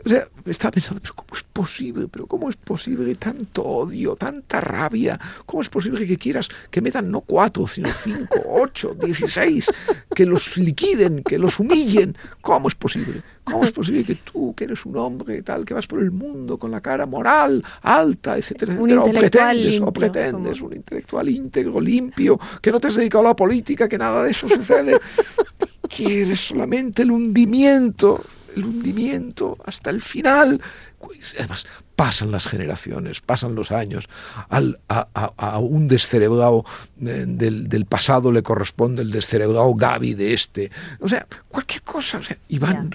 o 0.05 0.09
sea, 0.09 0.27
estaba 0.45 0.71
pensando, 0.71 1.01
pero 1.01 1.15
¿cómo 1.15 1.35
es 1.35 1.43
posible? 1.43 2.07
¿Pero 2.11 2.27
cómo 2.27 2.49
es 2.49 2.55
posible 2.55 3.15
tanto 3.15 3.63
odio, 3.63 4.15
tanta 4.15 4.61
rabia? 4.61 5.19
¿Cómo 5.45 5.61
es 5.61 5.69
posible 5.69 6.05
que 6.05 6.17
quieras 6.17 6.47
que 6.69 6.79
metan 6.81 7.09
no 7.09 7.21
cuatro, 7.21 7.67
sino 7.67 7.89
cinco, 7.89 8.35
ocho, 8.49 8.93
dieciséis, 8.93 9.65
que 10.13 10.25
los 10.25 10.57
liquiden, 10.57 11.23
que 11.23 11.39
los 11.39 11.59
humillen? 11.59 12.15
¿Cómo 12.41 12.67
es 12.67 12.75
posible? 12.75 13.23
¿Cómo 13.43 13.63
es 13.63 13.71
posible 13.71 14.03
que 14.03 14.15
tú, 14.15 14.53
que 14.55 14.65
eres 14.65 14.85
un 14.85 14.97
hombre 14.97 15.41
tal, 15.41 15.65
que 15.65 15.73
vas 15.73 15.87
por 15.87 15.99
el 15.99 16.11
mundo 16.11 16.57
con 16.57 16.69
la 16.71 16.81
cara 16.81 17.05
moral 17.05 17.63
alta, 17.81 18.37
etcétera, 18.37 18.73
etcétera, 18.73 19.01
o 19.01 19.05
pretendes, 19.19 19.65
o 19.65 19.71
limpio, 19.71 19.93
pretendes, 19.93 20.57
como- 20.59 20.69
un 20.69 20.75
intelectual 20.77 21.29
íntegro, 21.29 21.79
limpio, 21.81 22.39
que 22.61 22.71
no 22.71 22.79
te 22.79 22.87
has 22.87 22.95
dedicado 22.95 23.25
a 23.25 23.29
la 23.29 23.35
política, 23.35 23.87
que 23.87 23.97
nada 23.97 24.23
de 24.23 24.31
eso 24.31 24.47
sucede? 24.47 24.99
quieres 25.89 26.39
solamente 26.39 27.03
el 27.03 27.11
hundimiento, 27.11 28.23
el 28.55 28.65
hundimiento 28.65 29.57
hasta 29.65 29.89
el 29.89 30.01
final. 30.01 30.61
Pues, 30.99 31.35
Además, 31.37 31.65
pasan 31.95 32.31
las 32.31 32.47
generaciones, 32.47 33.21
pasan 33.21 33.55
los 33.55 33.71
años. 33.71 34.07
Al, 34.49 34.79
a, 34.87 35.59
un 35.59 35.87
descerebrado 35.87 36.65
eh, 37.01 37.25
del, 37.27 37.67
del 37.67 37.85
pasado 37.85 38.31
le 38.31 38.43
corresponde 38.43 39.01
el 39.01 39.11
descerebrado 39.11 39.73
Gaby 39.73 40.13
de 40.13 40.33
este. 40.33 40.71
O 40.99 41.09
sea, 41.09 41.27
cualquier 41.49 41.83
cosa. 41.83 42.17
o 42.19 42.23
sea, 42.23 42.37
y 42.47 42.59
van. 42.59 42.91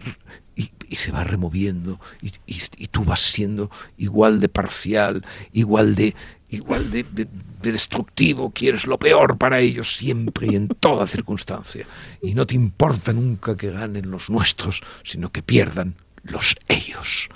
Y, 0.57 0.71
y 0.89 0.97
se 0.97 1.13
va 1.13 1.25
removiendo 1.25 2.01
y, 2.21 2.33
tú 2.89 3.05
vas 3.05 3.21
siendo 3.21 3.71
igual 3.97 4.41
de 4.41 4.49
parcial, 4.49 5.25
igual 5.53 5.95
de 5.95 6.15
igual 6.51 6.91
de, 6.91 7.05
de- 7.05 7.29
de 7.63 7.73
destructivo, 7.73 8.51
quieres 8.51 8.87
lo 8.87 8.99
peor 8.99 9.39
para 9.39 9.61
ellos 9.61 9.95
siempre 9.97 10.49
y 10.51 10.57
en 10.57 10.67
toda 10.69 11.07
circunstancia. 11.07 11.87
Y 12.21 12.35
no 12.35 12.47
te 12.47 12.57
importa 12.57 13.13
nunca 13.13 13.57
que 13.57 13.71
ganen 13.71 14.11
los 14.11 14.29
nuestros, 14.29 14.83
sino 15.05 15.31
que 15.31 15.43
pierdan 15.43 15.95
los 16.25 16.57
ellos. 16.69 17.29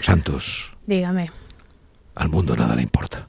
Santos, 0.00 0.72
Dígame. 0.86 1.30
al 2.14 2.28
mundo 2.30 2.56
nada 2.56 2.74
le 2.74 2.82
importa. 2.82 3.28